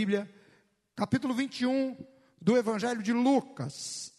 Bíblia, 0.00 0.32
capítulo 0.94 1.34
21 1.34 1.96
do 2.40 2.56
Evangelho 2.56 3.02
de 3.02 3.12
Lucas. 3.12 4.14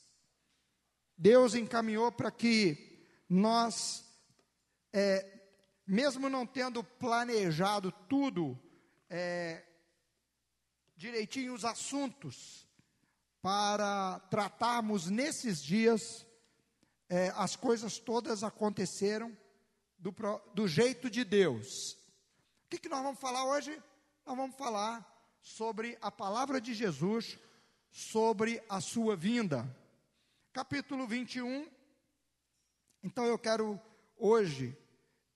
Deus 1.18 1.56
encaminhou 1.56 2.12
para 2.12 2.30
que 2.30 3.08
nós, 3.30 4.04
é, 4.92 5.40
mesmo 5.88 6.28
não 6.28 6.46
tendo 6.46 6.84
planejado 6.84 7.94
tudo 8.10 8.60
é, 9.10 9.64
direitinho 10.98 11.54
os 11.54 11.64
assuntos 11.64 12.68
para 13.42 14.20
tratarmos 14.30 15.10
nesses 15.10 15.64
dias, 15.64 16.28
é, 17.08 17.30
as 17.38 17.56
coisas 17.56 17.98
todas 17.98 18.44
aconteceram 18.44 19.32
do, 19.98 20.14
do 20.54 20.68
jeito 20.68 21.10
de 21.10 21.24
Deus. 21.24 21.94
O 22.66 22.70
que, 22.70 22.80
que 22.80 22.90
nós 22.90 23.02
vamos 23.02 23.22
falar 23.22 23.46
hoje? 23.46 23.82
Nós 24.26 24.36
vamos 24.36 24.58
falar 24.58 25.09
sobre 25.42 25.98
a 26.02 26.12
palavra 26.12 26.60
de 26.60 26.74
Jesus, 26.74 27.38
sobre 27.92 28.62
a 28.70 28.82
sua 28.82 29.16
vinda. 29.16 29.68
Capítulo 30.54 31.08
21. 31.08 31.68
Então 33.04 33.26
eu 33.26 33.38
quero 33.38 33.80
hoje, 34.18 34.78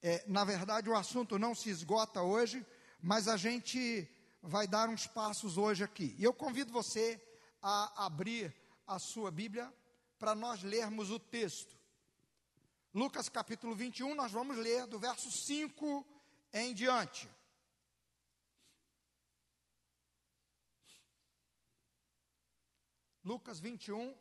é, 0.02 0.23
na 0.27 0.44
verdade 0.44 0.89
o 0.89 0.95
assunto 0.95 1.39
não 1.39 1.55
se 1.55 1.70
esgota 1.70 2.21
hoje, 2.21 2.66
mas 3.02 3.27
a 3.27 3.38
gente 3.38 4.08
vai 4.41 4.67
dar 4.67 4.89
uns 4.89 5.08
passos 5.08 5.58
hoje 5.58 5.84
aqui. 5.84 6.16
E 6.17 6.23
eu 6.23 6.33
convido 6.33 6.72
você 6.72 7.22
a 7.61 8.05
abrir 8.05 8.53
a 8.85 8.99
sua 8.99 9.31
Bíblia 9.31 9.73
para 10.20 10.35
nós 10.35 10.63
lermos 10.63 11.09
o 11.09 11.20
texto. 11.20 11.75
Lucas 12.94 13.30
capítulo 13.30 13.73
21, 13.73 14.13
nós 14.13 14.31
vamos 14.31 14.58
ler 14.58 14.85
do 14.85 14.99
verso 14.99 15.31
5 15.31 16.05
em 16.53 16.73
diante. 16.73 17.27
Lucas 23.23 23.57
21, 23.57 24.13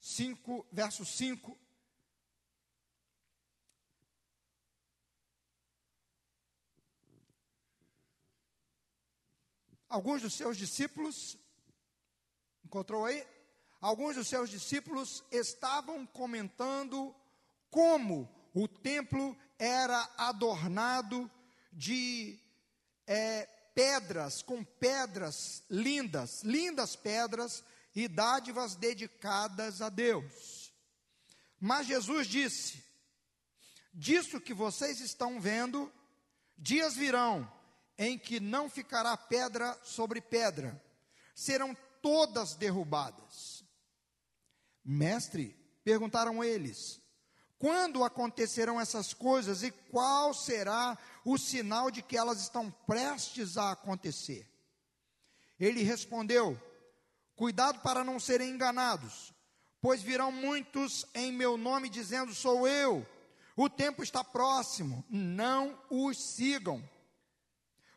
5, 0.00 0.66
verso 0.72 1.04
5. 1.04 1.58
Alguns 9.86 10.22
dos 10.22 10.34
seus 10.34 10.56
discípulos, 10.56 11.36
encontrou 12.64 13.04
aí? 13.04 13.26
Alguns 13.80 14.16
dos 14.16 14.28
seus 14.28 14.48
discípulos 14.48 15.22
estavam 15.30 16.06
comentando 16.06 17.14
como 17.70 18.28
o 18.54 18.66
templo 18.66 19.36
era 19.58 20.10
adornado 20.16 21.30
de 21.72 22.38
é, 23.06 23.46
pedras, 23.74 24.42
com 24.42 24.64
pedras 24.64 25.62
lindas, 25.70 26.42
lindas 26.42 26.96
pedras 26.96 27.62
e 27.98 28.06
dádivas 28.06 28.76
dedicadas 28.76 29.82
a 29.82 29.88
Deus. 29.88 30.72
Mas 31.58 31.88
Jesus 31.88 32.28
disse: 32.28 32.84
Disso 33.92 34.40
que 34.40 34.54
vocês 34.54 35.00
estão 35.00 35.40
vendo, 35.40 35.92
dias 36.56 36.94
virão 36.94 37.52
em 37.98 38.16
que 38.16 38.38
não 38.38 38.70
ficará 38.70 39.16
pedra 39.16 39.76
sobre 39.82 40.20
pedra, 40.20 40.80
serão 41.34 41.76
todas 42.00 42.54
derrubadas. 42.54 43.64
Mestre, 44.84 45.56
perguntaram 45.82 46.44
eles, 46.44 47.00
quando 47.58 48.04
acontecerão 48.04 48.80
essas 48.80 49.12
coisas 49.12 49.64
e 49.64 49.72
qual 49.72 50.32
será 50.32 50.96
o 51.24 51.36
sinal 51.36 51.90
de 51.90 52.00
que 52.00 52.16
elas 52.16 52.40
estão 52.42 52.70
prestes 52.86 53.58
a 53.58 53.72
acontecer? 53.72 54.48
Ele 55.58 55.82
respondeu: 55.82 56.56
Cuidado 57.38 57.78
para 57.82 58.02
não 58.02 58.18
serem 58.18 58.50
enganados, 58.50 59.32
pois 59.80 60.02
virão 60.02 60.32
muitos 60.32 61.06
em 61.14 61.32
meu 61.32 61.56
nome 61.56 61.88
dizendo: 61.88 62.34
Sou 62.34 62.66
eu. 62.66 63.06
O 63.56 63.70
tempo 63.70 64.02
está 64.02 64.24
próximo, 64.24 65.04
não 65.08 65.80
os 65.88 66.20
sigam. 66.20 66.82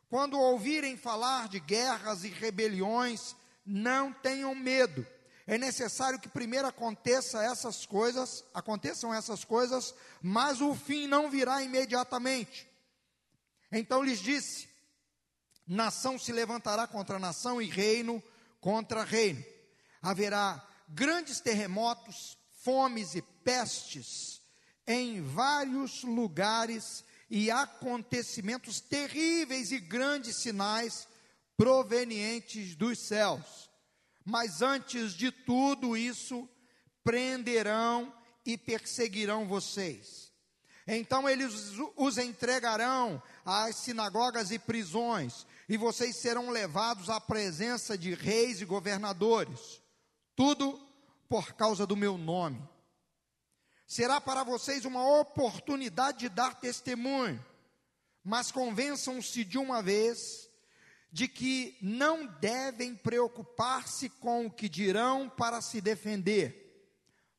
Quando 0.07 0.39
ouvirem 0.39 0.95
falar 0.95 1.49
de 1.49 1.59
guerras 1.59 2.23
e 2.23 2.27
rebeliões, 2.27 3.35
não 3.65 4.13
tenham 4.13 4.53
medo. 4.53 5.07
É 5.47 5.57
necessário 5.57 6.19
que 6.19 6.29
primeiro 6.29 6.67
aconteça 6.67 7.43
essas 7.43 7.83
coisas, 7.83 8.43
aconteçam 8.53 9.11
essas 9.11 9.43
coisas, 9.43 9.95
mas 10.21 10.61
o 10.61 10.75
fim 10.75 11.07
não 11.07 11.31
virá 11.31 11.63
imediatamente. 11.63 12.69
Então 13.71 14.03
lhes 14.03 14.19
disse: 14.19 14.69
Nação 15.65 16.19
se 16.19 16.31
levantará 16.31 16.85
contra 16.85 17.17
nação 17.17 17.59
e 17.59 17.65
reino 17.65 18.21
contra 18.61 19.03
reino. 19.03 19.43
Haverá 20.01 20.65
grandes 20.87 21.41
terremotos, 21.41 22.37
fomes 22.53 23.15
e 23.15 23.21
pestes 23.43 24.39
em 24.87 25.21
vários 25.21 26.03
lugares 26.03 27.03
e 27.29 27.49
acontecimentos 27.49 28.79
terríveis 28.79 29.71
e 29.71 29.79
grandes 29.79 30.37
sinais 30.37 31.07
provenientes 31.57 32.75
dos 32.75 32.99
céus. 32.99 33.69
Mas 34.23 34.61
antes 34.61 35.13
de 35.13 35.31
tudo 35.31 35.97
isso, 35.97 36.47
prenderão 37.03 38.13
e 38.45 38.57
perseguirão 38.57 39.47
vocês. 39.47 40.31
Então 40.87 41.29
eles 41.29 41.53
os 41.95 42.17
entregarão 42.17 43.21
às 43.45 43.77
sinagogas 43.77 44.51
e 44.51 44.59
prisões, 44.59 45.45
e 45.71 45.77
vocês 45.77 46.17
serão 46.17 46.49
levados 46.49 47.09
à 47.09 47.21
presença 47.21 47.97
de 47.97 48.13
reis 48.13 48.59
e 48.59 48.65
governadores, 48.65 49.81
tudo 50.35 50.77
por 51.29 51.53
causa 51.53 51.87
do 51.87 51.95
meu 51.95 52.17
nome. 52.17 52.61
Será 53.87 54.19
para 54.19 54.43
vocês 54.43 54.83
uma 54.83 55.21
oportunidade 55.21 56.19
de 56.19 56.27
dar 56.27 56.59
testemunho, 56.59 57.41
mas 58.21 58.51
convençam-se 58.51 59.45
de 59.45 59.57
uma 59.57 59.81
vez 59.81 60.49
de 61.09 61.29
que 61.29 61.77
não 61.81 62.25
devem 62.25 62.93
preocupar-se 62.93 64.09
com 64.09 64.47
o 64.47 64.51
que 64.51 64.67
dirão 64.67 65.29
para 65.29 65.61
se 65.61 65.79
defender, 65.79 66.85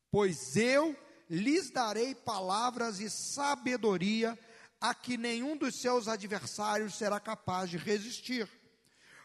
pois 0.09 0.57
eu 0.57 0.97
lhes 1.29 1.69
darei 1.69 2.15
palavras 2.15 2.99
e 2.99 3.11
sabedoria 3.11 4.35
a 4.83 4.93
que 4.93 5.15
nenhum 5.15 5.55
dos 5.55 5.75
seus 5.75 6.09
adversários 6.09 6.95
será 6.95 7.17
capaz 7.17 7.69
de 7.69 7.77
resistir. 7.77 8.49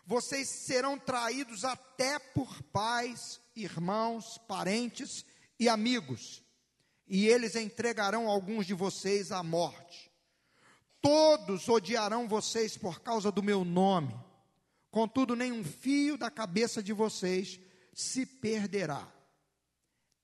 Vocês 0.07 0.49
serão 0.49 0.97
traídos 0.97 1.65
até 1.65 2.17
por 2.17 2.63
pais, 2.63 3.41
irmãos, 3.57 4.39
parentes 4.47 5.25
e 5.59 5.69
amigos, 5.69 6.45
e 7.09 7.27
eles 7.27 7.57
entregarão 7.57 8.29
alguns 8.29 8.67
de 8.67 8.73
vocês 8.73 9.33
à 9.33 9.43
morte. 9.43 10.13
Todos 11.01 11.69
odiarão 11.69 12.29
vocês 12.29 12.77
por 12.77 13.01
causa 13.01 13.33
do 13.33 13.43
meu 13.43 13.65
nome, 13.65 14.15
contudo, 14.93 15.35
nenhum 15.35 15.65
fio 15.65 16.17
da 16.17 16.31
cabeça 16.31 16.81
de 16.81 16.93
vocês 16.93 17.59
se 17.93 18.25
perderá. 18.25 19.13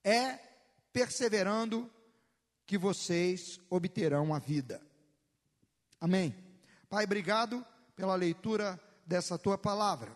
É 0.04 0.38
perseverando 0.92 1.90
que 2.64 2.78
vocês 2.78 3.58
obterão 3.68 4.32
a 4.32 4.38
vida. 4.38 4.93
Amém. 6.04 6.36
Pai, 6.90 7.04
obrigado 7.04 7.66
pela 7.96 8.14
leitura 8.14 8.78
dessa 9.06 9.38
tua 9.38 9.56
palavra. 9.56 10.14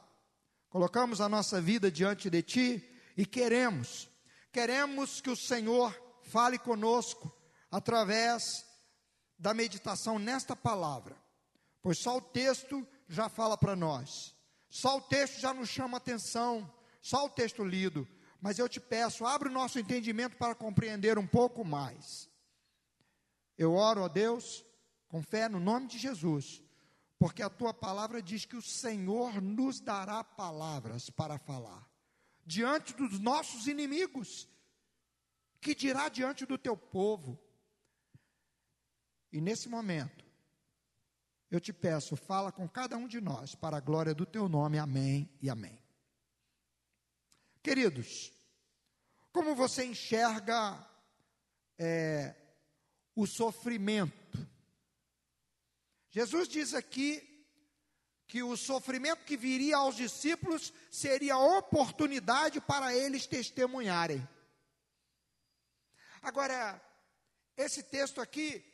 Colocamos 0.68 1.18
a 1.18 1.30
nossa 1.30 1.62
vida 1.62 1.90
diante 1.90 2.28
de 2.28 2.42
ti 2.42 3.00
e 3.16 3.24
queremos, 3.24 4.06
queremos 4.52 5.22
que 5.22 5.30
o 5.30 5.36
Senhor 5.36 5.98
fale 6.24 6.58
conosco 6.58 7.34
através 7.70 8.66
da 9.38 9.54
meditação 9.54 10.18
nesta 10.18 10.54
palavra, 10.54 11.16
pois 11.80 11.96
só 11.96 12.18
o 12.18 12.20
texto 12.20 12.86
já 13.08 13.30
fala 13.30 13.56
para 13.56 13.74
nós, 13.74 14.36
só 14.68 14.98
o 14.98 15.00
texto 15.00 15.40
já 15.40 15.54
nos 15.54 15.70
chama 15.70 15.96
atenção, 15.96 16.70
só 17.00 17.24
o 17.24 17.30
texto 17.30 17.64
lido, 17.64 18.06
mas 18.42 18.58
eu 18.58 18.68
te 18.68 18.78
peço, 18.78 19.24
abre 19.24 19.48
o 19.48 19.52
nosso 19.52 19.78
entendimento 19.78 20.36
para 20.36 20.54
compreender 20.54 21.18
um 21.18 21.26
pouco 21.26 21.64
mais. 21.64 22.28
Eu 23.56 23.72
oro 23.72 24.04
a 24.04 24.08
Deus 24.08 24.67
com 25.08 25.22
fé 25.22 25.48
no 25.48 25.58
nome 25.58 25.88
de 25.88 25.98
Jesus, 25.98 26.62
porque 27.18 27.42
a 27.42 27.50
tua 27.50 27.74
palavra 27.74 28.22
diz 28.22 28.44
que 28.44 28.56
o 28.56 28.62
Senhor 28.62 29.40
nos 29.40 29.80
dará 29.80 30.22
palavras 30.22 31.10
para 31.10 31.38
falar 31.38 31.88
diante 32.48 32.94
dos 32.94 33.20
nossos 33.20 33.66
inimigos, 33.66 34.48
que 35.60 35.74
dirá 35.74 36.08
diante 36.08 36.46
do 36.46 36.56
teu 36.56 36.74
povo. 36.74 37.38
E 39.30 39.38
nesse 39.38 39.68
momento, 39.68 40.24
eu 41.50 41.60
te 41.60 41.72
peço, 41.74 42.16
fala 42.16 42.50
com 42.50 42.66
cada 42.66 42.96
um 42.96 43.06
de 43.06 43.20
nós, 43.20 43.54
para 43.54 43.76
a 43.76 43.80
glória 43.80 44.14
do 44.14 44.24
teu 44.24 44.48
nome, 44.48 44.78
amém 44.78 45.30
e 45.42 45.50
amém. 45.50 45.78
Queridos, 47.62 48.32
como 49.30 49.54
você 49.54 49.84
enxerga 49.84 50.88
é, 51.76 52.34
o 53.14 53.26
sofrimento 53.26 54.48
Jesus 56.18 56.48
diz 56.48 56.74
aqui 56.74 57.22
que 58.26 58.42
o 58.42 58.56
sofrimento 58.56 59.24
que 59.24 59.36
viria 59.36 59.76
aos 59.76 59.94
discípulos 59.94 60.72
seria 60.90 61.38
oportunidade 61.38 62.60
para 62.60 62.92
eles 62.92 63.24
testemunharem. 63.24 64.28
Agora, 66.20 66.82
esse 67.56 67.84
texto 67.84 68.20
aqui 68.20 68.64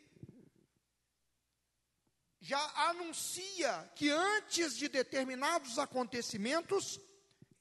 já 2.41 2.89
anuncia 2.89 3.93
que 3.95 4.09
antes 4.09 4.75
de 4.75 4.89
determinados 4.89 5.79
acontecimentos, 5.79 6.99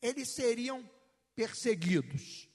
eles 0.01 0.33
seriam 0.33 0.89
perseguidos. 1.35 2.47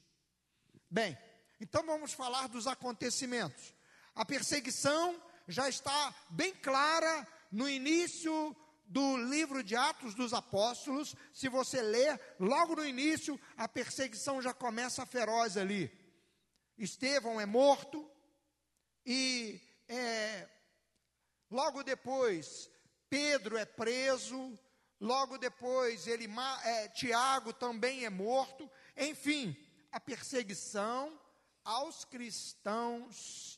Bem, 0.88 1.14
então 1.60 1.84
vamos 1.84 2.14
falar 2.14 2.48
dos 2.48 2.66
acontecimentos. 2.66 3.74
A 4.14 4.24
perseguição 4.24 5.27
já 5.48 5.68
está 5.68 6.14
bem 6.30 6.54
clara 6.54 7.26
no 7.50 7.68
início 7.68 8.54
do 8.86 9.16
livro 9.16 9.62
de 9.62 9.74
Atos 9.74 10.14
dos 10.14 10.32
Apóstolos. 10.32 11.16
Se 11.32 11.48
você 11.48 11.82
ler, 11.82 12.20
logo 12.38 12.76
no 12.76 12.86
início, 12.86 13.40
a 13.56 13.66
perseguição 13.66 14.40
já 14.40 14.54
começa 14.54 15.04
feroz 15.04 15.56
ali. 15.56 15.90
Estevão 16.76 17.40
é 17.40 17.46
morto 17.46 18.08
e 19.04 19.60
é, 19.88 20.48
Logo 21.50 21.82
depois, 21.82 22.70
Pedro 23.08 23.56
é 23.56 23.64
preso. 23.64 24.58
Logo 25.00 25.38
depois, 25.38 26.06
ele, 26.06 26.28
é, 26.64 26.88
Tiago 26.88 27.52
também 27.52 28.04
é 28.04 28.10
morto. 28.10 28.70
Enfim, 28.96 29.56
a 29.90 29.98
perseguição 29.98 31.18
aos 31.64 32.04
cristãos 32.04 33.57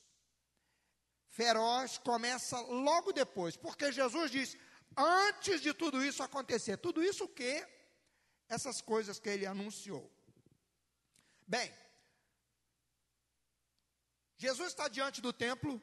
feroz 1.41 1.97
começa 1.97 2.61
logo 2.61 3.15
depois, 3.15 3.57
porque 3.57 3.91
Jesus 3.91 4.31
diz: 4.31 4.59
antes 4.95 5.63
de 5.63 5.73
tudo 5.73 6.05
isso 6.05 6.23
acontecer, 6.23 6.77
tudo 6.77 7.03
isso 7.03 7.25
o 7.25 7.29
que? 7.29 7.67
Essas 8.47 8.83
coisas 8.83 9.19
que 9.19 9.31
ele 9.31 9.47
anunciou. 9.47 10.13
Bem, 11.47 11.73
Jesus 14.37 14.69
está 14.69 14.87
diante 14.87 15.23
do 15.23 15.33
templo, 15.33 15.83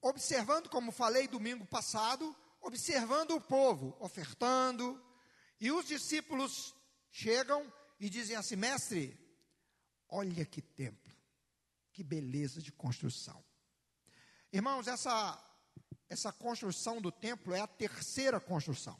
observando, 0.00 0.70
como 0.70 0.90
falei 0.90 1.28
domingo 1.28 1.66
passado, 1.66 2.34
observando 2.62 3.32
o 3.32 3.40
povo, 3.42 3.94
ofertando, 4.00 4.86
e 5.60 5.70
os 5.70 5.84
discípulos 5.84 6.74
chegam 7.10 7.70
e 8.00 8.08
dizem 8.08 8.36
assim: 8.36 8.56
Mestre, 8.56 9.20
olha 10.08 10.46
que 10.46 10.62
templo, 10.62 11.12
que 11.92 12.02
beleza 12.02 12.62
de 12.62 12.72
construção. 12.72 13.44
Irmãos, 14.54 14.86
essa, 14.86 15.36
essa 16.08 16.32
construção 16.32 17.02
do 17.02 17.10
templo 17.10 17.52
é 17.52 17.60
a 17.60 17.66
terceira 17.66 18.38
construção. 18.38 18.96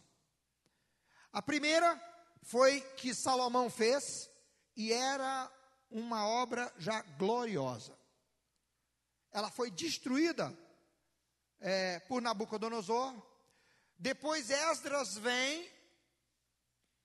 A 1.33 1.41
primeira 1.41 1.97
foi 2.43 2.81
que 2.97 3.15
Salomão 3.15 3.71
fez 3.71 4.29
e 4.77 4.93
era 4.93 5.49
uma 5.89 6.27
obra 6.27 6.75
já 6.77 7.03
gloriosa. 7.03 7.97
Ela 9.31 9.49
foi 9.49 9.71
destruída 9.71 10.53
é, 11.61 12.01
por 12.01 12.21
Nabucodonosor. 12.21 13.15
Depois 13.97 14.51
Esdras 14.51 15.17
vem 15.17 15.71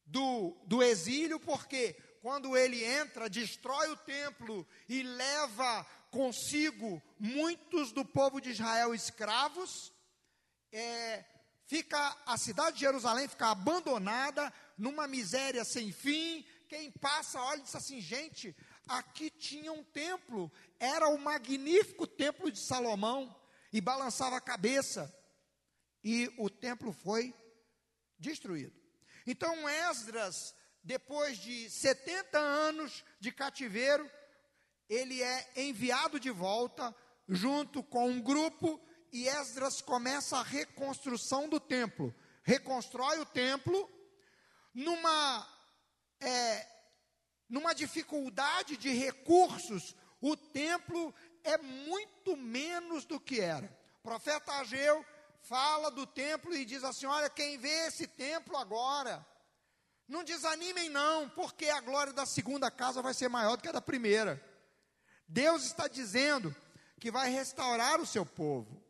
do, 0.07 0.57
do 0.65 0.81
exílio, 0.81 1.39
porque 1.39 1.95
quando 2.21 2.55
ele 2.57 2.83
entra, 2.83 3.29
destrói 3.29 3.89
o 3.91 3.97
templo 3.97 4.67
e 4.87 5.03
leva 5.03 5.85
consigo 6.11 7.01
muitos 7.19 7.91
do 7.91 8.03
povo 8.03 8.41
de 8.41 8.49
Israel 8.51 8.93
escravos, 8.93 9.91
é, 10.71 11.25
fica 11.65 12.17
a 12.25 12.37
cidade 12.37 12.75
de 12.75 12.81
Jerusalém 12.81 13.27
fica 13.27 13.47
abandonada 13.47 14.51
numa 14.77 15.07
miséria 15.07 15.63
sem 15.63 15.91
fim. 15.91 16.45
Quem 16.67 16.91
passa 16.91 17.41
olha 17.41 17.59
e 17.59 17.63
diz 17.63 17.75
assim, 17.75 17.99
gente, 17.99 18.55
aqui 18.87 19.29
tinha 19.29 19.71
um 19.71 19.83
templo, 19.83 20.51
era 20.79 21.07
o 21.07 21.17
magnífico 21.17 22.05
templo 22.05 22.51
de 22.51 22.59
Salomão 22.59 23.35
e 23.71 23.79
balançava 23.79 24.37
a 24.37 24.41
cabeça, 24.41 25.13
e 26.03 26.31
o 26.37 26.49
templo 26.49 26.91
foi 26.91 27.33
destruído. 28.17 28.79
Então 29.25 29.67
Esdras, 29.69 30.55
depois 30.83 31.37
de 31.37 31.69
70 31.69 32.37
anos 32.37 33.03
de 33.19 33.31
cativeiro, 33.31 34.09
ele 34.87 35.21
é 35.21 35.47
enviado 35.55 36.19
de 36.19 36.31
volta 36.31 36.95
junto 37.27 37.83
com 37.83 38.09
um 38.09 38.21
grupo 38.21 38.81
e 39.11 39.27
Esdras 39.27 39.81
começa 39.81 40.37
a 40.37 40.43
reconstrução 40.43 41.47
do 41.47 41.59
templo. 41.59 42.13
Reconstrói 42.43 43.19
o 43.19 43.25
templo 43.25 43.89
numa 44.73 45.47
é, 46.19 46.67
numa 47.47 47.73
dificuldade 47.73 48.77
de 48.77 48.89
recursos. 48.89 49.95
O 50.21 50.35
templo 50.35 51.13
é 51.43 51.57
muito 51.57 52.35
menos 52.35 53.05
do 53.05 53.19
que 53.19 53.39
era. 53.39 53.65
O 53.99 54.01
profeta 54.01 54.53
Ageu 54.53 55.05
fala 55.41 55.89
do 55.89 56.05
templo 56.05 56.53
e 56.55 56.65
diz 56.65 56.83
assim: 56.83 57.05
Olha, 57.05 57.29
quem 57.29 57.57
vê 57.57 57.87
esse 57.87 58.07
templo 58.07 58.57
agora, 58.57 59.25
não 60.09 60.23
desanimem, 60.23 60.89
não, 60.89 61.29
porque 61.29 61.69
a 61.69 61.79
glória 61.79 62.11
da 62.11 62.25
segunda 62.25 62.71
casa 62.71 63.01
vai 63.01 63.13
ser 63.13 63.29
maior 63.29 63.55
do 63.55 63.61
que 63.61 63.69
a 63.69 63.73
da 63.73 63.81
primeira. 63.81 64.43
Deus 65.27 65.63
está 65.63 65.87
dizendo 65.87 66.53
que 66.99 67.11
vai 67.11 67.29
restaurar 67.29 68.01
o 68.01 68.07
seu 68.07 68.25
povo. 68.25 68.83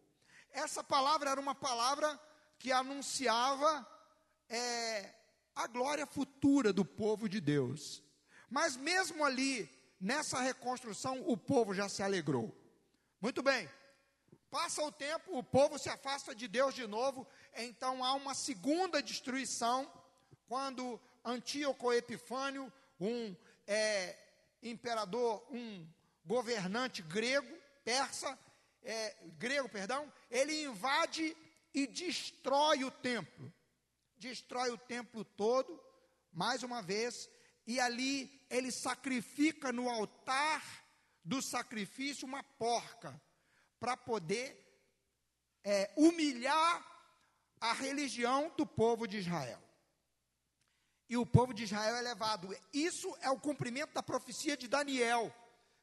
Essa 0.51 0.81
palavra 0.81 1.29
era 1.29 1.39
uma 1.39 1.53
palavra 1.53 2.17
que 2.57 2.71
anunciava 2.71 3.85
é, 4.47 5.13
a 5.53 5.67
glória 5.67 6.07
futura 6.07 6.71
do 6.71 6.85
povo 6.85 7.27
de 7.27 7.41
Deus. 7.41 8.01
Mas 8.49 8.77
mesmo 8.77 9.23
ali, 9.25 9.69
nessa 9.99 10.39
reconstrução, 10.39 11.21
o 11.27 11.35
povo 11.35 11.73
já 11.73 11.89
se 11.89 12.01
alegrou. 12.01 12.55
Muito 13.19 13.43
bem. 13.43 13.69
Passa 14.49 14.81
o 14.81 14.91
tempo, 14.91 15.37
o 15.37 15.43
povo 15.43 15.77
se 15.77 15.89
afasta 15.89 16.33
de 16.33 16.47
Deus 16.47 16.73
de 16.73 16.87
novo, 16.87 17.27
então 17.53 18.03
há 18.03 18.13
uma 18.13 18.33
segunda 18.33 19.03
destruição, 19.03 19.91
quando 20.47 20.99
Antíoco 21.23 21.91
Epifânio, 21.93 22.71
um 22.99 23.35
é, 23.67 24.17
imperador, 24.63 25.45
um 25.51 25.87
governante 26.25 27.01
grego, 27.01 27.57
persa, 27.83 28.37
é, 28.83 29.15
grego, 29.37 29.69
perdão, 29.69 30.11
ele 30.29 30.63
invade 30.63 31.35
e 31.73 31.87
destrói 31.87 32.83
o 32.83 32.91
templo. 32.91 33.53
Destrói 34.17 34.69
o 34.71 34.77
templo 34.77 35.23
todo, 35.23 35.81
mais 36.31 36.63
uma 36.63 36.81
vez, 36.81 37.29
e 37.65 37.79
ali 37.79 38.45
ele 38.49 38.71
sacrifica 38.71 39.71
no 39.71 39.89
altar 39.89 40.63
do 41.23 41.41
sacrifício 41.41 42.27
uma 42.27 42.43
porca, 42.43 43.19
para 43.79 43.95
poder 43.95 44.57
é, 45.63 45.91
humilhar 45.95 46.85
a 47.61 47.73
religião 47.73 48.51
do 48.57 48.65
povo 48.65 49.07
de 49.07 49.17
Israel. 49.17 49.61
E 51.09 51.17
o 51.17 51.25
povo 51.25 51.53
de 51.53 51.63
Israel 51.63 51.95
é 51.95 52.01
levado. 52.01 52.55
Isso 52.71 53.13
é 53.21 53.29
o 53.29 53.39
cumprimento 53.39 53.93
da 53.93 54.03
profecia 54.03 54.55
de 54.55 54.67
Daniel, 54.67 55.33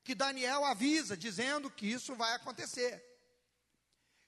que 0.05 0.15
Daniel 0.15 0.65
avisa, 0.65 1.17
dizendo 1.17 1.69
que 1.69 1.87
isso 1.87 2.15
vai 2.15 2.33
acontecer. 2.35 3.05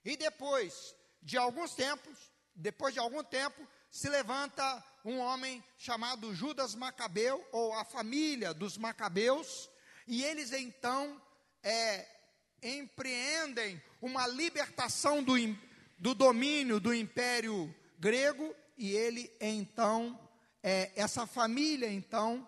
E 0.04 0.16
depois 0.16 0.94
de 1.22 1.36
alguns 1.36 1.74
tempos, 1.74 2.18
depois 2.54 2.92
de 2.92 3.00
algum 3.00 3.22
tempo, 3.22 3.66
se 3.90 4.08
levanta 4.08 4.84
um 5.04 5.18
homem 5.18 5.62
chamado 5.76 6.34
Judas 6.34 6.74
Macabeu, 6.74 7.46
ou 7.52 7.72
a 7.74 7.84
família 7.84 8.52
dos 8.52 8.76
Macabeus, 8.76 9.70
e 10.06 10.24
eles 10.24 10.52
então 10.52 11.20
é, 11.62 12.06
empreendem 12.62 13.80
uma 14.02 14.26
libertação 14.26 15.22
do, 15.22 15.34
do 15.98 16.14
domínio 16.14 16.80
do 16.80 16.92
império 16.92 17.72
grego, 17.98 18.54
e 18.76 18.92
ele 18.92 19.32
então, 19.40 20.18
é, 20.68 20.92
essa 20.96 21.26
família 21.26 21.90
então, 21.90 22.46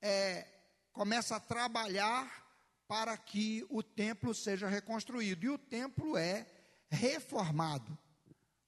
é, 0.00 0.48
começa 0.92 1.36
a 1.36 1.40
trabalhar 1.40 2.44
para 2.88 3.16
que 3.16 3.64
o 3.70 3.84
templo 3.84 4.34
seja 4.34 4.66
reconstruído. 4.66 5.46
E 5.46 5.48
o 5.48 5.56
templo 5.56 6.16
é 6.16 6.44
reformado. 6.90 7.96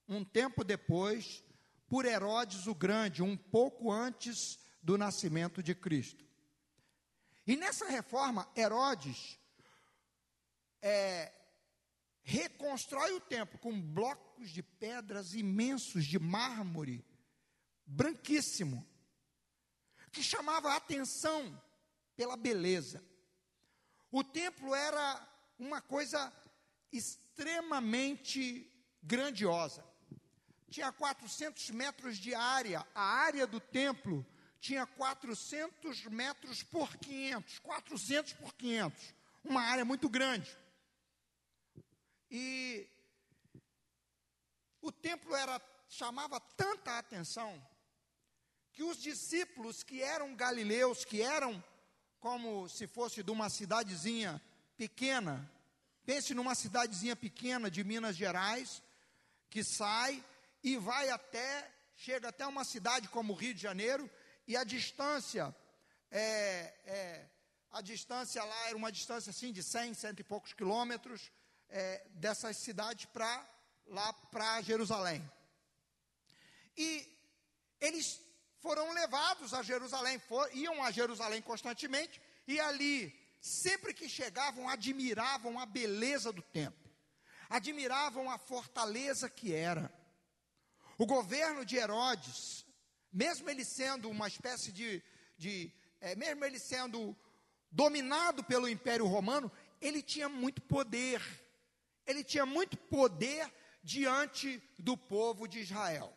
Um 0.07 0.23
tempo 0.23 0.63
depois, 0.63 1.43
por 1.89 2.05
Herodes 2.05 2.67
o 2.67 2.73
Grande, 2.73 3.21
um 3.21 3.35
pouco 3.35 3.91
antes 3.91 4.59
do 4.81 4.97
nascimento 4.97 5.61
de 5.61 5.75
Cristo. 5.75 6.23
E 7.45 7.57
nessa 7.57 7.89
reforma, 7.89 8.47
Herodes 8.55 9.37
é, 10.81 11.33
reconstrói 12.23 13.11
o 13.11 13.19
templo 13.19 13.59
com 13.59 13.77
blocos 13.77 14.51
de 14.51 14.63
pedras 14.63 15.33
imensos 15.33 16.05
de 16.05 16.17
mármore, 16.17 17.03
branquíssimo, 17.85 18.85
que 20.11 20.23
chamava 20.23 20.71
a 20.71 20.77
atenção 20.77 21.61
pela 22.15 22.35
beleza. 22.35 23.03
O 24.11 24.23
templo 24.23 24.73
era 24.73 25.27
uma 25.59 25.81
coisa 25.81 26.31
extremamente 26.91 28.71
grandiosa. 29.01 29.83
tinha 30.69 30.91
400 30.91 31.69
metros 31.69 32.17
de 32.17 32.33
área. 32.33 32.85
A 32.93 33.01
área 33.01 33.45
do 33.45 33.59
templo 33.59 34.25
tinha 34.59 34.85
400 34.85 36.05
metros 36.05 36.63
por 36.63 36.97
500. 36.97 37.59
400 37.59 38.33
por 38.33 38.53
500. 38.55 39.15
Uma 39.43 39.61
área 39.61 39.85
muito 39.85 40.09
grande. 40.09 40.57
E 42.29 42.89
o 44.81 44.91
templo 44.91 45.35
era 45.35 45.61
chamava 45.87 46.39
tanta 46.39 46.97
atenção 46.97 47.61
que 48.75 48.83
os 48.83 48.97
discípulos 48.97 49.83
que 49.83 50.01
eram 50.01 50.35
galileus, 50.35 51.05
que 51.05 51.21
eram 51.21 51.63
como 52.19 52.67
se 52.67 52.85
fosse 52.85 53.23
de 53.23 53.31
uma 53.31 53.49
cidadezinha 53.49 54.41
pequena, 54.75 55.49
pense 56.05 56.33
numa 56.33 56.53
cidadezinha 56.53 57.15
pequena 57.15 57.71
de 57.71 57.85
Minas 57.85 58.17
Gerais, 58.17 58.83
que 59.49 59.63
sai 59.63 60.21
e 60.61 60.75
vai 60.75 61.09
até, 61.09 61.71
chega 61.95 62.27
até 62.27 62.45
uma 62.45 62.65
cidade 62.65 63.07
como 63.07 63.33
Rio 63.33 63.53
de 63.53 63.61
Janeiro, 63.61 64.11
e 64.45 64.57
a 64.57 64.65
distância, 64.65 65.55
é, 66.11 66.73
é, 66.85 67.25
a 67.71 67.79
distância 67.79 68.43
lá 68.43 68.67
era 68.67 68.75
uma 68.75 68.91
distância 68.91 69.29
assim 69.29 69.53
de 69.53 69.63
100, 69.63 69.93
cento 69.93 70.19
e 70.19 70.23
poucos 70.23 70.51
quilômetros, 70.51 71.31
é, 71.69 72.05
dessas 72.09 72.57
cidades 72.57 73.05
para 73.05 73.49
lá 73.87 74.11
para 74.11 74.61
Jerusalém. 74.61 75.23
E 76.75 77.07
eles 77.79 78.24
foram 78.65 78.91
levados 78.93 79.53
a 79.53 79.61
Jerusalém, 79.61 80.17
for, 80.17 80.49
iam 80.51 80.83
a 80.83 80.89
Jerusalém 80.89 81.39
constantemente, 81.39 82.19
e 82.47 82.59
ali, 82.59 83.13
sempre 83.39 83.93
que 83.93 84.09
chegavam, 84.09 84.67
admiravam 84.67 85.59
a 85.59 85.67
beleza 85.67 86.31
do 86.31 86.41
templo, 86.41 86.89
admiravam 87.47 88.27
a 88.27 88.39
fortaleza 88.39 89.29
que 89.29 89.53
era. 89.53 89.93
O 90.97 91.05
governo 91.05 91.63
de 91.63 91.75
Herodes, 91.75 92.65
mesmo 93.13 93.47
ele 93.51 93.63
sendo 93.63 94.09
uma 94.09 94.27
espécie 94.27 94.71
de, 94.71 95.03
de 95.37 95.71
é, 96.01 96.15
mesmo 96.15 96.43
ele 96.43 96.57
sendo 96.57 97.15
dominado 97.69 98.43
pelo 98.43 98.67
Império 98.67 99.05
Romano, 99.05 99.51
ele 99.79 100.01
tinha 100.01 100.27
muito 100.27 100.59
poder, 100.63 101.21
ele 102.07 102.23
tinha 102.23 102.47
muito 102.47 102.75
poder 102.77 103.47
diante 103.83 104.59
do 104.79 104.97
povo 104.97 105.47
de 105.47 105.59
Israel. 105.59 106.11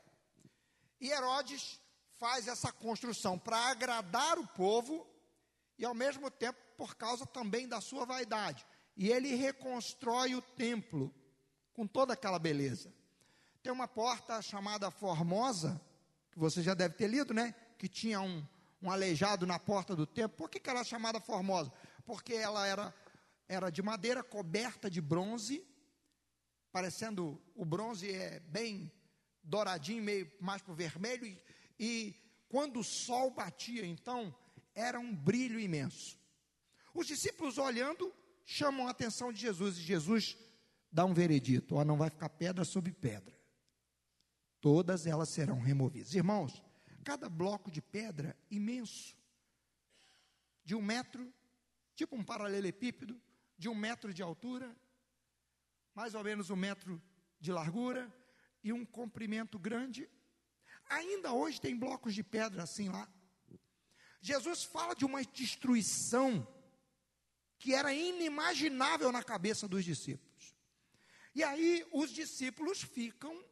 E 0.99 1.11
Herodes 1.11 1.79
faz 2.19 2.49
essa 2.49 2.73
construção 2.73 3.39
para 3.39 3.57
agradar 3.57 4.39
o 4.39 4.47
povo 4.47 5.07
e 5.79 5.85
ao 5.85 5.95
mesmo 5.95 6.31
tempo 6.31 6.59
por 6.77 6.97
causa 6.97 7.25
também 7.25 7.69
da 7.69 7.81
sua 7.81 8.05
vaidade. 8.05 8.67
E 8.97 9.09
ele 9.09 9.35
reconstrói 9.35 10.35
o 10.35 10.43
templo 10.43 11.15
com 11.73 11.87
toda 11.87 12.13
aquela 12.13 12.39
beleza. 12.39 12.93
Tem 13.63 13.73
uma 13.73 13.87
porta 13.87 14.43
chamada 14.43 14.91
Formosa, 14.91 15.81
que 16.33 16.39
você 16.39 16.63
já 16.63 16.75
deve 16.75 16.95
ter 16.95 17.07
lido, 17.07 17.33
né? 17.33 17.55
Que 17.79 17.89
tinha 17.89 18.21
um, 18.21 18.45
um 18.83 18.91
aleijado 18.91 19.47
na 19.47 19.59
porta 19.59 19.95
do 19.95 20.07
templo. 20.07 20.37
Por 20.37 20.51
que, 20.51 20.59
que 20.59 20.69
ela 20.69 20.81
é 20.81 20.85
chamada 20.85 21.21
Formosa? 21.21 21.73
Porque 22.05 22.35
ela 22.35 22.67
era, 22.67 22.95
era 23.49 23.71
de 23.71 23.83
madeira 23.83 24.23
coberta 24.25 24.91
de 24.91 25.01
bronze, 25.01 25.65
parecendo 26.73 27.41
o 27.55 27.65
bronze 27.65 28.11
é 28.11 28.41
bem 28.41 28.93
douradinho, 29.43 30.03
meio 30.03 30.31
mais 30.41 30.61
para 30.61 30.73
o 30.73 30.77
vermelho, 30.77 31.25
e, 31.25 31.41
e 31.79 32.15
quando 32.49 32.81
o 32.81 32.85
sol 32.85 33.31
batia, 33.31 33.85
então, 33.85 34.35
era 34.75 34.99
um 34.99 35.15
brilho 35.15 35.61
imenso. 35.61 36.19
Os 36.95 37.07
discípulos 37.07 37.59
olhando, 37.59 38.13
chamam 38.45 38.87
a 38.89 38.91
atenção 38.91 39.33
de 39.33 39.41
Jesus, 39.41 39.77
e 39.79 39.83
Jesus 39.83 40.37
dá 40.91 41.05
um 41.05 41.15
veredito: 41.15 41.77
ó, 41.77 41.85
não 41.85 41.97
vai 41.97 42.11
ficar 42.11 42.29
pedra 42.29 42.65
sobre 42.65 42.93
pedra. 42.93 43.39
Todas 44.61 45.07
elas 45.07 45.29
serão 45.29 45.61
removidas. 45.61 46.15
Irmãos, 46.15 46.63
cada 47.05 47.29
bloco 47.29 47.71
de 47.71 47.81
pedra 47.81 48.37
imenso, 48.51 49.17
de 50.65 50.75
um 50.75 50.83
metro, 50.83 51.33
tipo 51.95 52.17
um 52.17 52.25
paralelepípedo, 52.25 53.21
de 53.57 53.69
um 53.69 53.75
metro 53.75 54.13
de 54.13 54.23
altura, 54.23 54.75
mais 55.95 56.15
ou 56.15 56.25
menos 56.25 56.51
um 56.51 56.57
metro 56.57 57.01
de 57.41 57.53
largura 57.53 58.13
e 58.63 58.73
um 58.73 58.85
comprimento 58.85 59.59
grande, 59.59 60.09
Ainda 60.89 61.33
hoje 61.33 61.61
tem 61.61 61.77
blocos 61.77 62.15
de 62.15 62.23
pedra 62.23 62.63
assim 62.63 62.89
lá. 62.89 63.09
Jesus 64.21 64.65
fala 64.65 64.95
de 64.95 65.05
uma 65.05 65.23
destruição 65.23 66.47
que 67.59 67.75
era 67.75 67.93
inimaginável 67.93 69.11
na 69.13 69.23
cabeça 69.23 69.69
dos 69.69 69.85
discípulos. 69.85 70.55
E 71.35 71.43
aí 71.43 71.87
os 71.93 72.11
discípulos 72.11 72.83
ficam. 72.83 73.45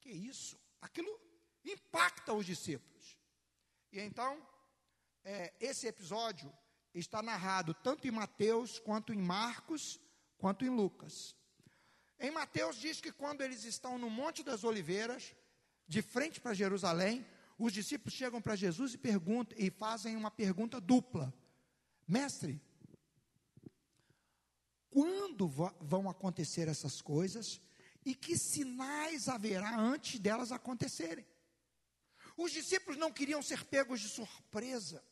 Que 0.00 0.10
isso? 0.10 0.58
Aquilo 0.80 1.10
impacta 1.64 2.32
os 2.32 2.44
discípulos. 2.44 3.16
E 3.92 4.00
então, 4.00 4.46
é, 5.24 5.54
esse 5.60 5.86
episódio 5.86 6.52
está 6.94 7.22
narrado 7.22 7.72
tanto 7.72 8.06
em 8.06 8.10
Mateus, 8.10 8.78
quanto 8.78 9.12
em 9.12 9.18
Marcos, 9.18 10.00
quanto 10.36 10.64
em 10.64 10.68
Lucas. 10.68 11.36
Em 12.18 12.30
Mateus 12.30 12.76
diz 12.76 13.00
que 13.00 13.12
quando 13.12 13.42
eles 13.42 13.64
estão 13.64 13.98
no 13.98 14.10
Monte 14.10 14.42
das 14.42 14.64
Oliveiras, 14.64 15.34
de 15.86 16.02
frente 16.02 16.40
para 16.40 16.54
Jerusalém, 16.54 17.26
os 17.58 17.72
discípulos 17.72 18.14
chegam 18.14 18.40
para 18.40 18.56
Jesus 18.56 18.94
e 18.94 18.98
perguntam 18.98 19.56
e 19.58 19.70
fazem 19.70 20.16
uma 20.16 20.30
pergunta 20.30 20.80
dupla: 20.80 21.32
Mestre, 22.06 22.60
quando 24.90 25.48
vão 25.80 26.08
acontecer 26.08 26.68
essas 26.68 27.00
coisas 27.00 27.60
e 28.04 28.14
que 28.14 28.36
sinais 28.36 29.28
haverá 29.28 29.78
antes 29.78 30.18
delas 30.18 30.52
acontecerem? 30.52 31.26
Os 32.36 32.52
discípulos 32.52 32.98
não 32.98 33.12
queriam 33.12 33.42
ser 33.42 33.64
pegos 33.64 34.00
de 34.00 34.08
surpresa. 34.08 35.02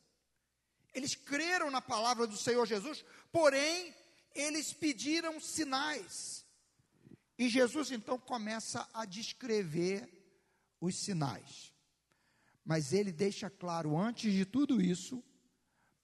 Eles 0.92 1.14
creram 1.14 1.70
na 1.70 1.80
palavra 1.80 2.26
do 2.26 2.36
Senhor 2.36 2.66
Jesus, 2.66 3.04
porém, 3.30 3.94
eles 4.34 4.72
pediram 4.72 5.40
sinais. 5.40 6.44
E 7.38 7.48
Jesus 7.48 7.90
então 7.90 8.18
começa 8.18 8.88
a 8.92 9.04
descrever 9.04 10.19
os 10.80 10.96
sinais. 10.96 11.72
Mas 12.64 12.92
ele 12.92 13.12
deixa 13.12 13.50
claro, 13.50 13.96
antes 13.96 14.32
de 14.32 14.44
tudo 14.44 14.80
isso, 14.80 15.22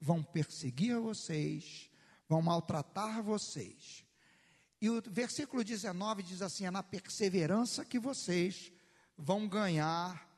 vão 0.00 0.22
perseguir 0.22 0.98
vocês, 0.98 1.90
vão 2.28 2.42
maltratar 2.42 3.22
vocês. 3.22 4.04
E 4.80 4.90
o 4.90 5.02
versículo 5.06 5.64
19 5.64 6.22
diz 6.22 6.42
assim: 6.42 6.66
é 6.66 6.70
na 6.70 6.82
perseverança 6.82 7.84
que 7.84 7.98
vocês 7.98 8.72
vão 9.16 9.48
ganhar, 9.48 10.28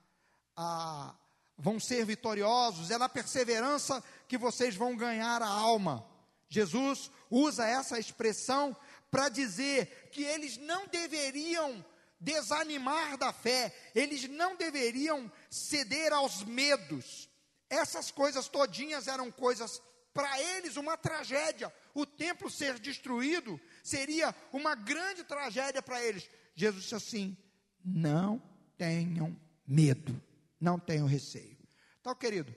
a, 0.56 1.14
vão 1.56 1.80
ser 1.80 2.04
vitoriosos, 2.04 2.90
é 2.90 2.98
na 2.98 3.08
perseverança 3.08 4.02
que 4.28 4.38
vocês 4.38 4.74
vão 4.76 4.96
ganhar 4.96 5.42
a 5.42 5.48
alma. 5.48 6.06
Jesus 6.48 7.10
usa 7.30 7.66
essa 7.66 7.98
expressão 7.98 8.76
para 9.10 9.28
dizer 9.28 10.10
que 10.12 10.22
eles 10.22 10.56
não 10.56 10.86
deveriam 10.86 11.84
desanimar 12.20 13.16
da 13.16 13.32
fé, 13.32 13.74
eles 13.94 14.28
não 14.28 14.56
deveriam 14.56 15.30
ceder 15.50 16.12
aos 16.12 16.44
medos. 16.44 17.28
Essas 17.70 18.10
coisas 18.10 18.48
todinhas 18.48 19.06
eram 19.06 19.30
coisas 19.30 19.80
para 20.12 20.40
eles 20.40 20.76
uma 20.76 20.96
tragédia. 20.96 21.72
O 21.94 22.04
templo 22.04 22.50
ser 22.50 22.78
destruído 22.78 23.60
seria 23.84 24.34
uma 24.52 24.74
grande 24.74 25.22
tragédia 25.24 25.82
para 25.82 26.02
eles. 26.02 26.28
Jesus 26.54 26.82
disse 26.84 26.94
assim: 26.94 27.36
não 27.84 28.42
tenham 28.76 29.38
medo, 29.66 30.20
não 30.60 30.78
tenham 30.78 31.06
receio. 31.06 31.56
Então, 32.00 32.14
querido, 32.14 32.54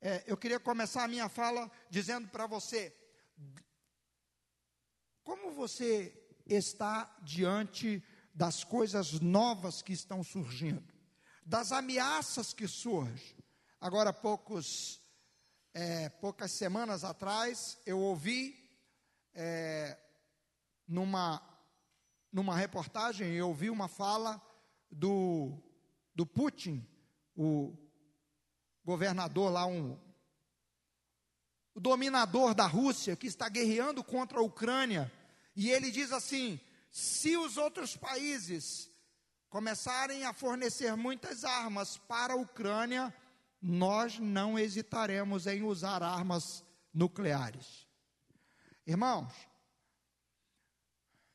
é, 0.00 0.24
eu 0.26 0.36
queria 0.36 0.60
começar 0.60 1.04
a 1.04 1.08
minha 1.08 1.28
fala 1.28 1.70
dizendo 1.88 2.28
para 2.28 2.46
você: 2.46 2.94
como 5.22 5.52
você 5.52 6.12
está 6.46 7.16
diante 7.22 8.02
das 8.36 8.62
coisas 8.62 9.18
novas 9.18 9.80
que 9.80 9.94
estão 9.94 10.22
surgindo, 10.22 10.84
das 11.44 11.72
ameaças 11.72 12.52
que 12.52 12.68
surgem. 12.68 13.34
Agora, 13.80 14.12
poucos, 14.12 15.00
é, 15.72 16.10
poucas 16.10 16.52
semanas 16.52 17.02
atrás, 17.02 17.78
eu 17.86 17.98
ouvi 17.98 18.54
é, 19.32 19.98
numa, 20.86 21.42
numa 22.30 22.54
reportagem, 22.54 23.32
eu 23.32 23.48
ouvi 23.48 23.70
uma 23.70 23.88
fala 23.88 24.40
do, 24.90 25.58
do 26.14 26.26
Putin, 26.26 26.86
o 27.34 27.74
governador 28.84 29.50
lá, 29.50 29.64
um, 29.64 29.98
o 31.74 31.80
dominador 31.80 32.54
da 32.54 32.66
Rússia, 32.66 33.16
que 33.16 33.26
está 33.26 33.48
guerreando 33.48 34.04
contra 34.04 34.40
a 34.40 34.42
Ucrânia, 34.42 35.10
e 35.54 35.70
ele 35.70 35.90
diz 35.90 36.12
assim: 36.12 36.60
se 36.96 37.36
os 37.36 37.58
outros 37.58 37.94
países 37.94 38.90
começarem 39.50 40.24
a 40.24 40.32
fornecer 40.32 40.96
muitas 40.96 41.44
armas 41.44 41.98
para 41.98 42.32
a 42.32 42.38
Ucrânia, 42.38 43.14
nós 43.60 44.18
não 44.18 44.58
hesitaremos 44.58 45.46
em 45.46 45.62
usar 45.62 46.02
armas 46.02 46.64
nucleares. 46.94 47.86
Irmãos, 48.86 49.30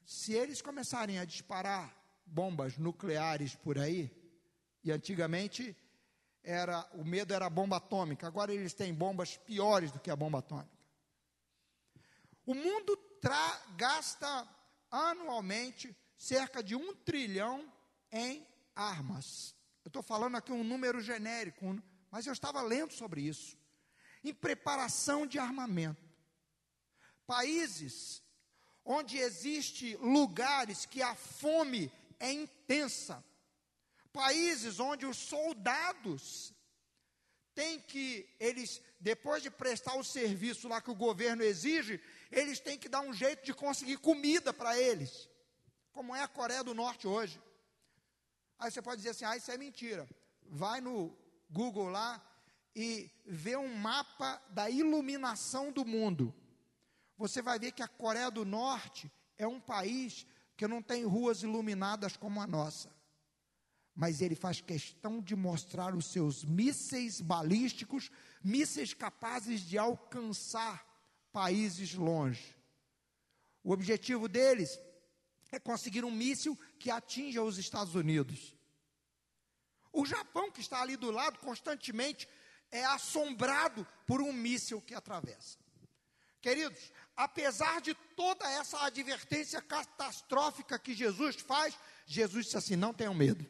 se 0.04 0.34
eles 0.34 0.64
começarem 0.64 1.20
a 1.20 1.26
disparar 1.26 1.96
bombas 2.26 2.80
nucleares 2.80 3.54
por 3.54 3.78
aí, 3.78 4.10
e 4.84 4.92
antigamente 4.92 5.78
era 6.44 6.90
o 6.94 7.06
medo 7.06 7.36
era 7.36 7.46
a 7.46 7.52
bomba 7.52 7.78
atômica, 7.78 8.26
agora 8.26 8.52
eles 8.52 8.74
têm 8.74 8.92
bombas 8.92 9.38
piores 9.38 9.92
do 9.92 10.00
que 10.00 10.10
a 10.10 10.16
bomba 10.16 10.40
atômica. 10.40 10.76
O 12.48 12.56
mundo 12.56 12.98
gasta 13.78 14.50
anualmente 14.92 15.96
cerca 16.18 16.62
de 16.62 16.76
um 16.76 16.94
trilhão 16.94 17.72
em 18.12 18.46
armas. 18.76 19.56
Eu 19.84 19.90
estou 19.90 20.04
falando 20.04 20.36
aqui 20.36 20.52
um 20.52 20.64
número 20.64 21.02
genérico, 21.02 21.82
mas 22.12 22.28
eu 22.28 22.34
estava 22.34 22.62
lendo 22.62 22.94
sobre 22.94 23.22
isso. 23.22 23.58
Em 24.24 24.34
preparação 24.34 25.26
de 25.26 25.40
armamento. 25.40 26.04
Países 27.26 28.22
onde 28.84 29.18
existe 29.18 29.96
lugares 29.98 30.86
que 30.86 31.02
a 31.02 31.16
fome 31.16 31.92
é 32.20 32.32
intensa. 32.32 33.24
Países 34.12 34.80
onde 34.80 35.06
os 35.06 35.18
soldados 35.18 36.54
têm 37.56 37.80
que, 37.80 38.28
eles, 38.40 38.82
depois 39.00 39.42
de 39.42 39.50
prestar 39.50 39.96
o 39.96 40.04
serviço 40.04 40.68
lá 40.68 40.82
que 40.82 40.92
o 40.92 40.96
governo 40.96 41.44
exige, 41.44 42.02
eles 42.32 42.60
têm 42.60 42.78
que 42.78 42.88
dar 42.88 43.02
um 43.02 43.14
jeito 43.14 43.44
de 43.44 43.54
conseguir 43.54 43.98
comida 43.98 44.54
para 44.54 44.80
eles, 44.80 45.30
como 45.92 46.16
é 46.16 46.22
a 46.22 46.28
Coreia 46.28 46.64
do 46.64 46.74
Norte 46.74 47.08
hoje. 47.08 47.42
Aí 48.58 48.72
você 48.72 48.82
pode 48.82 48.98
dizer 48.98 49.10
assim: 49.10 49.26
ah, 49.26 49.36
isso 49.36 49.52
é 49.52 49.58
mentira. 49.58 50.08
Vai 50.44 50.80
no 50.80 51.16
Google 51.50 51.90
lá 51.90 52.24
e 52.76 53.12
vê 53.26 53.58
um 53.58 53.76
mapa 53.76 54.42
da 54.50 54.70
iluminação 54.70 55.72
do 55.72 55.84
mundo. 55.84 56.34
Você 57.18 57.42
vai 57.42 57.60
ver 57.60 57.74
que 57.74 57.84
a 57.84 57.88
Coreia 57.88 58.32
do 58.32 58.46
Norte 58.46 59.12
é 59.38 59.48
um 59.48 59.60
país 59.60 60.26
que 60.56 60.68
não 60.68 60.82
tem 60.82 61.04
ruas 61.04 61.44
iluminadas 61.44 62.16
como 62.16 62.40
a 62.40 62.48
nossa. 62.48 62.90
Mas 63.94 64.22
ele 64.22 64.36
faz 64.36 64.62
questão 64.62 65.20
de 65.20 65.36
mostrar 65.36 65.94
os 65.94 66.06
seus 66.06 66.46
mísseis 66.46 67.20
balísticos, 67.20 68.10
mísseis 68.42 68.94
capazes 68.94 69.62
de 69.62 69.78
alcançar 69.78 70.91
países 71.32 71.94
longe. 71.94 72.56
O 73.64 73.72
objetivo 73.72 74.28
deles 74.28 74.80
é 75.52 75.60
conseguir 75.60 76.04
um 76.04 76.12
míssil 76.12 76.58
que 76.80 76.90
atinja 76.90 77.44
os 77.44 77.58
Estados 77.58 77.96
Unidos. 77.96 78.56
O 79.92 80.06
Japão, 80.06 80.52
que 80.52 80.62
está 80.62 80.82
ali 80.82 80.96
do 80.96 81.12
lado, 81.12 81.40
constantemente 81.40 82.28
é 82.72 82.86
assombrado 82.86 83.86
por 84.08 84.22
um 84.22 84.32
míssil 84.32 84.82
que 84.82 84.94
atravessa. 84.94 85.58
Queridos, 86.42 86.92
apesar 87.16 87.82
de 87.82 87.94
toda 88.16 88.50
essa 88.50 88.84
advertência 88.86 89.62
catastrófica 89.62 90.80
que 90.80 90.94
Jesus 90.94 91.36
faz, 91.36 91.78
Jesus 92.06 92.46
disse 92.46 92.58
assim: 92.58 92.76
não 92.76 92.94
tenham 92.94 93.14
medo. 93.14 93.46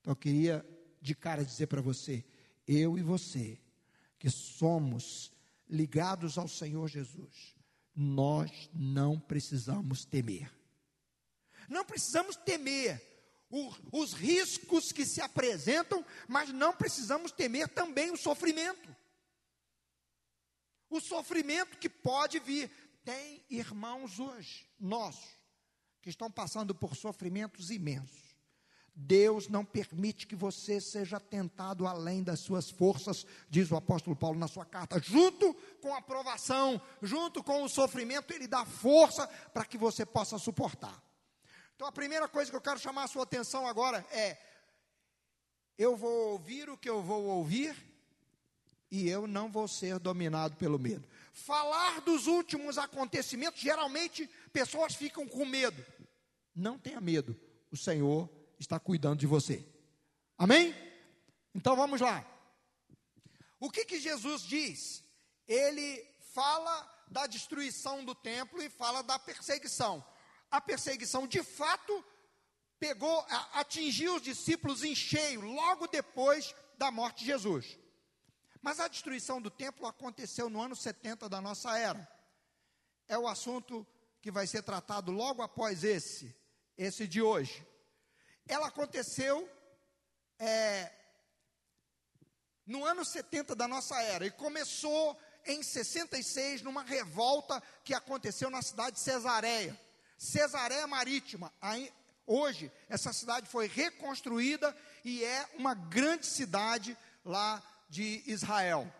Então 0.00 0.12
eu 0.12 0.16
queria 0.16 0.64
de 1.02 1.14
cara 1.14 1.44
dizer 1.44 1.66
para 1.66 1.82
você, 1.82 2.24
eu 2.66 2.96
e 2.96 3.02
você, 3.02 3.60
que 4.18 4.30
somos 4.30 5.33
ligados 5.68 6.38
ao 6.38 6.48
Senhor 6.48 6.88
Jesus, 6.88 7.54
nós 7.94 8.70
não 8.72 9.18
precisamos 9.18 10.04
temer. 10.04 10.52
Não 11.68 11.84
precisamos 11.84 12.36
temer 12.36 13.00
os 13.92 14.12
riscos 14.12 14.90
que 14.90 15.06
se 15.06 15.20
apresentam, 15.20 16.04
mas 16.28 16.50
não 16.50 16.74
precisamos 16.74 17.30
temer 17.30 17.68
também 17.68 18.10
o 18.10 18.16
sofrimento. 18.16 18.94
O 20.90 21.00
sofrimento 21.00 21.78
que 21.78 21.88
pode 21.88 22.38
vir. 22.38 22.70
Tem 23.04 23.44
irmãos 23.50 24.18
hoje, 24.18 24.66
nossos, 24.80 25.38
que 26.00 26.08
estão 26.08 26.30
passando 26.30 26.74
por 26.74 26.96
sofrimentos 26.96 27.70
imensos. 27.70 28.33
Deus 28.96 29.48
não 29.48 29.64
permite 29.64 30.26
que 30.26 30.36
você 30.36 30.80
seja 30.80 31.18
tentado 31.18 31.86
além 31.86 32.22
das 32.22 32.40
suas 32.40 32.70
forças, 32.70 33.26
diz 33.50 33.70
o 33.70 33.76
apóstolo 33.76 34.14
Paulo 34.14 34.38
na 34.38 34.46
sua 34.46 34.64
carta. 34.64 35.00
Junto 35.02 35.52
com 35.82 35.92
a 35.94 36.00
provação, 36.00 36.80
junto 37.02 37.42
com 37.42 37.64
o 37.64 37.68
sofrimento, 37.68 38.32
ele 38.32 38.46
dá 38.46 38.64
força 38.64 39.26
para 39.52 39.64
que 39.64 39.76
você 39.76 40.06
possa 40.06 40.38
suportar. 40.38 41.02
Então 41.74 41.88
a 41.88 41.92
primeira 41.92 42.28
coisa 42.28 42.50
que 42.50 42.56
eu 42.56 42.60
quero 42.60 42.78
chamar 42.78 43.04
a 43.04 43.08
sua 43.08 43.24
atenção 43.24 43.66
agora 43.66 44.06
é: 44.12 44.38
eu 45.76 45.96
vou 45.96 46.32
ouvir 46.32 46.70
o 46.70 46.78
que 46.78 46.88
eu 46.88 47.02
vou 47.02 47.24
ouvir 47.24 47.74
e 48.92 49.08
eu 49.08 49.26
não 49.26 49.50
vou 49.50 49.66
ser 49.66 49.98
dominado 49.98 50.56
pelo 50.56 50.78
medo. 50.78 51.08
Falar 51.32 52.00
dos 52.02 52.28
últimos 52.28 52.78
acontecimentos, 52.78 53.60
geralmente 53.60 54.30
pessoas 54.52 54.94
ficam 54.94 55.26
com 55.26 55.44
medo. 55.44 55.84
Não 56.54 56.78
tenha 56.78 57.00
medo, 57.00 57.36
o 57.72 57.76
Senhor 57.76 58.30
está 58.58 58.78
cuidando 58.78 59.20
de 59.20 59.26
você. 59.26 59.66
Amém? 60.36 60.74
Então 61.54 61.76
vamos 61.76 62.00
lá. 62.00 62.24
O 63.60 63.70
que 63.70 63.84
que 63.84 64.00
Jesus 64.00 64.42
diz? 64.42 65.04
Ele 65.46 66.04
fala 66.32 66.90
da 67.08 67.26
destruição 67.26 68.04
do 68.04 68.14
templo 68.14 68.62
e 68.62 68.68
fala 68.68 69.02
da 69.02 69.18
perseguição. 69.18 70.04
A 70.50 70.60
perseguição 70.60 71.26
de 71.26 71.42
fato 71.42 72.04
pegou, 72.78 73.24
atingiu 73.54 74.16
os 74.16 74.22
discípulos 74.22 74.82
em 74.82 74.94
cheio 74.94 75.40
logo 75.40 75.86
depois 75.86 76.54
da 76.76 76.90
morte 76.90 77.20
de 77.20 77.26
Jesus. 77.26 77.78
Mas 78.60 78.80
a 78.80 78.88
destruição 78.88 79.40
do 79.40 79.50
templo 79.50 79.86
aconteceu 79.86 80.48
no 80.48 80.60
ano 80.60 80.74
70 80.74 81.28
da 81.28 81.40
nossa 81.40 81.78
era. 81.78 82.08
É 83.06 83.18
o 83.18 83.28
assunto 83.28 83.86
que 84.20 84.30
vai 84.30 84.46
ser 84.46 84.62
tratado 84.62 85.12
logo 85.12 85.42
após 85.42 85.84
esse, 85.84 86.34
esse 86.76 87.06
de 87.06 87.20
hoje 87.20 87.64
ela 88.46 88.68
aconteceu 88.68 89.48
é, 90.38 90.90
no 92.66 92.84
ano 92.84 93.04
70 93.04 93.54
da 93.54 93.68
nossa 93.68 94.00
era 94.02 94.26
e 94.26 94.30
começou 94.30 95.18
em 95.46 95.62
66 95.62 96.62
numa 96.62 96.82
revolta 96.82 97.62
que 97.82 97.94
aconteceu 97.94 98.50
na 98.50 98.62
cidade 98.62 98.96
de 98.96 99.02
Cesareia. 99.02 99.78
Cesareia 100.16 100.86
Marítima. 100.86 101.52
Aí, 101.60 101.92
hoje, 102.26 102.72
essa 102.88 103.12
cidade 103.12 103.48
foi 103.48 103.66
reconstruída 103.66 104.74
e 105.04 105.22
é 105.24 105.48
uma 105.54 105.74
grande 105.74 106.26
cidade 106.26 106.96
lá 107.24 107.62
de 107.88 108.22
Israel. 108.26 108.90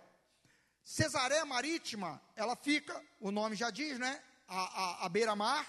Cesareia 0.85 1.47
Marítima, 1.47 2.21
ela 2.37 2.55
fica, 2.55 3.03
o 3.19 3.31
nome 3.31 3.57
já 3.57 3.71
diz, 3.71 3.99
né? 3.99 4.23
A, 4.47 4.59
a, 4.59 5.07
a 5.07 5.09
beira-mar, 5.09 5.67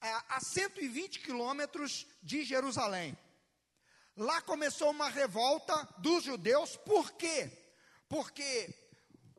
a 0.00 0.40
120 0.40 1.20
quilômetros 1.20 2.06
de 2.22 2.42
Jerusalém. 2.42 3.16
Lá 4.16 4.40
começou 4.42 4.90
uma 4.90 5.08
revolta 5.08 5.88
dos 5.98 6.24
judeus, 6.24 6.76
por 6.76 7.12
quê? 7.12 7.50
Porque 8.08 8.74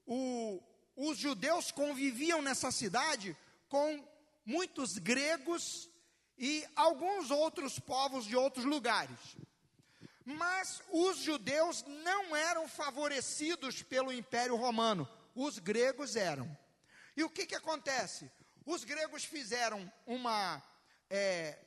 o, 0.06 0.62
os 0.95 1.17
judeus 1.17 1.71
conviviam 1.71 2.41
nessa 2.41 2.71
cidade 2.71 3.36
com 3.69 4.08
muitos 4.45 4.97
gregos 4.97 5.89
e 6.38 6.65
alguns 6.76 7.32
outros 7.32 7.80
povos 7.80 8.26
de 8.26 8.36
outros 8.36 8.65
lugares. 8.65 9.19
Mas 10.26 10.82
os 10.91 11.17
judeus 11.17 11.84
não 12.04 12.36
eram 12.36 12.67
favorecidos 12.67 13.82
pelo 13.82 14.12
Império 14.12 14.56
Romano, 14.56 15.08
os 15.36 15.60
gregos 15.60 16.15
eram. 16.15 16.58
E 17.15 17.24
o 17.24 17.30
que, 17.30 17.45
que 17.45 17.56
acontece? 17.56 18.32
Os 18.72 18.86
gregos 18.86 19.26
fizeram 19.26 19.92
uma, 20.08 20.64
é, 21.10 21.58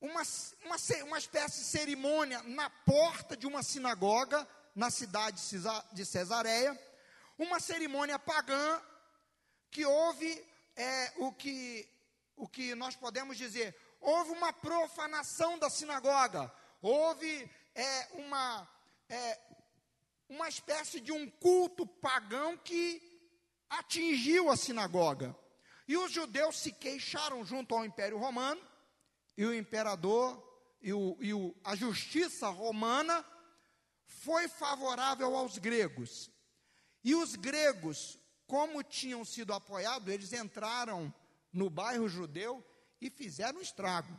uma, 0.00 0.22
uma, 0.64 0.76
uma 1.04 1.18
espécie 1.18 1.58
de 1.58 1.66
cerimônia 1.66 2.42
na 2.44 2.70
porta 2.70 3.36
de 3.36 3.46
uma 3.46 3.62
sinagoga 3.62 4.48
na 4.74 4.90
cidade 4.90 5.38
de 5.92 6.06
Cesareia, 6.06 6.72
uma 7.36 7.60
cerimônia 7.60 8.18
pagã 8.18 8.80
que 9.70 9.84
houve 9.84 10.42
é, 10.76 11.12
o, 11.18 11.30
que, 11.30 11.86
o 12.36 12.48
que 12.48 12.74
nós 12.74 12.96
podemos 12.96 13.36
dizer, 13.36 13.76
houve 14.00 14.30
uma 14.30 14.54
profanação 14.54 15.58
da 15.58 15.68
sinagoga, 15.68 16.50
houve 16.80 17.50
é, 17.74 18.08
uma, 18.14 18.66
é, 19.10 19.38
uma 20.26 20.48
espécie 20.48 21.00
de 21.00 21.12
um 21.12 21.28
culto 21.28 21.86
pagão 21.86 22.56
que 22.56 23.02
atingiu 23.68 24.48
a 24.50 24.56
sinagoga. 24.56 25.36
E 25.90 25.96
os 25.96 26.12
judeus 26.12 26.56
se 26.56 26.70
queixaram 26.70 27.44
junto 27.44 27.74
ao 27.74 27.84
Império 27.84 28.16
Romano, 28.16 28.62
e 29.36 29.44
o 29.44 29.52
imperador 29.52 30.40
e, 30.80 30.92
o, 30.92 31.16
e 31.18 31.34
o, 31.34 31.52
a 31.64 31.74
justiça 31.74 32.48
romana 32.48 33.26
foi 34.06 34.46
favorável 34.46 35.34
aos 35.34 35.58
gregos. 35.58 36.30
E 37.02 37.12
os 37.12 37.34
gregos, 37.34 38.16
como 38.46 38.84
tinham 38.84 39.24
sido 39.24 39.52
apoiados, 39.52 40.06
eles 40.06 40.32
entraram 40.32 41.12
no 41.52 41.68
bairro 41.68 42.08
judeu 42.08 42.64
e 43.00 43.10
fizeram 43.10 43.58
um 43.58 43.62
estrago. 43.62 44.16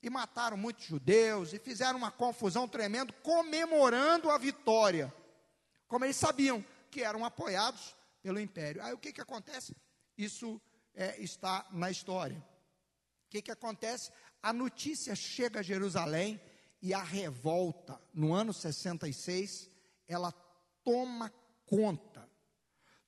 E 0.00 0.08
mataram 0.08 0.56
muitos 0.56 0.84
judeus 0.84 1.52
e 1.52 1.58
fizeram 1.58 1.98
uma 1.98 2.12
confusão 2.12 2.68
tremenda, 2.68 3.12
comemorando 3.14 4.30
a 4.30 4.38
vitória. 4.38 5.12
Como 5.88 6.04
eles 6.04 6.14
sabiam 6.14 6.64
que 6.88 7.02
eram 7.02 7.24
apoiados 7.24 7.96
pelo 8.22 8.38
império. 8.38 8.80
Aí 8.80 8.94
o 8.94 8.98
que, 8.98 9.12
que 9.12 9.20
acontece? 9.20 9.74
Isso 10.16 10.60
é, 10.98 11.16
está 11.22 11.64
na 11.70 11.90
história. 11.90 12.36
O 12.36 13.30
que, 13.30 13.40
que 13.40 13.52
acontece? 13.52 14.10
A 14.42 14.52
notícia 14.52 15.14
chega 15.14 15.60
a 15.60 15.62
Jerusalém 15.62 16.40
e 16.82 16.92
a 16.92 17.02
revolta, 17.02 18.00
no 18.12 18.34
ano 18.34 18.52
66, 18.52 19.70
ela 20.08 20.32
toma 20.82 21.32
conta. 21.64 22.28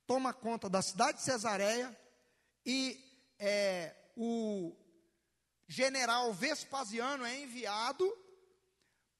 Toma 0.07 0.33
conta 0.33 0.69
da 0.69 0.81
cidade 0.81 1.17
de 1.17 1.23
Cesareia 1.25 1.95
e 2.65 2.97
é, 3.37 3.93
o 4.15 4.73
general 5.67 6.33
Vespasiano 6.33 7.25
é 7.25 7.41
enviado 7.41 8.09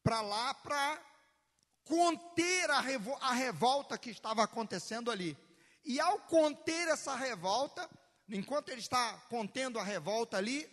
para 0.01 0.21
lá 0.21 0.53
para 0.53 1.01
conter 1.83 2.69
a, 2.69 2.79
a 3.21 3.33
revolta 3.33 3.97
que 3.97 4.11
estava 4.11 4.43
acontecendo 4.43 5.11
ali. 5.11 5.37
E 5.83 5.99
ao 5.99 6.19
conter 6.19 6.87
essa 6.87 7.15
revolta, 7.15 7.89
enquanto 8.35 8.69
ele 8.69 8.81
está 8.81 9.13
contendo 9.29 9.79
a 9.79 9.83
revolta 9.83 10.37
ali, 10.37 10.69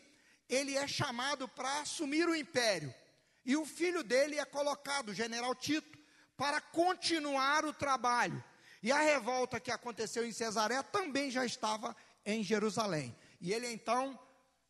ele 0.49 0.77
é 0.77 0.87
chamado 0.87 1.49
para 1.49 1.81
assumir 1.81 2.29
o 2.29 2.35
império. 2.35 2.95
E 3.45 3.57
o 3.57 3.65
filho 3.65 4.03
dele 4.03 4.39
é 4.39 4.45
colocado, 4.45 5.11
o 5.11 5.15
general 5.15 5.55
Tito, 5.55 5.99
para 6.37 6.61
continuar 6.61 7.65
o 7.65 7.73
trabalho. 7.73 8.43
E 8.83 8.93
a 8.93 9.01
revolta 9.01 9.59
que 9.59 9.71
aconteceu 9.71 10.27
em 10.27 10.33
Cesaré 10.33 10.83
também 10.83 11.31
já 11.31 11.45
estava 11.45 11.97
em 12.25 12.43
Jerusalém. 12.43 13.17
E 13.41 13.53
ele 13.53 13.67
então, 13.73 14.19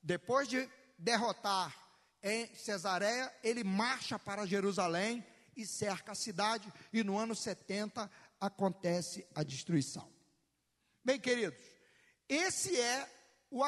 depois 0.03 0.49
de 0.49 0.69
derrotar 0.99 1.77
em 2.23 2.53
Cesareia, 2.55 3.33
ele 3.43 3.63
marcha 3.63 4.19
para 4.19 4.47
Jerusalém 4.47 5.25
e 5.57 5.67
cerca 5.67 6.13
a 6.13 6.15
cidade, 6.15 6.73
e 6.93 7.03
no 7.03 7.19
ano 7.19 7.35
70 7.35 8.11
acontece 8.41 9.27
a 9.35 9.43
destruição. 9.43 10.09
Bem, 11.05 11.19
queridos, 11.19 11.61
esse 12.29 12.79
é 12.79 13.09
o, 13.51 13.63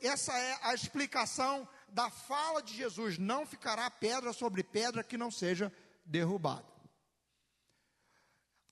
essa 0.00 0.36
é 0.36 0.58
a 0.62 0.74
explicação 0.74 1.68
da 1.88 2.10
fala 2.10 2.62
de 2.62 2.74
Jesus: 2.74 3.18
não 3.18 3.46
ficará 3.46 3.90
pedra 3.90 4.32
sobre 4.32 4.62
pedra 4.62 5.04
que 5.04 5.18
não 5.18 5.30
seja 5.30 5.72
derrubada. 6.04 6.66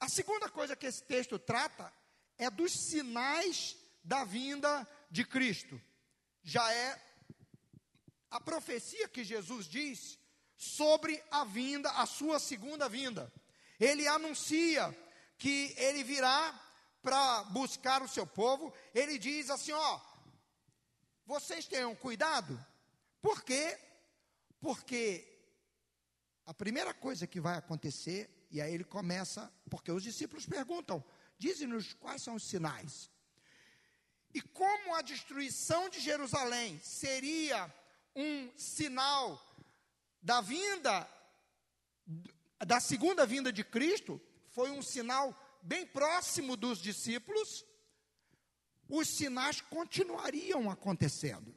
A 0.00 0.08
segunda 0.08 0.48
coisa 0.48 0.76
que 0.76 0.86
esse 0.86 1.02
texto 1.02 1.38
trata 1.38 1.92
é 2.38 2.50
dos 2.50 2.72
sinais 2.72 3.76
da 4.04 4.24
vinda 4.24 4.86
de 5.10 5.24
Cristo. 5.24 5.80
Já 6.42 6.72
é 6.72 7.02
a 8.30 8.40
profecia 8.40 9.08
que 9.08 9.24
Jesus 9.24 9.66
diz 9.66 10.18
sobre 10.56 11.22
a 11.30 11.44
vinda, 11.44 11.90
a 11.90 12.06
sua 12.06 12.38
segunda 12.38 12.88
vinda. 12.88 13.32
Ele 13.78 14.06
anuncia 14.06 14.96
que 15.38 15.74
ele 15.76 16.02
virá 16.02 16.65
para 17.06 17.44
buscar 17.44 18.02
o 18.02 18.08
seu 18.08 18.26
povo. 18.26 18.74
Ele 18.92 19.16
diz 19.16 19.48
assim: 19.48 19.70
ó, 19.70 20.00
vocês 21.24 21.64
tenham 21.68 21.94
cuidado. 21.94 22.52
Por 23.22 23.44
quê? 23.44 23.78
Porque 24.60 25.24
a 26.44 26.52
primeira 26.52 26.92
coisa 26.92 27.24
que 27.24 27.40
vai 27.40 27.56
acontecer, 27.56 28.48
e 28.50 28.60
aí 28.60 28.74
ele 28.74 28.82
começa, 28.82 29.52
porque 29.70 29.92
os 29.92 30.02
discípulos 30.02 30.46
perguntam: 30.46 31.04
dize-nos 31.38 31.94
quais 31.94 32.22
são 32.22 32.34
os 32.34 32.42
sinais. 32.42 33.08
E 34.34 34.40
como 34.40 34.96
a 34.96 35.00
destruição 35.00 35.88
de 35.88 36.00
Jerusalém 36.00 36.80
seria 36.82 37.72
um 38.16 38.50
sinal 38.56 39.40
da 40.20 40.40
vinda, 40.40 41.08
da 42.66 42.80
segunda 42.80 43.24
vinda 43.24 43.52
de 43.52 43.62
Cristo, 43.62 44.20
foi 44.50 44.70
um 44.72 44.82
sinal 44.82 45.32
bem 45.66 45.84
próximo 45.84 46.56
dos 46.56 46.80
discípulos, 46.80 47.64
os 48.88 49.08
sinais 49.16 49.60
continuariam 49.60 50.70
acontecendo. 50.70 51.52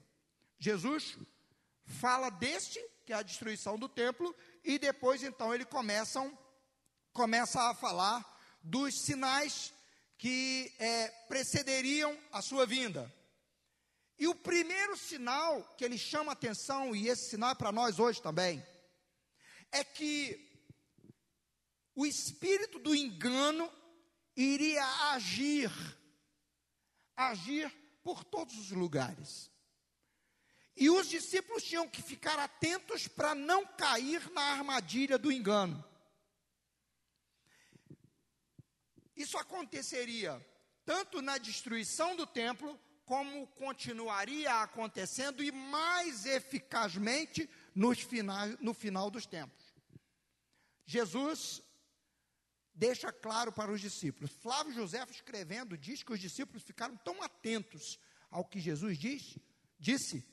Jesus 0.57 1.17
fala 1.85 2.29
deste, 2.31 2.79
que 3.05 3.13
é 3.13 3.15
a 3.15 3.21
destruição 3.21 3.77
do 3.77 3.87
templo, 3.87 4.35
e 4.63 4.79
depois 4.79 5.21
então 5.23 5.53
ele 5.53 5.65
começa 5.65 7.61
a 7.69 7.75
falar 7.75 8.25
dos 8.63 8.99
sinais 8.99 9.71
que 10.17 10.73
é, 10.79 11.07
precederiam 11.27 12.17
a 12.31 12.41
sua 12.41 12.65
vinda. 12.65 13.13
E 14.17 14.27
o 14.27 14.35
primeiro 14.35 14.97
sinal 14.97 15.63
que 15.77 15.85
ele 15.85 15.97
chama 15.97 16.31
atenção, 16.31 16.95
e 16.95 17.07
esse 17.07 17.29
sinal 17.29 17.51
é 17.51 17.55
para 17.55 17.71
nós 17.71 17.99
hoje 17.99 18.21
também, 18.21 18.65
é 19.71 19.83
que 19.83 20.49
o 21.95 22.05
espírito 22.05 22.79
do 22.79 22.95
engano 22.95 23.71
iria 24.43 24.85
agir, 25.11 25.71
agir 27.15 27.71
por 28.01 28.23
todos 28.23 28.57
os 28.57 28.71
lugares. 28.71 29.51
E 30.75 30.89
os 30.89 31.09
discípulos 31.09 31.63
tinham 31.63 31.89
que 31.89 32.01
ficar 32.01 32.39
atentos 32.39 33.07
para 33.07 33.35
não 33.35 33.65
cair 33.65 34.31
na 34.31 34.41
armadilha 34.41 35.17
do 35.17 35.31
engano. 35.31 35.83
Isso 39.15 39.37
aconteceria 39.37 40.43
tanto 40.85 41.21
na 41.21 41.37
destruição 41.37 42.15
do 42.15 42.25
templo, 42.25 42.79
como 43.05 43.45
continuaria 43.47 44.61
acontecendo 44.61 45.43
e 45.43 45.51
mais 45.51 46.25
eficazmente 46.25 47.49
nos 47.75 48.07
no 48.59 48.73
final 48.73 49.11
dos 49.11 49.25
tempos. 49.25 49.65
Jesus 50.85 51.61
deixa 52.79 53.11
claro 53.11 53.51
para 53.51 53.69
os 53.69 53.81
discípulos. 53.81 54.31
Flávio 54.31 54.71
José 54.71 55.05
escrevendo 55.09 55.77
diz 55.77 56.01
que 56.01 56.13
os 56.13 56.19
discípulos 56.19 56.63
ficaram 56.63 56.95
tão 56.97 57.21
atentos 57.21 57.99
ao 58.31 58.45
que 58.45 58.57
Jesus 58.57 58.97
diz, 58.97 59.37
disse 59.77 60.25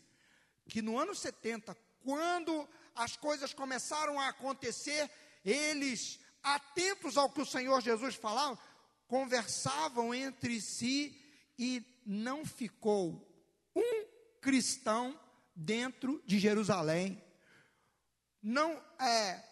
que 0.69 0.81
no 0.81 0.97
ano 0.97 1.13
70, 1.13 1.77
quando 2.05 2.69
as 2.95 3.17
coisas 3.17 3.53
começaram 3.53 4.21
a 4.21 4.29
acontecer, 4.29 5.11
eles 5.45 6.21
atentos 6.41 7.17
ao 7.17 7.29
que 7.29 7.41
o 7.41 7.47
Senhor 7.47 7.81
Jesus 7.81 8.15
falava, 8.15 8.57
conversavam 9.09 10.15
entre 10.15 10.61
si 10.61 11.21
e 11.59 11.85
não 12.07 12.47
ficou 12.47 13.29
um 13.75 14.07
cristão 14.41 15.19
dentro 15.55 16.23
de 16.25 16.39
Jerusalém. 16.39 17.21
Não 18.41 18.81
é 19.01 19.45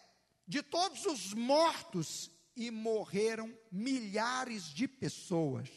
de 0.47 0.63
todos 0.63 1.05
os 1.05 1.33
mortos 1.33 2.31
e 2.55 2.71
morreram 2.71 3.55
milhares 3.71 4.65
de 4.65 4.87
pessoas 4.87 5.69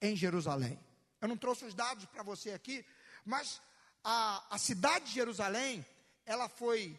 em 0.00 0.16
Jerusalém. 0.16 0.78
Eu 1.20 1.28
não 1.28 1.36
trouxe 1.36 1.64
os 1.64 1.74
dados 1.74 2.04
para 2.06 2.22
você 2.22 2.52
aqui, 2.52 2.84
mas 3.24 3.60
a, 4.02 4.54
a 4.54 4.58
cidade 4.58 5.06
de 5.06 5.12
Jerusalém, 5.12 5.84
ela 6.26 6.48
foi 6.48 6.98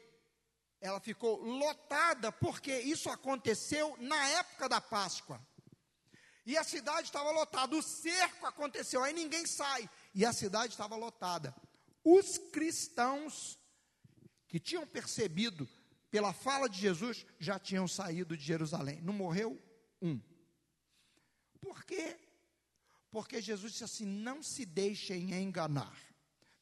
ela 0.81 0.99
ficou 0.99 1.41
lotada 1.41 2.31
porque 2.31 2.77
isso 2.79 3.09
aconteceu 3.09 3.95
na 3.99 4.27
época 4.29 4.69
da 4.69 4.79
Páscoa. 4.79 5.41
E 6.45 6.55
a 6.55 6.63
cidade 6.63 7.07
estava 7.07 7.31
lotada. 7.31 7.75
O 7.75 7.81
cerco 7.81 8.45
aconteceu, 8.45 9.03
aí 9.03 9.11
ninguém 9.11 9.47
sai. 9.47 9.89
E 10.13 10.23
a 10.23 10.31
cidade 10.31 10.73
estava 10.73 10.95
lotada. 10.95 11.55
Os 12.03 12.37
cristãos 12.37 13.57
que 14.47 14.59
tinham 14.59 14.85
percebido 14.85 15.67
pela 16.15 16.31
fala 16.31 16.69
de 16.69 16.79
Jesus 16.79 17.25
já 17.37 17.59
tinham 17.59 17.89
saído 17.89 18.37
de 18.37 18.43
Jerusalém. 18.45 19.01
Não 19.01 19.11
morreu 19.11 19.61
um. 20.01 20.17
Por 21.59 21.83
quê? 21.83 22.17
Porque 23.11 23.41
Jesus 23.41 23.73
disse 23.73 23.83
assim: 23.83 24.05
não 24.05 24.41
se 24.41 24.65
deixem 24.65 25.33
enganar. 25.33 25.93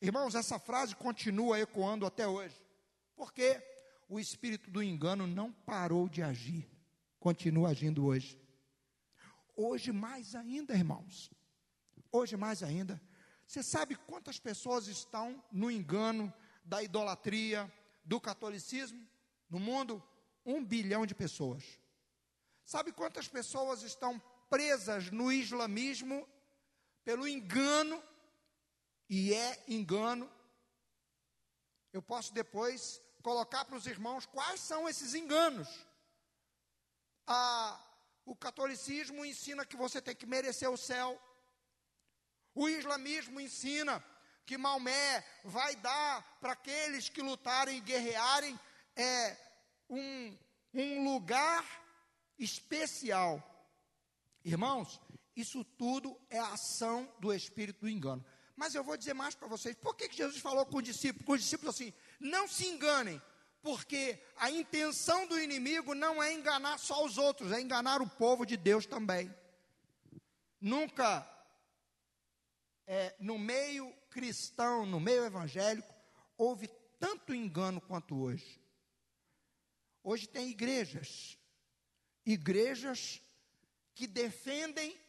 Irmãos, 0.02 0.34
essa 0.34 0.58
frase 0.58 0.96
continua 0.96 1.60
ecoando 1.60 2.04
até 2.04 2.28
hoje. 2.28 2.60
Porque 3.16 3.62
o 4.10 4.20
espírito 4.20 4.72
do 4.72 4.82
engano 4.82 5.28
não 5.28 5.52
parou 5.52 6.10
de 6.10 6.24
agir, 6.24 6.68
continua 7.20 7.70
agindo 7.70 8.04
hoje. 8.08 8.42
Hoje 9.56 9.92
mais 9.92 10.34
ainda, 10.34 10.74
irmãos. 10.74 11.30
Hoje 12.12 12.36
mais 12.36 12.64
ainda. 12.64 13.00
Você 13.46 13.62
sabe 13.62 13.96
quantas 14.08 14.40
pessoas 14.40 14.88
estão 14.88 15.44
no 15.52 15.70
engano 15.70 16.34
da 16.66 16.82
idolatria, 16.82 17.72
do 18.04 18.20
catolicismo 18.20 19.13
no 19.54 19.60
mundo? 19.60 20.04
Um 20.44 20.66
bilhão 20.66 21.06
de 21.06 21.14
pessoas. 21.14 21.64
Sabe 22.66 22.92
quantas 22.92 23.28
pessoas 23.28 23.84
estão 23.84 24.20
presas 24.50 25.12
no 25.12 25.32
islamismo 25.32 26.28
pelo 27.06 27.28
engano? 27.28 28.02
E 29.08 29.34
é 29.34 29.64
engano. 29.68 30.30
Eu 31.92 32.02
posso 32.02 32.34
depois 32.34 33.00
colocar 33.22 33.64
para 33.66 33.78
os 33.78 33.86
irmãos 33.86 34.26
quais 34.26 34.60
são 34.60 34.90
esses 34.90 35.14
enganos. 35.14 35.70
A 37.28 37.80
o 38.26 38.36
catolicismo 38.36 39.26
ensina 39.26 39.66
que 39.66 39.76
você 39.76 40.02
tem 40.02 40.16
que 40.16 40.26
merecer 40.26 40.70
o 40.70 40.78
céu. 40.78 41.22
O 42.56 42.70
islamismo 42.70 43.40
ensina 43.40 44.04
que 44.46 44.58
Maomé 44.58 45.26
vai 45.44 45.76
dar 45.76 46.38
para 46.40 46.54
aqueles 46.54 47.10
que 47.10 47.22
lutarem 47.22 47.78
e 47.78 47.82
guerrearem 47.82 48.58
é, 48.96 49.36
um, 49.94 50.38
um 50.74 51.14
lugar 51.14 51.64
especial. 52.38 53.42
Irmãos, 54.44 55.00
isso 55.36 55.64
tudo 55.64 56.20
é 56.30 56.40
a 56.40 56.54
ação 56.54 57.10
do 57.20 57.34
espírito 57.34 57.82
do 57.82 57.90
engano. 57.90 58.24
Mas 58.56 58.76
eu 58.76 58.84
vou 58.84 58.98
dizer 58.98 59.14
mais 59.14 59.36
para 59.36 59.48
vocês. 59.48 59.76
Por 59.76 59.96
que, 59.96 60.10
que 60.10 60.18
Jesus 60.18 60.40
falou 60.40 60.66
com 60.66 60.78
os 60.78 60.84
discípulos? 60.84 61.26
Com 61.26 61.34
os 61.34 61.42
discípulos 61.42 61.76
assim: 61.76 61.94
não 62.20 62.48
se 62.48 62.68
enganem, 62.68 63.22
porque 63.62 64.22
a 64.38 64.52
intenção 64.52 65.28
do 65.28 65.40
inimigo 65.40 65.96
não 65.96 66.22
é 66.22 66.34
enganar 66.34 66.78
só 66.78 67.04
os 67.04 67.18
outros, 67.18 67.52
é 67.52 67.62
enganar 67.62 68.02
o 68.02 68.10
povo 68.10 68.46
de 68.46 68.58
Deus 68.58 68.86
também. 68.86 69.34
Nunca, 70.62 71.28
é, 72.86 73.16
no 73.20 73.40
meio 73.40 73.92
cristão, 74.10 74.86
no 74.86 75.00
meio 75.00 75.26
evangélico, 75.26 75.94
houve 76.38 76.70
tanto 77.00 77.34
engano 77.34 77.82
quanto 77.82 78.16
hoje. 78.16 78.63
Hoje 80.04 80.28
tem 80.28 80.50
igrejas, 80.50 81.38
igrejas 82.26 83.22
que 83.96 84.06
defendem 84.06 85.00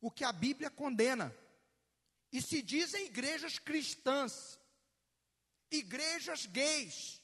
o 0.00 0.10
que 0.10 0.24
a 0.24 0.32
Bíblia 0.32 0.70
condena. 0.70 1.34
E 2.32 2.42
se 2.42 2.60
dizem 2.60 3.06
igrejas 3.06 3.58
cristãs, 3.58 4.58
igrejas 5.70 6.46
gays, 6.46 7.20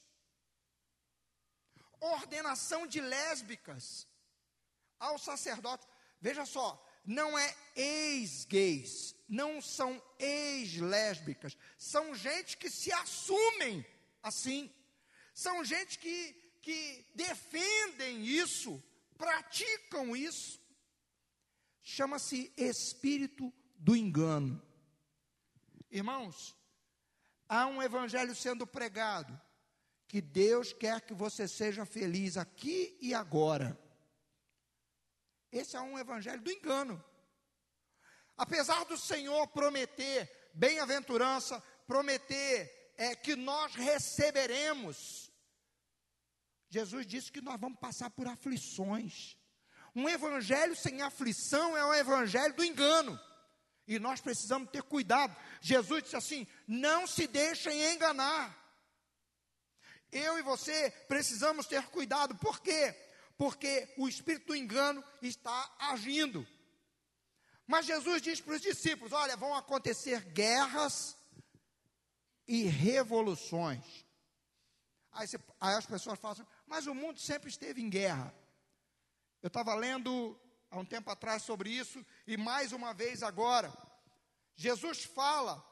ordenação 1.99 2.87
de 2.87 2.99
lésbicas 2.99 4.07
ao 4.99 5.17
sacerdote. 5.17 5.85
Veja 6.21 6.45
só, 6.45 6.81
não 7.05 7.37
é 7.37 7.55
ex-gays, 7.75 9.13
não 9.27 9.61
são 9.61 10.01
ex-lésbicas, 10.17 11.57
são 11.77 12.15
gente 12.15 12.57
que 12.57 12.69
se 12.69 12.91
assumem 12.93 13.85
assim, 14.21 14.73
são 15.33 15.63
gente 15.65 15.99
que, 15.99 16.42
que 16.63 17.05
defendem 17.13 18.25
isso, 18.25 18.81
praticam 19.17 20.15
isso. 20.15 20.59
Chama-se 21.81 22.53
espírito 22.55 23.53
do 23.75 23.93
engano. 23.95 24.59
Irmãos, 25.91 26.55
há 27.49 27.67
um 27.67 27.83
evangelho 27.83 28.33
sendo 28.33 28.65
pregado, 28.65 29.39
que 30.07 30.21
Deus 30.21 30.71
quer 30.71 31.01
que 31.01 31.13
você 31.13 31.49
seja 31.49 31.85
feliz 31.85 32.37
aqui 32.37 32.97
e 33.01 33.13
agora. 33.13 33.77
Esse 35.51 35.75
é 35.75 35.81
um 35.81 35.99
evangelho 35.99 36.41
do 36.41 36.51
engano. 36.51 37.03
Apesar 38.37 38.85
do 38.85 38.97
Senhor 38.97 39.47
prometer 39.49 40.51
bem-aventurança, 40.53 41.61
prometer 41.85 42.93
é, 42.97 43.15
que 43.17 43.35
nós 43.35 43.75
receberemos, 43.75 45.22
Jesus 46.73 47.05
disse 47.05 47.31
que 47.31 47.39
nós 47.39 47.59
vamos 47.61 47.77
passar 47.77 48.09
por 48.09 48.25
aflições. 48.27 49.37
Um 49.95 50.09
evangelho 50.09 50.75
sem 50.75 51.03
aflição 51.03 51.77
é 51.77 51.85
um 51.85 51.93
evangelho 51.93 52.51
do 52.55 52.65
engano. 52.65 53.19
E 53.87 53.99
nós 53.99 54.19
precisamos 54.19 54.71
ter 54.71 54.81
cuidado. 54.81 55.35
Jesus 55.61 56.01
disse 56.01 56.15
assim: 56.15 56.47
não 56.67 57.05
se 57.05 57.27
deixem 57.27 57.93
enganar. 57.93 58.57
Eu 60.11 60.39
e 60.39 60.41
você 60.41 60.89
precisamos 61.07 61.67
ter 61.67 61.83
cuidado. 61.89 62.35
Por 62.37 62.59
quê? 62.59 62.91
Porque 63.37 63.93
o 63.95 64.09
espírito 64.09 64.47
do 64.47 64.55
engano 64.55 65.03
está 65.21 65.75
agindo. 65.77 66.47
Mas 67.67 67.85
Jesus 67.85 68.19
diz 68.19 68.41
para 68.41 68.55
os 68.55 68.61
discípulos: 68.61 69.13
olha, 69.13 69.37
vão 69.37 69.53
acontecer 69.53 70.21
guerras 70.31 71.15
e 72.47 72.63
revoluções. 72.63 73.85
Aí, 75.11 75.27
você, 75.27 75.39
aí 75.61 75.75
as 75.75 75.85
pessoas 75.85 76.19
falam 76.19 76.33
assim, 76.33 76.52
mas 76.73 76.87
o 76.87 76.95
mundo 76.95 77.19
sempre 77.19 77.51
esteve 77.51 77.83
em 77.83 77.87
guerra. 77.87 78.33
Eu 79.43 79.47
estava 79.47 79.75
lendo 79.75 80.35
há 80.71 80.79
um 80.79 80.83
tempo 80.83 81.11
atrás 81.11 81.43
sobre 81.43 81.69
isso, 81.69 82.03
e 82.25 82.35
mais 82.35 82.71
uma 82.71 82.95
vez 82.95 83.21
agora. 83.21 83.71
Jesus 84.55 85.03
fala 85.03 85.63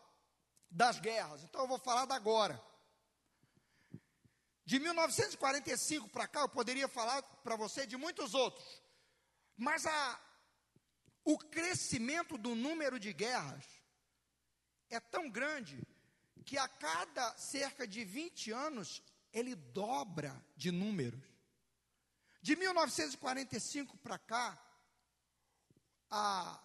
das 0.69 0.99
guerras, 0.99 1.43
então 1.43 1.61
eu 1.61 1.67
vou 1.67 1.79
falar 1.79 2.05
da 2.05 2.13
agora. 2.13 2.63
De 4.63 4.77
1945 4.77 6.07
para 6.09 6.27
cá, 6.27 6.41
eu 6.41 6.49
poderia 6.49 6.87
falar 6.87 7.23
para 7.23 7.55
você 7.55 7.87
de 7.87 7.97
muitos 7.97 8.35
outros, 8.35 8.83
mas 9.57 9.87
a, 9.87 10.21
o 11.25 11.35
crescimento 11.35 12.37
do 12.37 12.53
número 12.53 12.99
de 12.99 13.11
guerras 13.11 13.65
é 14.87 14.99
tão 14.99 15.31
grande 15.31 15.81
que 16.45 16.59
a 16.59 16.67
cada 16.67 17.35
cerca 17.37 17.87
de 17.87 18.05
20 18.05 18.51
anos 18.51 19.01
ele 19.33 19.55
dobra 19.55 20.43
de 20.55 20.71
números. 20.71 21.19
De 22.41 22.55
1945 22.55 23.97
para 23.97 24.17
cá, 24.17 24.59
a, 26.09 26.59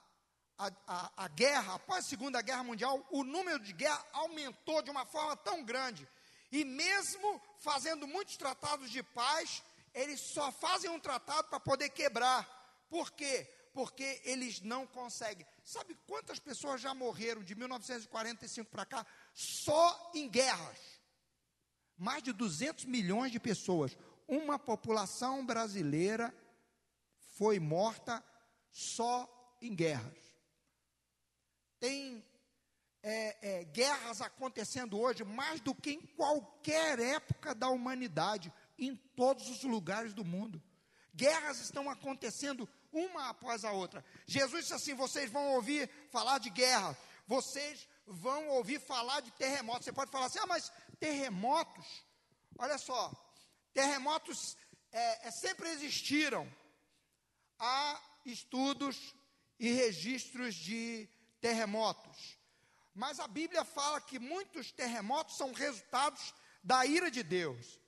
a, 0.59 0.72
a, 0.87 1.24
a, 1.24 1.29
guerra, 1.29 1.74
após 1.74 2.05
a 2.05 2.09
Segunda 2.09 2.40
Guerra 2.40 2.64
Mundial, 2.64 3.07
o 3.11 3.22
número 3.22 3.59
de 3.61 3.72
guerra 3.72 4.05
aumentou 4.12 4.83
de 4.83 4.90
uma 4.90 5.05
forma 5.05 5.37
tão 5.37 5.62
grande. 5.62 6.09
E 6.50 6.64
mesmo 6.64 7.42
fazendo 7.59 8.07
muitos 8.07 8.37
tratados 8.37 8.90
de 8.90 9.02
paz, 9.02 9.62
eles 9.92 10.20
só 10.20 10.50
fazem 10.50 10.90
um 10.90 11.00
tratado 11.00 11.48
para 11.48 11.61
poder 11.61 11.90
quebrar. 11.90 12.44
Por 12.88 13.12
quê? 13.12 13.46
Porque 13.74 14.22
eles 14.24 14.61
não 14.61 14.87
conseguem. 14.87 15.46
Sabe 15.62 15.94
quantas 16.07 16.38
pessoas 16.38 16.81
já 16.81 16.94
morreram 16.94 17.42
de 17.42 17.55
1945 17.55 18.70
para 18.70 18.87
cá 18.87 19.07
só 19.35 20.11
em 20.14 20.29
guerras? 20.29 20.95
Mais 21.96 22.22
de 22.22 22.32
200 22.32 22.85
milhões 22.85 23.32
de 23.32 23.40
pessoas 23.40 23.96
uma 24.28 24.59
população 24.59 25.44
brasileira 25.44 26.35
foi 27.37 27.61
morta 27.61 28.24
só 28.70 29.56
em 29.61 29.74
guerras. 29.74 30.18
Tem 31.78 32.24
é, 33.02 33.61
é, 33.61 33.64
guerras 33.64 34.20
acontecendo 34.20 34.98
hoje 34.98 35.22
mais 35.22 35.61
do 35.61 35.74
que 35.74 35.92
em 35.92 36.00
qualquer 36.00 36.98
época 36.98 37.54
da 37.54 37.68
humanidade, 37.68 38.52
em 38.78 38.96
todos 38.96 39.48
os 39.48 39.62
lugares 39.62 40.12
do 40.12 40.24
mundo. 40.24 40.62
Guerras 41.14 41.61
estão 41.61 41.88
acontecendo 41.88 42.68
uma 42.92 43.30
após 43.30 43.64
a 43.64 43.72
outra. 43.72 44.04
Jesus 44.26 44.62
disse 44.62 44.74
assim: 44.74 44.94
vocês 44.94 45.30
vão 45.30 45.54
ouvir 45.54 45.88
falar 46.11 46.38
de 46.38 46.50
guerra, 46.50 46.96
vocês 47.26 47.88
vão 48.06 48.48
ouvir 48.50 48.80
falar 48.80 49.20
de 49.20 49.30
terremotos. 49.32 49.84
Você 49.84 49.92
pode 49.92 50.10
falar 50.10 50.26
assim: 50.26 50.38
ah, 50.38 50.46
mas 50.46 50.72
terremotos, 50.98 51.86
olha 52.58 52.78
só, 52.78 53.12
Terremotos 53.76 54.56
é, 54.90 55.28
é, 55.28 55.30
sempre 55.30 55.68
existiram. 55.68 56.50
Há 57.58 58.00
estudos 58.24 59.14
e 59.60 59.70
registros 59.70 60.54
de 60.54 61.06
terremotos. 61.42 62.38
Mas 62.94 63.20
a 63.20 63.28
Bíblia 63.28 63.66
fala 63.66 64.00
que 64.00 64.18
muitos 64.18 64.72
terremotos 64.72 65.36
são 65.36 65.52
resultados 65.52 66.32
da 66.64 66.86
ira 66.86 67.10
de 67.10 67.22
Deus. 67.22 67.78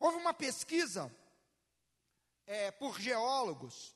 Houve 0.00 0.16
uma 0.16 0.34
pesquisa 0.34 1.16
é, 2.44 2.72
por 2.72 3.00
geólogos 3.00 3.94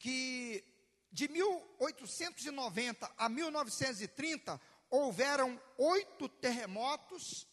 que 0.00 0.64
de 1.10 1.28
1890 1.28 3.12
a 3.16 3.28
1930 3.28 4.60
houveram 4.90 5.60
oito 5.78 6.28
terremotos 6.28 7.46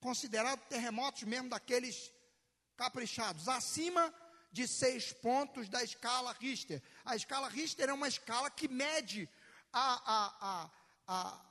considerados 0.00 0.64
terremotos 0.66 1.22
mesmo 1.24 1.48
daqueles 1.48 2.12
caprichados, 2.76 3.48
acima 3.48 4.14
de 4.52 4.66
seis 4.66 5.12
pontos 5.12 5.68
da 5.68 5.82
escala 5.82 6.32
Richter. 6.32 6.82
A 7.04 7.16
escala 7.16 7.48
Richter 7.48 7.88
é 7.88 7.92
uma 7.92 8.08
escala 8.08 8.50
que 8.50 8.68
mede 8.68 9.28
a, 9.72 9.94
a, 10.14 10.36
a, 10.40 10.70
a, 11.06 11.46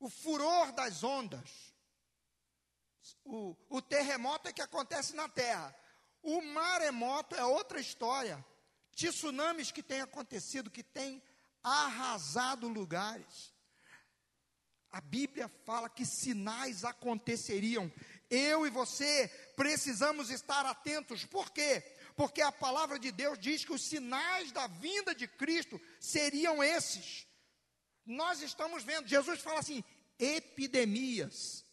o 0.00 0.10
furor 0.10 0.72
das 0.72 1.04
ondas. 1.04 1.72
O, 3.24 3.56
o 3.68 3.80
terremoto 3.80 4.48
é 4.48 4.52
que 4.52 4.62
acontece 4.62 5.14
na 5.14 5.28
terra. 5.28 5.74
O 6.22 6.40
maremoto 6.42 7.34
é 7.34 7.44
outra 7.44 7.80
história. 7.80 8.44
Tsunamis 8.92 9.70
que 9.70 9.82
têm 9.82 10.00
acontecido, 10.00 10.70
que 10.70 10.82
têm 10.82 11.22
arrasado 11.62 12.68
lugares. 12.68 13.52
A 14.90 15.00
Bíblia 15.00 15.48
fala 15.64 15.88
que 15.88 16.04
sinais 16.04 16.84
aconteceriam. 16.84 17.90
Eu 18.28 18.66
e 18.66 18.70
você 18.70 19.28
precisamos 19.56 20.30
estar 20.30 20.66
atentos. 20.66 21.24
Por 21.24 21.50
quê? 21.50 21.80
Porque 22.16 22.42
a 22.42 22.50
palavra 22.50 22.98
de 22.98 23.12
Deus 23.12 23.38
diz 23.38 23.64
que 23.64 23.72
os 23.72 23.82
sinais 23.82 24.50
da 24.52 24.66
vinda 24.66 25.14
de 25.14 25.28
Cristo 25.28 25.80
seriam 26.00 26.62
esses. 26.62 27.26
Nós 28.04 28.42
estamos 28.42 28.82
vendo, 28.82 29.06
Jesus 29.06 29.40
fala 29.40 29.60
assim: 29.60 29.84
epidemias 30.18 31.64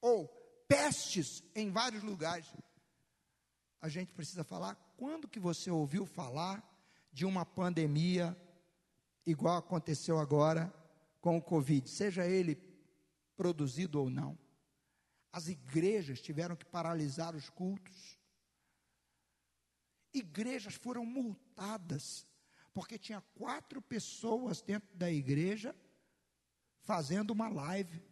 ou 0.00 0.28
pestes 0.68 1.42
em 1.54 1.70
vários 1.70 2.02
lugares. 2.02 2.46
A 3.80 3.88
gente 3.88 4.12
precisa 4.12 4.44
falar 4.44 4.74
quando 4.96 5.28
que 5.28 5.40
você 5.40 5.70
ouviu 5.70 6.04
falar 6.04 6.62
de 7.12 7.24
uma 7.24 7.46
pandemia 7.46 8.36
igual 9.26 9.56
aconteceu 9.56 10.18
agora 10.18 10.72
com 11.20 11.36
o 11.36 11.42
Covid, 11.42 11.88
seja 11.88 12.26
ele 12.26 12.56
produzido 13.36 14.00
ou 14.00 14.10
não. 14.10 14.38
As 15.32 15.48
igrejas 15.48 16.20
tiveram 16.20 16.56
que 16.56 16.64
paralisar 16.64 17.34
os 17.34 17.48
cultos. 17.48 18.18
Igrejas 20.12 20.74
foram 20.74 21.06
multadas, 21.06 22.26
porque 22.74 22.98
tinha 22.98 23.20
quatro 23.34 23.80
pessoas 23.80 24.60
dentro 24.60 24.94
da 24.96 25.10
igreja 25.10 25.74
fazendo 26.80 27.30
uma 27.30 27.48
live. 27.48 28.02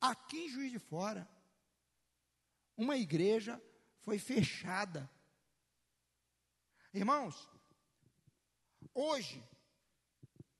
Aqui 0.00 0.46
em 0.46 0.48
Juiz 0.48 0.72
de 0.72 0.78
Fora, 0.78 1.28
uma 2.76 2.96
igreja 2.96 3.62
foi 4.00 4.18
fechada. 4.18 5.10
Irmãos, 6.92 7.48
hoje, 8.92 9.42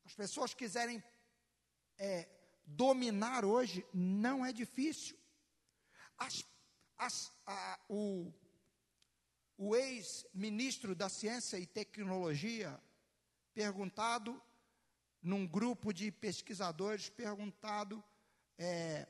as 0.05 0.14
pessoas 0.14 0.55
quiserem 0.55 1.03
é, 1.98 2.29
dominar 2.64 3.44
hoje, 3.44 3.87
não 3.92 4.44
é 4.44 4.53
difícil. 4.53 5.16
As, 6.18 6.44
as, 6.96 7.33
a, 7.46 7.81
o, 7.88 8.33
o 9.57 9.77
ex-ministro 9.77 10.94
da 10.94 11.09
Ciência 11.09 11.59
e 11.59 11.66
Tecnologia, 11.66 12.81
perguntado 13.53 14.40
num 15.22 15.46
grupo 15.46 15.92
de 15.92 16.11
pesquisadores, 16.11 17.09
perguntado 17.09 18.03
é, 18.59 19.07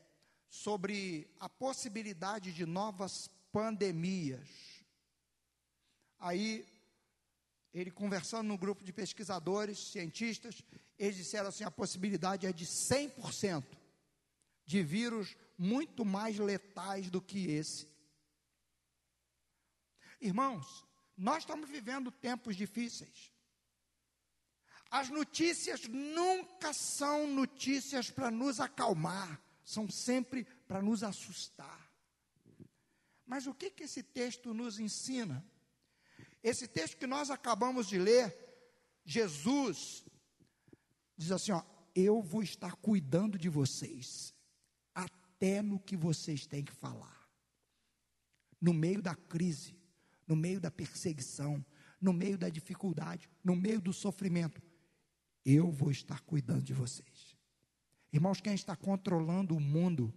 sobre 0.54 1.28
a 1.40 1.48
possibilidade 1.48 2.52
de 2.52 2.64
novas 2.64 3.28
pandemias. 3.50 4.48
Aí 6.16 6.64
ele 7.72 7.90
conversando 7.90 8.46
no 8.46 8.56
grupo 8.56 8.84
de 8.84 8.92
pesquisadores, 8.92 9.90
cientistas, 9.90 10.62
eles 10.96 11.16
disseram 11.16 11.48
assim: 11.48 11.64
a 11.64 11.72
possibilidade 11.72 12.46
é 12.46 12.52
de 12.52 12.64
100% 12.64 13.64
de 14.64 14.80
vírus 14.80 15.36
muito 15.58 16.04
mais 16.04 16.38
letais 16.38 17.10
do 17.10 17.20
que 17.20 17.50
esse. 17.50 17.88
Irmãos, 20.20 20.86
nós 21.16 21.38
estamos 21.38 21.68
vivendo 21.68 22.12
tempos 22.12 22.54
difíceis. 22.54 23.32
As 24.88 25.10
notícias 25.10 25.88
nunca 25.88 26.72
são 26.72 27.26
notícias 27.26 28.08
para 28.08 28.30
nos 28.30 28.60
acalmar, 28.60 29.43
são 29.64 29.88
sempre 29.88 30.44
para 30.66 30.82
nos 30.82 31.02
assustar. 31.02 31.90
Mas 33.26 33.46
o 33.46 33.54
que, 33.54 33.70
que 33.70 33.84
esse 33.84 34.02
texto 34.02 34.52
nos 34.52 34.78
ensina? 34.78 35.44
Esse 36.42 36.68
texto 36.68 36.98
que 36.98 37.06
nós 37.06 37.30
acabamos 37.30 37.88
de 37.88 37.98
ler, 37.98 38.36
Jesus 39.04 40.04
diz 41.16 41.30
assim: 41.32 41.52
ó, 41.52 41.62
eu 41.94 42.20
vou 42.20 42.42
estar 42.42 42.76
cuidando 42.76 43.38
de 43.38 43.48
vocês, 43.48 44.34
até 44.94 45.62
no 45.62 45.78
que 45.78 45.96
vocês 45.96 46.46
têm 46.46 46.62
que 46.62 46.72
falar. 46.72 47.26
No 48.60 48.74
meio 48.74 49.00
da 49.00 49.14
crise, 49.14 49.74
no 50.26 50.36
meio 50.36 50.60
da 50.60 50.70
perseguição, 50.70 51.64
no 52.00 52.12
meio 52.12 52.36
da 52.36 52.48
dificuldade, 52.48 53.30
no 53.42 53.56
meio 53.56 53.80
do 53.80 53.92
sofrimento, 53.92 54.62
eu 55.44 55.70
vou 55.70 55.90
estar 55.90 56.20
cuidando 56.20 56.62
de 56.62 56.74
vocês. 56.74 57.13
Irmãos, 58.14 58.40
quem 58.40 58.54
está 58.54 58.76
controlando 58.76 59.56
o 59.56 59.60
mundo 59.60 60.14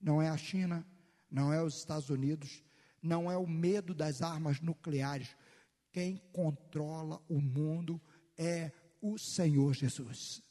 não 0.00 0.22
é 0.22 0.30
a 0.30 0.36
China, 0.36 0.82
não 1.30 1.52
é 1.52 1.62
os 1.62 1.76
Estados 1.76 2.08
Unidos, 2.08 2.64
não 3.02 3.30
é 3.30 3.36
o 3.36 3.46
medo 3.46 3.94
das 3.94 4.22
armas 4.22 4.62
nucleares, 4.62 5.36
quem 5.92 6.16
controla 6.32 7.22
o 7.28 7.42
mundo 7.42 8.00
é 8.34 8.72
o 8.98 9.18
Senhor 9.18 9.74
Jesus. 9.74 10.42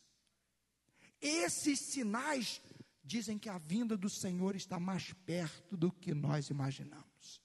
Esses 1.19 1.79
sinais 1.79 2.62
dizem 3.03 3.39
que 3.39 3.49
a 3.49 3.58
vinda 3.58 3.97
do 3.97 4.08
Senhor 4.08 4.56
está 4.56 4.79
mais 4.79 5.12
perto 5.25 5.75
do 5.75 5.91
que 5.91 6.13
nós 6.13 6.51
imaginamos. 6.51 7.41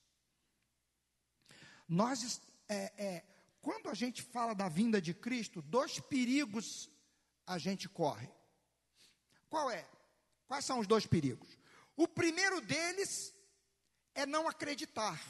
Nós, 1.88 2.38
é, 2.68 2.92
é, 3.02 3.24
quando 3.62 3.88
a 3.88 3.94
gente 3.94 4.20
fala 4.20 4.54
da 4.54 4.68
vinda 4.68 5.00
de 5.00 5.14
Cristo, 5.14 5.62
dois 5.62 5.98
perigos 6.00 6.90
a 7.46 7.56
gente 7.56 7.88
corre. 7.88 8.28
Qual 9.48 9.70
é? 9.70 9.86
Quais 10.46 10.64
são 10.64 10.78
os 10.78 10.86
dois 10.86 11.06
perigos? 11.06 11.48
O 11.96 12.06
primeiro 12.06 12.60
deles 12.60 13.34
é 14.14 14.24
não 14.24 14.48
acreditar. 14.48 15.20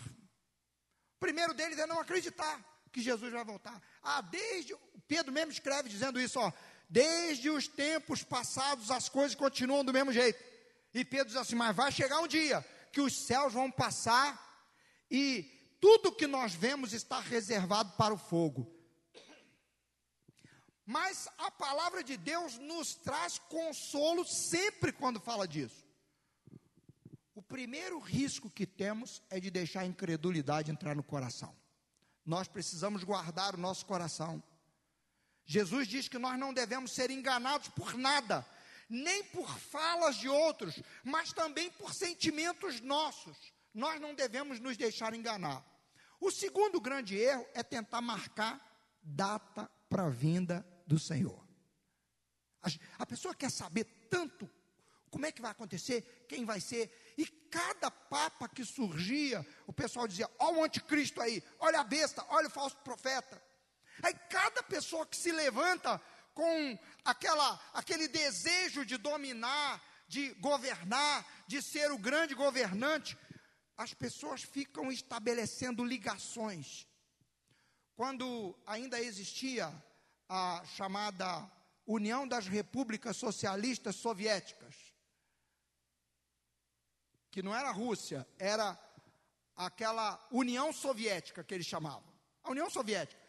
O 1.16 1.20
primeiro 1.20 1.54
deles 1.54 1.78
é 1.78 1.86
não 1.86 2.00
acreditar 2.00 2.64
que 2.92 3.00
Jesus 3.00 3.32
vai 3.32 3.44
voltar. 3.44 3.80
Ah, 4.02 4.20
desde. 4.20 4.76
Pedro 5.06 5.32
mesmo 5.32 5.52
escreve 5.52 5.88
dizendo 5.88 6.20
isso, 6.20 6.38
ó. 6.38 6.52
Desde 6.88 7.50
os 7.50 7.66
tempos 7.68 8.22
passados 8.22 8.90
as 8.90 9.08
coisas 9.08 9.34
continuam 9.34 9.84
do 9.84 9.92
mesmo 9.92 10.12
jeito. 10.12 10.42
E 10.92 11.04
Pedro 11.04 11.28
diz 11.28 11.36
assim: 11.36 11.54
Mas 11.54 11.74
vai 11.74 11.90
chegar 11.92 12.20
um 12.20 12.28
dia 12.28 12.64
que 12.92 13.00
os 13.00 13.14
céus 13.14 13.52
vão 13.52 13.70
passar 13.70 14.38
e 15.10 15.76
tudo 15.80 16.12
que 16.12 16.26
nós 16.26 16.54
vemos 16.54 16.92
está 16.92 17.20
reservado 17.20 17.92
para 17.96 18.14
o 18.14 18.18
fogo. 18.18 18.77
Mas 20.90 21.28
a 21.36 21.50
palavra 21.50 22.02
de 22.02 22.16
Deus 22.16 22.56
nos 22.56 22.94
traz 22.94 23.38
consolo 23.38 24.24
sempre 24.24 24.90
quando 24.90 25.20
fala 25.20 25.46
disso. 25.46 25.86
O 27.34 27.42
primeiro 27.42 27.98
risco 27.98 28.48
que 28.48 28.66
temos 28.66 29.22
é 29.28 29.38
de 29.38 29.50
deixar 29.50 29.80
a 29.80 29.86
incredulidade 29.86 30.70
entrar 30.70 30.96
no 30.96 31.02
coração. 31.02 31.54
Nós 32.24 32.48
precisamos 32.48 33.04
guardar 33.04 33.54
o 33.54 33.58
nosso 33.58 33.84
coração. 33.84 34.42
Jesus 35.44 35.86
diz 35.86 36.08
que 36.08 36.16
nós 36.16 36.38
não 36.38 36.54
devemos 36.54 36.92
ser 36.92 37.10
enganados 37.10 37.68
por 37.68 37.92
nada, 37.92 38.46
nem 38.88 39.22
por 39.24 39.46
falas 39.58 40.16
de 40.16 40.30
outros, 40.30 40.82
mas 41.04 41.34
também 41.34 41.70
por 41.72 41.92
sentimentos 41.92 42.80
nossos. 42.80 43.36
Nós 43.74 44.00
não 44.00 44.14
devemos 44.14 44.58
nos 44.58 44.78
deixar 44.78 45.12
enganar. 45.12 45.62
O 46.18 46.30
segundo 46.30 46.80
grande 46.80 47.14
erro 47.14 47.46
é 47.52 47.62
tentar 47.62 48.00
marcar 48.00 48.58
data 49.02 49.70
para 49.90 50.06
a 50.06 50.10
vinda 50.10 50.66
do 50.88 50.98
Senhor. 50.98 51.46
A, 52.98 53.06
pessoa 53.06 53.34
quer 53.34 53.50
saber 53.50 53.84
tanto 54.10 54.50
como 55.10 55.24
é 55.26 55.32
que 55.32 55.40
vai 55.40 55.50
acontecer, 55.50 56.26
quem 56.28 56.44
vai 56.44 56.60
ser, 56.60 57.14
e 57.16 57.24
cada 57.26 57.90
papa 57.90 58.48
que 58.48 58.64
surgia, 58.64 59.46
o 59.66 59.72
pessoal 59.72 60.08
dizia: 60.08 60.28
olha 60.38 60.58
o 60.58 60.64
anticristo 60.64 61.20
aí, 61.20 61.42
olha 61.60 61.80
a 61.80 61.84
besta, 61.84 62.24
olha 62.30 62.48
o 62.48 62.50
falso 62.50 62.76
profeta. 62.78 63.40
Aí 64.02 64.14
cada 64.28 64.62
pessoa 64.62 65.06
que 65.06 65.16
se 65.16 65.30
levanta 65.30 66.00
com 66.34 66.78
aquela, 67.04 67.60
aquele 67.72 68.08
desejo 68.08 68.84
de 68.84 68.96
dominar, 68.96 69.82
de 70.08 70.34
governar, 70.34 71.26
de 71.46 71.60
ser 71.62 71.90
o 71.90 71.98
grande 71.98 72.34
governante, 72.34 73.16
as 73.76 73.94
pessoas 73.94 74.42
ficam 74.42 74.90
estabelecendo 74.90 75.84
ligações. 75.84 76.86
Quando 77.94 78.56
ainda 78.66 79.00
existia 79.00 79.72
a 80.28 80.62
chamada 80.66 81.50
União 81.86 82.28
das 82.28 82.46
Repúblicas 82.46 83.16
Socialistas 83.16 83.96
Soviéticas, 83.96 84.74
que 87.30 87.42
não 87.42 87.54
era 87.54 87.70
a 87.70 87.72
Rússia, 87.72 88.28
era 88.38 88.78
aquela 89.56 90.22
União 90.30 90.72
Soviética 90.72 91.42
que 91.42 91.54
eles 91.54 91.66
chamavam, 91.66 92.12
a 92.42 92.50
União 92.50 92.68
Soviética, 92.68 93.20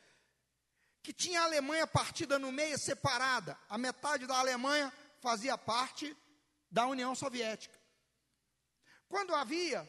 que 1.02 1.14
tinha 1.14 1.42
a 1.42 1.46
Alemanha 1.46 1.88
partida 1.88 2.38
no 2.38 2.52
meio, 2.52 2.78
separada, 2.78 3.58
a 3.70 3.78
metade 3.78 4.28
da 4.28 4.38
Alemanha 4.38 4.92
fazia 5.22 5.58
parte 5.58 6.16
da 6.70 6.86
União 6.86 7.16
Soviética. 7.16 7.80
Quando 9.08 9.34
havia, 9.34 9.88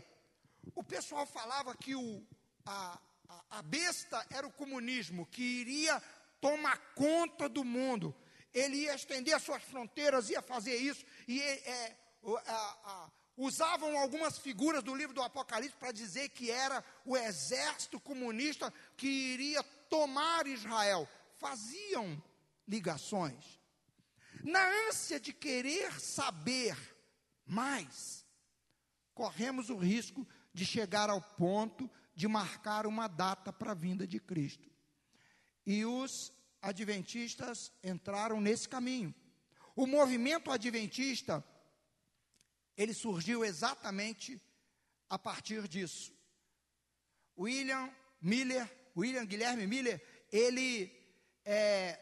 o 0.74 0.84
pessoal 0.84 1.26
falava 1.26 1.76
que 1.76 1.94
o, 1.94 2.26
a, 2.64 2.98
a, 3.28 3.58
a 3.58 3.62
besta 3.62 4.24
era 4.30 4.46
o 4.46 4.52
comunismo, 4.52 5.26
que 5.26 5.42
iria 5.42 6.02
tomar 6.41 6.78
conta 6.95 7.49
do 7.49 7.64
mundo, 7.64 8.14
ele 8.53 8.76
ia 8.78 8.95
estender 8.95 9.34
as 9.34 9.43
suas 9.43 9.62
fronteiras, 9.62 10.30
ia 10.30 10.43
fazer 10.43 10.76
isso, 10.76 11.05
e 11.28 11.41
é, 11.41 11.97
a, 12.47 13.11
usavam 13.36 13.97
algumas 13.99 14.38
figuras 14.38 14.82
do 14.82 14.95
livro 14.95 15.14
do 15.14 15.22
Apocalipse 15.22 15.76
para 15.78 15.93
dizer 15.93 16.28
que 16.30 16.51
era 16.51 16.84
o 17.05 17.16
exército 17.16 17.99
comunista 17.99 18.72
que 18.97 19.07
iria 19.07 19.62
tomar 19.88 20.47
Israel. 20.47 21.09
Faziam 21.38 22.22
ligações. 22.68 23.59
Na 24.45 24.62
ânsia 24.88 25.18
de 25.18 25.32
querer 25.32 26.01
saber 26.01 26.76
mais, 27.47 28.24
corremos 29.14 29.70
o 29.70 29.76
risco 29.76 30.26
de 30.53 30.64
chegar 30.64 31.11
ao 31.11 31.20
ponto 31.20 31.91
de 32.14 32.28
marcar 32.28 32.86
uma 32.86 33.09
data 33.09 33.53
para 33.53 33.72
a 33.72 33.74
vinda 33.74 34.07
de 34.07 34.20
Cristo. 34.20 34.70
E 35.66 35.84
os 35.84 36.32
adventistas 36.61 37.72
entraram 37.82 38.40
nesse 38.40 38.68
caminho. 38.68 39.14
O 39.74 39.86
movimento 39.86 40.50
adventista, 40.50 41.44
ele 42.76 42.92
surgiu 42.92 43.44
exatamente 43.44 44.40
a 45.08 45.18
partir 45.18 45.66
disso. 45.68 46.12
William 47.38 47.90
Miller, 48.20 48.70
William 48.96 49.24
Guilherme 49.24 49.66
Miller, 49.66 50.00
ele 50.30 50.92
é, 51.44 51.98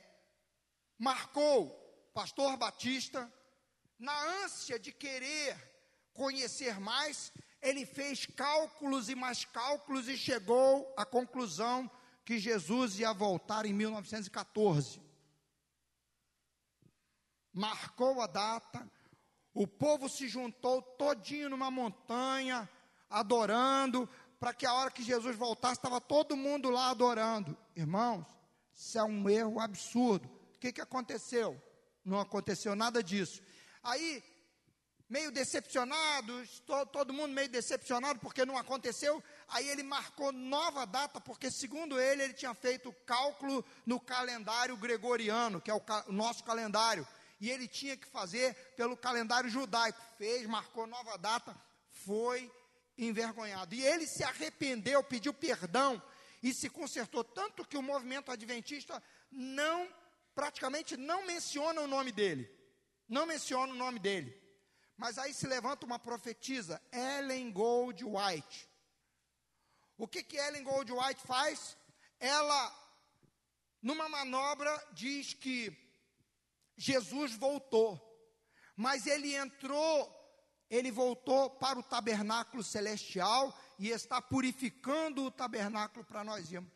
marcou 0.99 1.71
pastor 2.13 2.57
Batista 2.57 3.33
na 3.99 4.45
ânsia 4.45 4.79
de 4.79 4.93
querer 4.93 5.57
conhecer 6.13 6.81
mais, 6.81 7.33
ele 7.63 7.87
fez 7.87 8.27
cálculos 8.27 9.09
e 9.09 9.15
mais 9.15 9.45
cálculos 9.45 10.09
e 10.09 10.17
chegou 10.17 10.93
à 10.97 11.05
conclusão 11.05 11.91
que 12.29 12.39
Jesus 12.39 12.99
ia 12.99 13.11
voltar 13.15 13.65
em 13.65 13.73
1914. 13.73 15.01
Marcou 17.55 18.21
a 18.21 18.27
data, 18.27 18.87
o 19.55 19.67
povo 19.67 20.11
se 20.11 20.29
juntou 20.29 20.83
todinho 20.83 21.49
numa 21.49 21.71
montanha, 21.71 22.69
adorando, 23.09 24.07
para 24.39 24.53
que 24.53 24.67
a 24.67 24.75
hora 24.75 24.91
que 24.91 25.03
Jesus 25.03 25.37
voltasse, 25.37 25.77
estava 25.77 26.03
todo 26.03 26.37
mundo 26.37 26.69
lá 26.69 26.91
adorando. 26.91 27.57
Irmãos, 27.75 28.27
isso 28.75 28.99
é 28.99 29.05
um 29.05 29.31
erro 29.31 29.59
absurdo. 29.59 30.29
O 30.29 30.59
que, 30.59 30.71
que 30.71 30.83
aconteceu? 30.83 31.59
Não 32.05 32.21
aconteceu 32.21 32.77
nada 32.77 33.03
disso. 33.03 33.41
Aí 33.83 34.23
meio 35.09 35.31
decepcionados, 35.31 36.61
to, 36.61 36.87
todo 36.87 37.13
mundo 37.13 37.33
meio 37.33 37.49
decepcionado 37.49 38.21
porque 38.21 38.45
não 38.45 38.59
aconteceu. 38.59 39.23
Aí 39.49 39.69
ele 39.69 39.83
marcou 39.83 40.33
nova 40.33 40.85
data, 40.85 41.21
porque 41.21 41.51
segundo 41.51 41.99
ele, 41.99 42.23
ele 42.23 42.35
tinha 42.35 42.55
feito 42.55 42.93
cálculo 43.07 43.65
no 43.87 43.99
calendário 43.99 44.77
gregoriano, 44.77 45.61
que 45.61 45.71
é 45.71 45.75
o, 45.75 45.81
ca, 45.81 46.05
o 46.09 46.13
nosso 46.13 46.45
calendário. 46.45 47.07
E 47.41 47.51
ele 47.51 47.67
tinha 47.69 47.97
que 47.97 48.07
fazer 48.07 48.55
pelo 48.77 48.97
calendário 48.97 49.49
judaico. 49.49 50.01
Fez, 50.19 50.47
marcou 50.47 50.87
nova 50.87 51.17
data, 51.17 51.57
foi 51.89 52.51
envergonhado. 52.97 53.75
E 53.75 53.83
ele 53.83 54.07
se 54.07 54.25
arrependeu, 54.25 55.03
pediu 55.03 55.33
perdão 55.33 56.03
e 56.43 56.53
se 56.53 56.69
consertou. 56.69 57.23
Tanto 57.25 57.65
que 57.65 57.79
o 57.79 57.83
movimento 57.83 58.31
adventista 58.31 59.03
não, 59.31 59.89
praticamente 60.35 60.97
não 60.97 61.25
menciona 61.25 61.81
o 61.81 61.87
nome 61.87 62.13
dele. 62.13 62.51
Não 63.09 63.25
menciona 63.25 63.73
o 63.73 63.77
nome 63.77 63.99
dele. 63.99 64.48
Mas 64.99 65.17
aí 65.17 65.33
se 65.33 65.47
levanta 65.47 65.87
uma 65.87 65.99
profetisa, 65.99 66.83
Ellen 66.93 67.53
Gold 67.53 68.05
White. 68.05 68.69
O 69.97 70.09
que 70.09 70.25
que 70.25 70.37
Ellen 70.37 70.65
Gold 70.65 70.93
White 70.93 71.23
faz? 71.25 71.77
Ela, 72.19 72.93
numa 73.81 74.09
manobra, 74.09 74.77
diz 74.93 75.33
que 75.33 75.73
Jesus 76.77 77.37
voltou, 77.37 78.01
mas 78.75 79.07
ele 79.07 79.37
entrou, 79.37 80.13
ele 80.69 80.91
voltou 80.91 81.49
para 81.49 81.79
o 81.79 81.83
tabernáculo 81.83 82.65
celestial 82.65 83.57
e 83.79 83.91
está 83.91 84.21
purificando 84.21 85.25
o 85.25 85.31
tabernáculo 85.31 86.05
para 86.05 86.25
nós 86.25 86.51
irmos. 86.51 86.73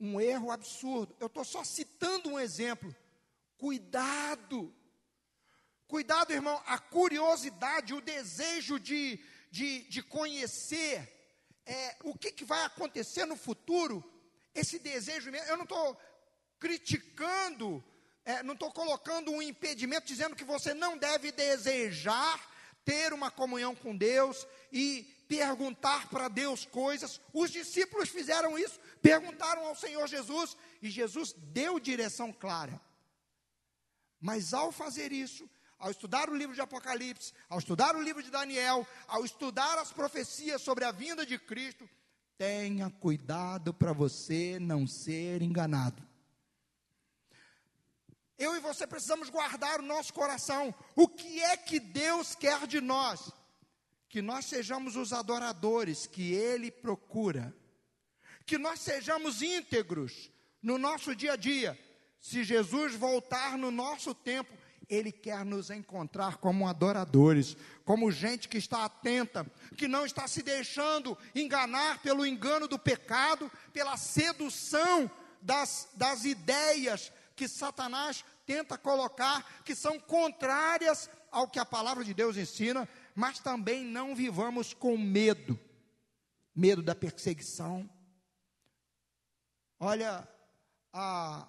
Um 0.00 0.20
erro 0.20 0.50
absurdo. 0.50 1.16
Eu 1.20 1.28
estou 1.28 1.44
só 1.44 1.62
citando 1.62 2.30
um 2.30 2.40
exemplo. 2.40 2.94
Cuidado 3.56 4.74
Cuidado, 5.86 6.32
irmão, 6.32 6.60
a 6.66 6.78
curiosidade, 6.78 7.94
o 7.94 8.00
desejo 8.00 8.78
de, 8.80 9.20
de, 9.50 9.82
de 9.84 10.02
conhecer 10.02 11.10
é, 11.66 11.96
o 12.02 12.16
que, 12.16 12.32
que 12.32 12.44
vai 12.44 12.64
acontecer 12.64 13.26
no 13.26 13.36
futuro, 13.36 14.02
esse 14.54 14.78
desejo, 14.78 15.30
eu 15.30 15.56
não 15.56 15.64
estou 15.64 15.98
criticando, 16.58 17.84
é, 18.24 18.42
não 18.42 18.54
estou 18.54 18.72
colocando 18.72 19.30
um 19.30 19.42
impedimento 19.42 20.06
dizendo 20.06 20.36
que 20.36 20.44
você 20.44 20.72
não 20.72 20.96
deve 20.96 21.30
desejar 21.32 22.52
ter 22.84 23.12
uma 23.12 23.30
comunhão 23.30 23.74
com 23.74 23.96
Deus 23.96 24.46
e 24.70 25.02
perguntar 25.28 26.08
para 26.08 26.28
Deus 26.28 26.66
coisas. 26.66 27.20
Os 27.32 27.50
discípulos 27.50 28.08
fizeram 28.08 28.58
isso, 28.58 28.78
perguntaram 29.00 29.66
ao 29.66 29.74
Senhor 29.74 30.06
Jesus 30.06 30.56
e 30.82 30.90
Jesus 30.90 31.32
deu 31.32 31.80
direção 31.80 32.32
clara. 32.32 32.80
Mas 34.20 34.54
ao 34.54 34.70
fazer 34.70 35.12
isso, 35.12 35.48
ao 35.84 35.90
estudar 35.90 36.30
o 36.30 36.34
livro 36.34 36.54
de 36.54 36.62
Apocalipse, 36.62 37.34
ao 37.46 37.58
estudar 37.58 37.94
o 37.94 38.02
livro 38.02 38.22
de 38.22 38.30
Daniel, 38.30 38.88
ao 39.06 39.22
estudar 39.22 39.76
as 39.76 39.92
profecias 39.92 40.62
sobre 40.62 40.82
a 40.82 40.90
vinda 40.90 41.26
de 41.26 41.38
Cristo, 41.38 41.86
tenha 42.38 42.88
cuidado 42.88 43.74
para 43.74 43.92
você 43.92 44.58
não 44.58 44.86
ser 44.86 45.42
enganado. 45.42 46.02
Eu 48.38 48.56
e 48.56 48.60
você 48.60 48.86
precisamos 48.86 49.28
guardar 49.28 49.80
o 49.80 49.82
nosso 49.82 50.14
coração. 50.14 50.74
O 50.96 51.06
que 51.06 51.42
é 51.42 51.54
que 51.54 51.78
Deus 51.78 52.34
quer 52.34 52.66
de 52.66 52.80
nós? 52.80 53.30
Que 54.08 54.22
nós 54.22 54.46
sejamos 54.46 54.96
os 54.96 55.12
adoradores 55.12 56.06
que 56.06 56.32
Ele 56.32 56.70
procura. 56.70 57.54
Que 58.46 58.56
nós 58.56 58.80
sejamos 58.80 59.42
íntegros 59.42 60.30
no 60.62 60.78
nosso 60.78 61.14
dia 61.14 61.34
a 61.34 61.36
dia. 61.36 61.78
Se 62.18 62.42
Jesus 62.42 62.94
voltar 62.94 63.58
no 63.58 63.70
nosso 63.70 64.14
tempo, 64.14 64.63
ele 64.88 65.10
quer 65.12 65.44
nos 65.44 65.70
encontrar 65.70 66.36
como 66.36 66.68
adoradores, 66.68 67.56
como 67.84 68.10
gente 68.10 68.48
que 68.48 68.58
está 68.58 68.84
atenta, 68.84 69.46
que 69.76 69.88
não 69.88 70.04
está 70.04 70.26
se 70.28 70.42
deixando 70.42 71.16
enganar 71.34 72.00
pelo 72.02 72.26
engano 72.26 72.68
do 72.68 72.78
pecado, 72.78 73.50
pela 73.72 73.96
sedução 73.96 75.10
das, 75.40 75.88
das 75.94 76.24
ideias 76.24 77.12
que 77.36 77.48
Satanás 77.48 78.24
tenta 78.46 78.78
colocar, 78.78 79.62
que 79.64 79.74
são 79.74 79.98
contrárias 79.98 81.10
ao 81.30 81.48
que 81.48 81.58
a 81.58 81.64
palavra 81.64 82.04
de 82.04 82.14
Deus 82.14 82.36
ensina, 82.36 82.88
mas 83.14 83.38
também 83.38 83.84
não 83.84 84.14
vivamos 84.14 84.72
com 84.72 84.96
medo 84.96 85.58
medo 86.54 86.82
da 86.82 86.94
perseguição. 86.94 87.88
Olha, 89.80 90.26
a, 90.92 91.48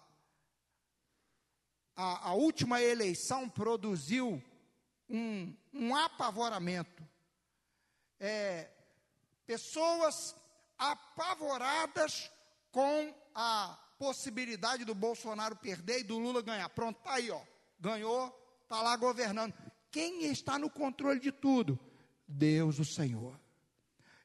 a, 1.96 2.30
a 2.30 2.34
última 2.34 2.82
eleição 2.82 3.50
produziu 3.50 4.42
um, 5.10 5.56
um 5.74 5.96
apavoramento. 5.96 7.04
É, 8.20 8.70
pessoas 9.46 10.36
apavoradas 10.78 12.32
com 12.72 13.14
a 13.34 13.78
possibilidade 13.98 14.84
do 14.84 14.94
Bolsonaro 14.94 15.56
perder 15.56 16.00
e 16.00 16.04
do 16.04 16.18
Lula 16.18 16.42
ganhar. 16.42 16.68
Pronto, 16.70 16.98
está 16.98 17.14
aí, 17.14 17.32
ó. 17.32 17.42
Ganhou, 17.80 18.28
está 18.64 18.82
lá 18.82 18.96
governando. 18.98 19.54
Quem 19.92 20.26
está 20.26 20.60
no 20.60 20.70
controle 20.70 21.20
de 21.20 21.32
tudo? 21.32 21.80
Deus, 22.28 22.80
o 22.80 22.86
Senhor. 22.86 23.40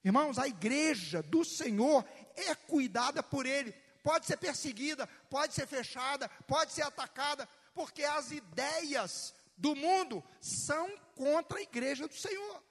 Irmãos, 0.03 0.39
a 0.39 0.49
igreja 0.49 1.23
do 1.23 1.45
Senhor 1.45 2.05
é 2.35 2.55
cuidada 2.55 3.23
por 3.23 3.47
Ele. 3.47 3.73
Pode 4.03 4.27
ser 4.27 4.39
perseguida, 4.39 5.07
pode 5.29 5.55
ser 5.55 5.67
fechada, 5.67 6.29
pode 6.47 6.73
ser 6.73 6.83
atacada, 6.83 7.47
porque 7.75 8.03
as 8.03 8.31
ideias 8.31 9.35
do 9.57 9.75
mundo 9.75 10.23
são 10.41 10.91
contra 11.15 11.59
a 11.59 11.63
igreja 11.63 12.09
do 12.09 12.15
Senhor. 12.15 12.63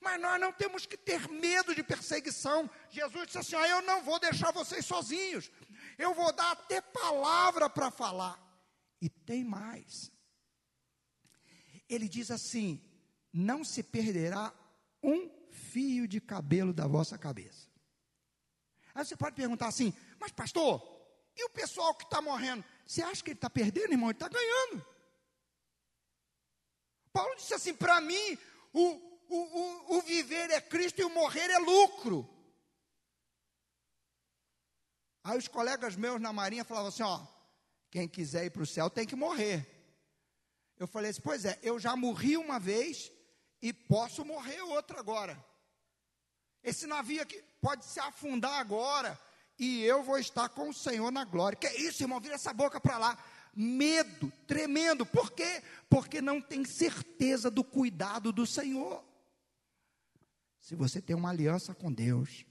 Mas 0.00 0.20
nós 0.20 0.40
não 0.40 0.52
temos 0.52 0.84
que 0.84 0.96
ter 0.96 1.28
medo 1.28 1.74
de 1.74 1.82
perseguição. 1.82 2.70
Jesus 2.90 3.26
disse 3.26 3.38
assim: 3.38 3.56
Eu 3.56 3.82
não 3.82 4.02
vou 4.02 4.18
deixar 4.18 4.52
vocês 4.52 4.84
sozinhos, 4.84 5.50
eu 5.96 6.14
vou 6.14 6.32
dar 6.32 6.52
até 6.52 6.80
palavra 6.80 7.70
para 7.70 7.90
falar. 7.90 8.38
E 9.00 9.08
tem 9.08 9.44
mais. 9.44 10.10
Ele 11.88 12.08
diz 12.08 12.30
assim: 12.30 12.82
não 13.32 13.64
se 13.64 13.82
perderá 13.82 14.52
um 15.02 15.28
fio 15.50 16.06
de 16.06 16.20
cabelo 16.20 16.72
da 16.72 16.86
vossa 16.86 17.18
cabeça. 17.18 17.68
Aí 18.94 19.04
você 19.04 19.16
pode 19.16 19.34
perguntar 19.34 19.66
assim, 19.66 19.92
mas 20.20 20.30
pastor, 20.30 20.80
e 21.36 21.44
o 21.44 21.50
pessoal 21.50 21.94
que 21.94 22.04
está 22.04 22.22
morrendo? 22.22 22.64
Você 22.86 23.02
acha 23.02 23.22
que 23.22 23.30
ele 23.30 23.38
está 23.38 23.48
perdendo, 23.48 23.92
irmão? 23.92 24.10
Ele 24.10 24.16
está 24.16 24.28
ganhando. 24.28 24.86
Paulo 27.12 27.34
disse 27.36 27.54
assim: 27.54 27.74
para 27.74 28.00
mim, 28.00 28.38
o, 28.72 28.82
o, 29.28 29.36
o, 29.36 29.98
o 29.98 30.02
viver 30.02 30.50
é 30.50 30.60
Cristo 30.60 31.00
e 31.00 31.04
o 31.04 31.10
morrer 31.10 31.50
é 31.50 31.58
lucro. 31.58 32.28
Aí 35.22 35.38
os 35.38 35.48
colegas 35.48 35.96
meus 35.96 36.20
na 36.20 36.32
marinha 36.32 36.64
falavam 36.64 36.88
assim: 36.88 37.02
ó, 37.02 37.24
quem 37.90 38.06
quiser 38.06 38.44
ir 38.44 38.50
para 38.50 38.62
o 38.62 38.66
céu 38.66 38.90
tem 38.90 39.06
que 39.06 39.16
morrer. 39.16 39.66
Eu 40.76 40.86
falei 40.86 41.10
assim: 41.10 41.22
pois 41.22 41.44
é, 41.44 41.58
eu 41.62 41.78
já 41.78 41.96
morri 41.96 42.36
uma 42.36 42.58
vez 42.58 43.10
e 43.62 43.72
posso 43.72 44.24
morrer 44.24 44.60
outra 44.60 45.00
agora. 45.00 45.42
Esse 46.62 46.86
navio 46.86 47.22
aqui 47.22 47.42
pode 47.60 47.84
se 47.84 48.00
afundar 48.00 48.58
agora 48.58 49.18
e 49.58 49.82
eu 49.84 50.02
vou 50.02 50.18
estar 50.18 50.48
com 50.48 50.68
o 50.68 50.74
Senhor 50.74 51.10
na 51.10 51.24
glória. 51.24 51.56
Que 51.56 51.66
é 51.66 51.80
isso, 51.80 52.02
irmão? 52.02 52.20
Vira 52.20 52.34
essa 52.34 52.52
boca 52.52 52.80
para 52.80 52.98
lá. 52.98 53.18
Medo, 53.54 54.32
tremendo. 54.46 55.06
Por 55.06 55.32
quê? 55.32 55.62
Porque 55.88 56.20
não 56.20 56.40
tem 56.40 56.64
certeza 56.64 57.50
do 57.50 57.62
cuidado 57.62 58.32
do 58.32 58.46
Senhor. 58.46 59.04
Se 60.58 60.74
você 60.74 61.00
tem 61.00 61.14
uma 61.14 61.30
aliança 61.30 61.74
com 61.74 61.92
Deus, 61.92 62.44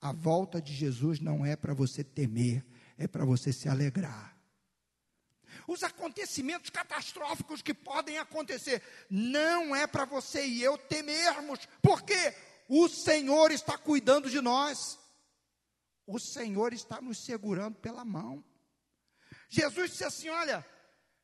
a 0.00 0.12
volta 0.12 0.60
de 0.60 0.72
Jesus 0.72 1.20
não 1.20 1.44
é 1.44 1.54
para 1.54 1.74
você 1.74 2.02
temer, 2.02 2.64
é 2.96 3.06
para 3.06 3.24
você 3.24 3.52
se 3.52 3.68
alegrar. 3.68 4.36
Os 5.66 5.82
acontecimentos 5.82 6.70
catastróficos 6.70 7.60
que 7.60 7.74
podem 7.74 8.18
acontecer, 8.18 8.82
não 9.08 9.76
é 9.76 9.86
para 9.86 10.04
você 10.04 10.46
e 10.46 10.62
eu 10.62 10.78
temermos, 10.78 11.60
porque 11.82 12.34
o 12.68 12.88
Senhor 12.88 13.50
está 13.50 13.76
cuidando 13.76 14.30
de 14.30 14.40
nós, 14.40 14.99
o 16.10 16.18
Senhor 16.18 16.72
está 16.72 17.00
nos 17.00 17.18
segurando 17.18 17.76
pela 17.78 18.04
mão. 18.04 18.44
Jesus 19.48 19.90
disse 19.92 20.04
assim: 20.04 20.28
Olha, 20.28 20.64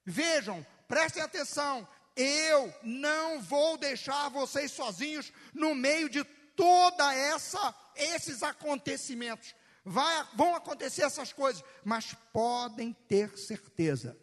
vejam, 0.04 0.64
prestem 0.86 1.22
atenção, 1.22 1.86
eu 2.14 2.72
não 2.82 3.40
vou 3.42 3.76
deixar 3.76 4.28
vocês 4.28 4.72
sozinhos 4.72 5.32
no 5.52 5.74
meio 5.74 6.08
de 6.08 6.24
toda 6.54 7.14
essa 7.14 7.74
esses 7.94 8.42
acontecimentos. 8.42 9.54
Vai, 9.84 10.26
vão 10.34 10.54
acontecer 10.54 11.02
essas 11.02 11.32
coisas, 11.32 11.62
mas 11.84 12.14
podem 12.32 12.92
ter 12.92 13.36
certeza. 13.38 14.18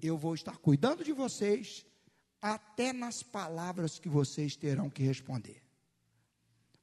Eu 0.00 0.16
vou 0.16 0.34
estar 0.34 0.56
cuidando 0.58 1.02
de 1.02 1.12
vocês 1.12 1.84
até 2.40 2.92
nas 2.92 3.22
palavras 3.22 3.98
que 3.98 4.08
vocês 4.08 4.54
terão 4.54 4.90
que 4.90 5.02
responder. 5.02 5.62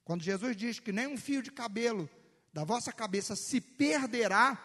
Quando 0.04 0.22
Jesus 0.22 0.56
diz 0.56 0.80
que 0.80 0.92
nem 0.92 1.06
um 1.06 1.16
fio 1.16 1.42
de 1.42 1.50
cabelo 1.50 2.10
da 2.52 2.64
vossa 2.64 2.92
cabeça 2.92 3.34
se 3.34 3.60
perderá, 3.60 4.58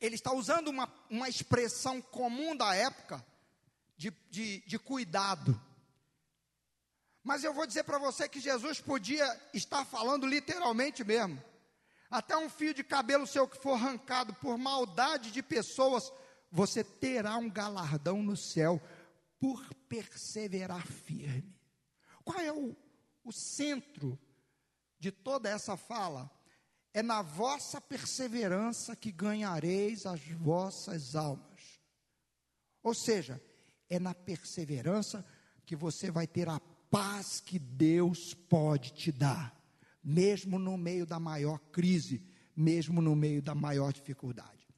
ele 0.00 0.14
está 0.14 0.32
usando 0.32 0.68
uma, 0.68 0.92
uma 1.10 1.28
expressão 1.28 2.00
comum 2.00 2.56
da 2.56 2.74
época 2.74 3.24
de, 3.96 4.10
de, 4.30 4.60
de 4.66 4.78
cuidado. 4.78 5.60
Mas 7.22 7.42
eu 7.42 7.54
vou 7.54 7.66
dizer 7.66 7.84
para 7.84 7.98
você 7.98 8.28
que 8.28 8.40
Jesus 8.40 8.80
podia 8.80 9.24
estar 9.52 9.84
falando 9.84 10.26
literalmente 10.26 11.02
mesmo. 11.04 11.42
Até 12.10 12.36
um 12.36 12.50
fio 12.50 12.74
de 12.74 12.84
cabelo 12.84 13.26
seu 13.26 13.48
que 13.48 13.56
for 13.56 13.72
arrancado 13.72 14.34
por 14.34 14.58
maldade 14.58 15.30
de 15.30 15.42
pessoas, 15.42 16.12
você 16.50 16.84
terá 16.84 17.36
um 17.36 17.50
galardão 17.50 18.22
no 18.22 18.36
céu 18.36 18.80
por 19.40 19.62
perseverar 19.88 20.86
firme. 20.86 21.58
Qual 22.24 22.38
é 22.38 22.52
o, 22.52 22.76
o 23.24 23.32
centro 23.32 24.18
de 24.98 25.10
toda 25.10 25.48
essa 25.48 25.76
fala? 25.76 26.30
É 26.94 27.02
na 27.02 27.22
vossa 27.22 27.80
perseverança 27.80 28.94
que 28.94 29.10
ganhareis 29.10 30.06
as 30.06 30.20
vossas 30.28 31.16
almas. 31.16 31.82
Ou 32.84 32.94
seja, 32.94 33.42
é 33.90 33.98
na 33.98 34.14
perseverança 34.14 35.26
que 35.66 35.74
você 35.74 36.08
vai 36.08 36.26
ter 36.26 36.48
a 36.48 36.60
paz 36.90 37.40
que 37.40 37.58
Deus 37.58 38.32
pode 38.32 38.92
te 38.92 39.10
dar, 39.10 39.60
mesmo 40.02 40.56
no 40.56 40.78
meio 40.78 41.04
da 41.04 41.18
maior 41.18 41.58
crise, 41.72 42.22
mesmo 42.56 43.02
no 43.02 43.16
meio 43.16 43.42
da 43.42 43.56
maior 43.56 43.92
dificuldade. 43.92 44.68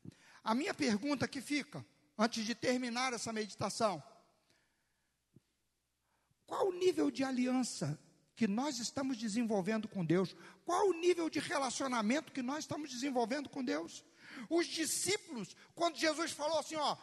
A 0.42 0.54
minha 0.54 0.72
pergunta 0.72 1.28
que 1.28 1.42
fica, 1.42 1.84
antes 2.16 2.46
de 2.46 2.54
terminar 2.54 3.12
essa 3.12 3.30
meditação, 3.30 4.02
qual 6.46 6.68
o 6.68 6.78
nível 6.78 7.10
de 7.10 7.22
aliança 7.22 8.00
que 8.36 8.46
nós 8.46 8.78
estamos 8.78 9.16
desenvolvendo 9.16 9.88
com 9.88 10.04
Deus? 10.04 10.36
Qual 10.64 10.90
o 10.90 10.92
nível 10.92 11.30
de 11.30 11.40
relacionamento 11.40 12.30
que 12.32 12.42
nós 12.42 12.60
estamos 12.60 12.90
desenvolvendo 12.90 13.48
com 13.48 13.64
Deus? 13.64 14.04
Os 14.50 14.66
discípulos, 14.66 15.56
quando 15.74 15.96
Jesus 15.96 16.32
falou 16.32 16.58
assim, 16.58 16.76
ó, 16.76 16.96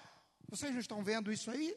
vocês 0.47 0.71
não 0.71 0.79
estão 0.79 1.03
vendo 1.03 1.31
isso 1.31 1.49
aí? 1.49 1.75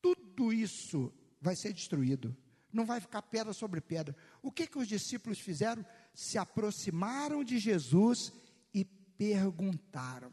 Tudo 0.00 0.52
isso 0.52 1.12
vai 1.40 1.56
ser 1.56 1.72
destruído. 1.72 2.34
Não 2.72 2.86
vai 2.86 3.00
ficar 3.00 3.22
pedra 3.22 3.52
sobre 3.52 3.80
pedra. 3.80 4.14
O 4.40 4.52
que 4.52 4.66
que 4.66 4.78
os 4.78 4.86
discípulos 4.86 5.40
fizeram? 5.40 5.84
Se 6.14 6.38
aproximaram 6.38 7.42
de 7.42 7.58
Jesus 7.58 8.32
e 8.72 8.84
perguntaram. 8.84 10.32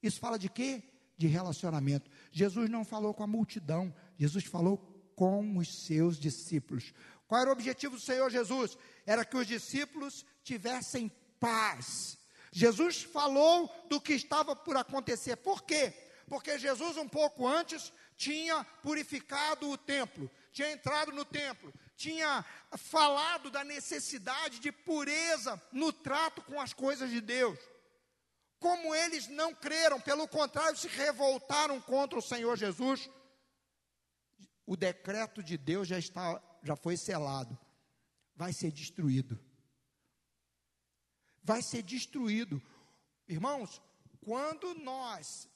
Isso 0.00 0.20
fala 0.20 0.38
de 0.38 0.48
quê? 0.48 0.82
De 1.16 1.26
relacionamento. 1.26 2.08
Jesus 2.30 2.70
não 2.70 2.84
falou 2.84 3.12
com 3.12 3.24
a 3.24 3.26
multidão, 3.26 3.92
Jesus 4.18 4.44
falou 4.44 4.78
com 5.16 5.56
os 5.56 5.86
seus 5.86 6.18
discípulos. 6.18 6.92
Qual 7.26 7.40
era 7.40 7.50
o 7.50 7.52
objetivo 7.52 7.96
do 7.96 8.00
Senhor 8.00 8.30
Jesus? 8.30 8.76
Era 9.04 9.24
que 9.24 9.36
os 9.36 9.46
discípulos 9.46 10.24
tivessem 10.44 11.10
paz. 11.40 12.18
Jesus 12.52 13.02
falou 13.02 13.68
do 13.88 14.00
que 14.00 14.14
estava 14.14 14.54
por 14.54 14.76
acontecer. 14.76 15.36
Por 15.36 15.62
quê? 15.62 15.92
Porque 16.28 16.58
Jesus, 16.58 16.96
um 16.96 17.08
pouco 17.08 17.46
antes, 17.46 17.92
tinha 18.16 18.64
purificado 18.82 19.68
o 19.70 19.76
templo, 19.76 20.30
tinha 20.52 20.72
entrado 20.72 21.12
no 21.12 21.24
templo, 21.24 21.72
tinha 21.96 22.44
falado 22.76 23.50
da 23.50 23.62
necessidade 23.62 24.58
de 24.58 24.72
pureza 24.72 25.60
no 25.72 25.92
trato 25.92 26.42
com 26.42 26.60
as 26.60 26.72
coisas 26.72 27.10
de 27.10 27.20
Deus. 27.20 27.58
Como 28.58 28.94
eles 28.94 29.28
não 29.28 29.54
creram, 29.54 30.00
pelo 30.00 30.26
contrário, 30.26 30.76
se 30.76 30.88
revoltaram 30.88 31.80
contra 31.80 32.18
o 32.18 32.22
Senhor 32.22 32.56
Jesus, 32.56 33.08
o 34.64 34.76
decreto 34.76 35.42
de 35.42 35.56
Deus 35.58 35.86
já 35.86 35.98
está, 35.98 36.42
já 36.66 36.76
foi 36.76 36.96
selado. 36.96 37.58
Vai 38.34 38.52
ser 38.52 38.72
destruído. 38.72 39.38
Vai 41.42 41.62
ser 41.62 41.82
destruído. 41.82 42.60
Irmãos, 43.28 43.80
quando 44.20 44.74
nós 44.74 45.48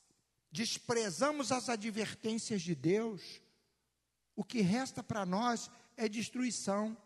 desprezamos 0.51 1.53
as 1.53 1.69
advertências 1.69 2.63
de 2.63 2.75
Deus, 2.75 3.41
o 4.35 4.45
que 4.45 4.61
resta 4.61 5.03
para 5.03 5.27
nós 5.27 5.71
é 5.97 6.09
destruição, 6.09 6.97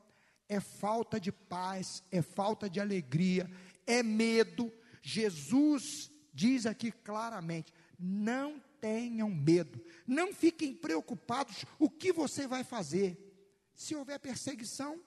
é 0.49 0.61
falta 0.61 1.19
de 1.19 1.33
paz, 1.33 2.03
é 2.11 2.23
falta 2.23 2.69
de 2.69 2.81
alegria, 2.81 3.51
é 3.87 4.03
medo. 4.03 4.73
Jesus 5.03 6.11
diz 6.33 6.67
aqui 6.67 6.93
claramente: 6.93 7.73
não 7.99 8.61
tenham 8.81 9.31
medo, 9.31 9.83
não 10.07 10.33
fiquem 10.35 10.75
preocupados 10.75 11.65
o 11.79 11.89
que 11.89 12.13
você 12.13 12.47
vai 12.47 12.63
fazer. 12.63 13.34
Se 13.75 13.95
houver 13.95 14.18
perseguição, 14.18 15.01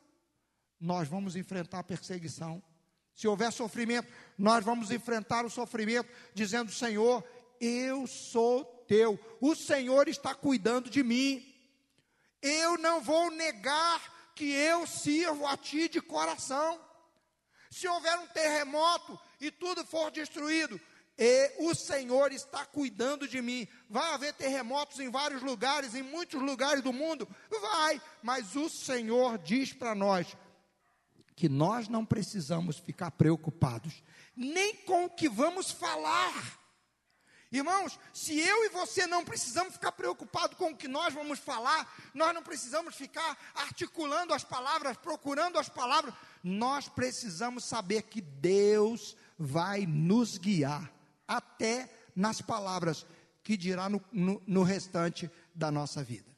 nós 0.79 1.07
vamos 1.07 1.35
enfrentar 1.35 1.79
a 1.79 1.83
perseguição. 1.83 2.61
Se 3.13 3.27
houver 3.27 3.51
sofrimento, 3.51 4.11
nós 4.37 4.63
vamos 4.63 4.91
enfrentar 4.91 5.45
o 5.45 5.49
sofrimento, 5.49 6.09
dizendo: 6.33 6.71
Senhor, 6.71 7.23
eu 7.59 8.05
sou 8.05 8.63
teu, 8.87 9.19
o 9.41 9.55
Senhor 9.55 10.07
está 10.07 10.35
cuidando 10.35 10.89
de 10.89 11.03
mim. 11.03 11.43
Eu 12.41 12.77
não 12.77 13.01
vou 13.01 13.31
negar 13.31 14.31
que 14.35 14.51
eu 14.51 14.85
sirvo 14.85 15.47
a 15.47 15.57
ti 15.57 15.89
de 15.89 15.99
coração. 15.99 16.79
Se 17.71 17.87
houver 17.87 18.17
um 18.19 18.27
terremoto 18.27 19.19
e 19.41 19.49
tudo 19.49 19.83
for 19.85 20.11
destruído, 20.11 20.79
e 21.17 21.51
o 21.57 21.73
Senhor 21.73 22.31
está 22.31 22.63
cuidando 22.63 23.27
de 23.27 23.41
mim. 23.41 23.67
Vai 23.89 24.13
haver 24.13 24.33
terremotos 24.33 24.99
em 24.99 25.09
vários 25.09 25.41
lugares, 25.41 25.95
em 25.95 26.03
muitos 26.03 26.39
lugares 26.39 26.83
do 26.83 26.93
mundo? 26.93 27.27
Vai, 27.49 27.99
mas 28.21 28.55
o 28.55 28.69
Senhor 28.69 29.37
diz 29.39 29.73
para 29.73 29.95
nós 29.95 30.37
que 31.35 31.49
nós 31.49 31.87
não 31.87 32.05
precisamos 32.05 32.77
ficar 32.77 33.11
preocupados, 33.11 34.03
nem 34.35 34.75
com 34.75 35.05
o 35.05 35.09
que 35.09 35.27
vamos 35.27 35.71
falar. 35.71 36.59
Irmãos, 37.51 37.97
se 38.13 38.37
eu 38.39 38.65
e 38.65 38.69
você 38.69 39.07
não 39.07 39.23
precisamos 39.23 39.73
ficar 39.73 39.93
preocupados 39.93 40.57
com 40.57 40.71
o 40.71 40.75
que 40.75 40.87
nós 40.87 41.13
vamos 41.13 41.39
falar, 41.39 41.91
nós 42.13 42.33
não 42.33 42.43
precisamos 42.43 42.95
ficar 42.95 43.37
articulando 43.55 44.33
as 44.33 44.43
palavras, 44.43 44.97
procurando 44.97 45.57
as 45.57 45.69
palavras, 45.69 46.13
nós 46.43 46.89
precisamos 46.89 47.63
saber 47.63 48.03
que 48.03 48.19
Deus 48.19 49.15
vai 49.39 49.85
nos 49.85 50.37
guiar 50.37 50.96
até 51.27 51.89
nas 52.15 52.41
palavras 52.41 53.05
que 53.43 53.57
dirá 53.57 53.89
no, 53.89 54.03
no, 54.11 54.41
no 54.45 54.63
restante 54.63 55.29
da 55.53 55.71
nossa 55.71 56.03
vida. 56.03 56.29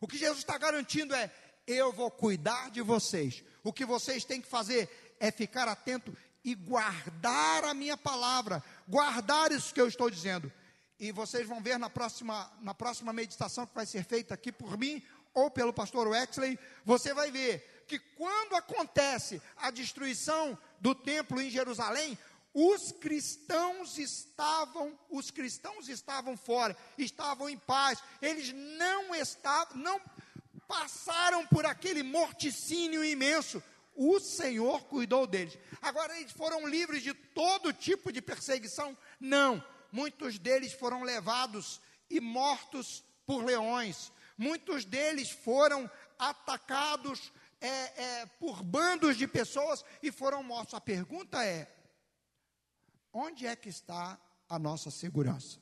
O 0.00 0.06
que 0.06 0.18
Jesus 0.18 0.38
está 0.38 0.58
garantindo 0.58 1.14
é: 1.14 1.32
eu 1.66 1.92
vou 1.92 2.10
cuidar 2.10 2.70
de 2.70 2.82
vocês. 2.82 3.42
O 3.62 3.72
que 3.72 3.84
vocês 3.84 4.24
têm 4.24 4.40
que 4.40 4.48
fazer 4.48 5.16
é 5.18 5.30
ficar 5.30 5.68
atento 5.68 6.16
e 6.44 6.54
guardar 6.54 7.64
a 7.64 7.72
minha 7.72 7.96
palavra, 7.96 8.62
guardar 8.86 9.50
isso 9.50 9.72
que 9.72 9.80
eu 9.80 9.88
estou 9.88 10.10
dizendo. 10.10 10.52
E 10.98 11.10
vocês 11.10 11.46
vão 11.48 11.60
ver 11.60 11.78
na 11.78 11.88
próxima, 11.88 12.52
na 12.60 12.74
próxima 12.74 13.12
meditação 13.12 13.66
que 13.66 13.74
vai 13.74 13.86
ser 13.86 14.04
feita 14.04 14.34
aqui 14.34 14.52
por 14.52 14.76
mim 14.78 15.02
ou 15.32 15.50
pelo 15.50 15.72
pastor 15.72 16.06
Wexley, 16.06 16.58
você 16.84 17.12
vai 17.12 17.30
ver 17.30 17.84
que 17.88 17.98
quando 17.98 18.54
acontece 18.54 19.42
a 19.56 19.70
destruição 19.70 20.56
do 20.80 20.94
templo 20.94 21.40
em 21.40 21.50
Jerusalém, 21.50 22.16
os 22.54 22.92
cristãos 22.92 23.98
estavam, 23.98 24.96
os 25.10 25.32
cristãos 25.32 25.88
estavam 25.88 26.36
fora, 26.36 26.76
estavam 26.96 27.50
em 27.50 27.58
paz. 27.58 27.98
Eles 28.22 28.52
não 28.78 29.12
estavam, 29.12 29.76
não 29.76 30.00
passaram 30.68 31.44
por 31.48 31.66
aquele 31.66 32.04
morticínio 32.04 33.04
imenso. 33.04 33.60
O 33.96 34.20
Senhor 34.20 34.84
cuidou 34.84 35.26
deles. 35.26 35.58
Agora 35.82 36.16
eles 36.16 36.30
foram 36.30 36.66
livres 36.66 37.02
de 37.02 37.12
todo 37.12 37.72
tipo 37.72 38.12
de 38.12 38.22
perseguição? 38.22 38.96
Não. 39.18 39.62
Muitos 39.90 40.38
deles 40.38 40.72
foram 40.72 41.02
levados 41.02 41.80
e 42.08 42.20
mortos 42.20 43.02
por 43.26 43.44
leões. 43.44 44.12
Muitos 44.38 44.84
deles 44.84 45.30
foram 45.30 45.90
atacados 46.16 47.32
é, 47.60 47.68
é, 47.68 48.26
por 48.38 48.62
bandos 48.62 49.16
de 49.16 49.26
pessoas 49.26 49.84
e 50.02 50.12
foram 50.12 50.42
mortos. 50.42 50.74
A 50.74 50.80
pergunta 50.80 51.44
é: 51.44 51.73
onde 53.14 53.46
é 53.46 53.54
que 53.54 53.68
está 53.68 54.20
a 54.48 54.58
nossa 54.58 54.90
segurança? 54.90 55.58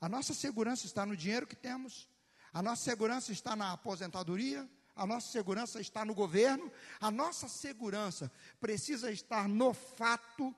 A 0.00 0.08
nossa 0.08 0.32
segurança 0.32 0.86
está 0.86 1.04
no 1.04 1.16
dinheiro 1.16 1.46
que 1.46 1.56
temos, 1.56 2.08
a 2.52 2.62
nossa 2.62 2.84
segurança 2.84 3.32
está 3.32 3.56
na 3.56 3.72
aposentadoria, 3.72 4.68
a 4.94 5.04
nossa 5.04 5.30
segurança 5.32 5.80
está 5.80 6.04
no 6.04 6.14
governo, 6.14 6.72
a 7.00 7.10
nossa 7.10 7.48
segurança 7.48 8.30
precisa 8.60 9.10
estar 9.10 9.48
no 9.48 9.74
fato 9.74 10.54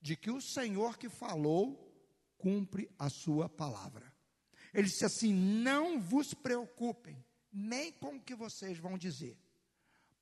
de 0.00 0.16
que 0.16 0.30
o 0.30 0.40
Senhor 0.40 0.98
que 0.98 1.08
falou 1.08 1.90
cumpre 2.36 2.90
a 2.98 3.08
sua 3.08 3.48
palavra. 3.48 4.12
Ele 4.74 4.88
disse 4.88 5.04
assim: 5.04 5.32
Não 5.32 6.00
vos 6.00 6.34
preocupem, 6.34 7.24
nem 7.52 7.92
com 7.92 8.16
o 8.16 8.20
que 8.20 8.34
vocês 8.34 8.78
vão 8.78 8.98
dizer, 8.98 9.38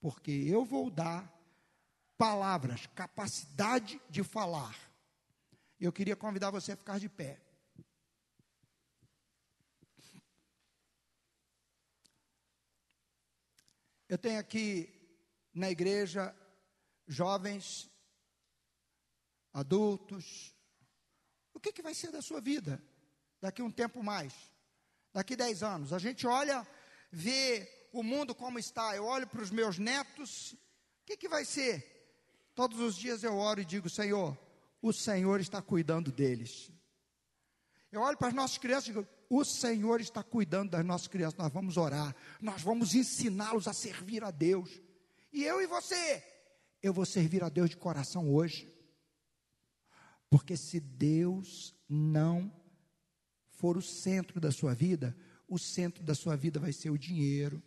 porque 0.00 0.30
eu 0.30 0.64
vou 0.64 0.90
dar 0.90 1.39
palavras, 2.20 2.86
capacidade 2.88 3.98
de 4.10 4.22
falar. 4.22 4.76
Eu 5.80 5.90
queria 5.90 6.14
convidar 6.14 6.50
você 6.50 6.72
a 6.72 6.76
ficar 6.76 7.00
de 7.00 7.08
pé. 7.08 7.40
Eu 14.06 14.18
tenho 14.18 14.38
aqui 14.38 14.92
na 15.54 15.70
igreja 15.70 16.36
jovens, 17.08 17.90
adultos. 19.54 20.54
O 21.54 21.58
que, 21.58 21.72
que 21.72 21.80
vai 21.80 21.94
ser 21.94 22.12
da 22.12 22.20
sua 22.20 22.42
vida 22.42 22.82
daqui 23.40 23.62
um 23.62 23.70
tempo 23.72 24.02
mais? 24.02 24.34
Daqui 25.10 25.34
dez 25.34 25.62
anos. 25.62 25.94
A 25.94 25.98
gente 25.98 26.26
olha, 26.26 26.68
vê 27.10 27.88
o 27.94 28.02
mundo 28.02 28.34
como 28.34 28.58
está. 28.58 28.94
Eu 28.94 29.06
olho 29.06 29.26
para 29.26 29.40
os 29.40 29.50
meus 29.50 29.78
netos. 29.78 30.52
O 30.52 31.06
que, 31.06 31.16
que 31.16 31.26
vai 31.26 31.46
ser? 31.46 31.99
Todos 32.60 32.78
os 32.80 32.94
dias 32.94 33.24
eu 33.24 33.38
oro 33.38 33.62
e 33.62 33.64
digo: 33.64 33.88
Senhor, 33.88 34.38
o 34.82 34.92
Senhor 34.92 35.40
está 35.40 35.62
cuidando 35.62 36.12
deles. 36.12 36.70
Eu 37.90 38.02
olho 38.02 38.18
para 38.18 38.28
as 38.28 38.34
nossas 38.34 38.58
crianças 38.58 38.88
e 38.88 38.92
digo: 38.92 39.08
o 39.30 39.42
Senhor 39.46 39.98
está 39.98 40.22
cuidando 40.22 40.72
das 40.72 40.84
nossas 40.84 41.08
crianças. 41.08 41.38
Nós 41.38 41.50
vamos 41.50 41.78
orar, 41.78 42.14
nós 42.38 42.60
vamos 42.60 42.94
ensiná-los 42.94 43.66
a 43.66 43.72
servir 43.72 44.22
a 44.22 44.30
Deus. 44.30 44.78
E 45.32 45.42
eu 45.42 45.62
e 45.62 45.66
você, 45.66 46.22
eu 46.82 46.92
vou 46.92 47.06
servir 47.06 47.42
a 47.42 47.48
Deus 47.48 47.70
de 47.70 47.78
coração 47.78 48.30
hoje. 48.30 48.70
Porque 50.28 50.54
se 50.54 50.80
Deus 50.80 51.74
não 51.88 52.54
for 53.52 53.78
o 53.78 53.82
centro 53.82 54.38
da 54.38 54.52
sua 54.52 54.74
vida, 54.74 55.16
o 55.48 55.58
centro 55.58 56.04
da 56.04 56.14
sua 56.14 56.36
vida 56.36 56.60
vai 56.60 56.74
ser 56.74 56.90
o 56.90 56.98
dinheiro, 56.98 57.62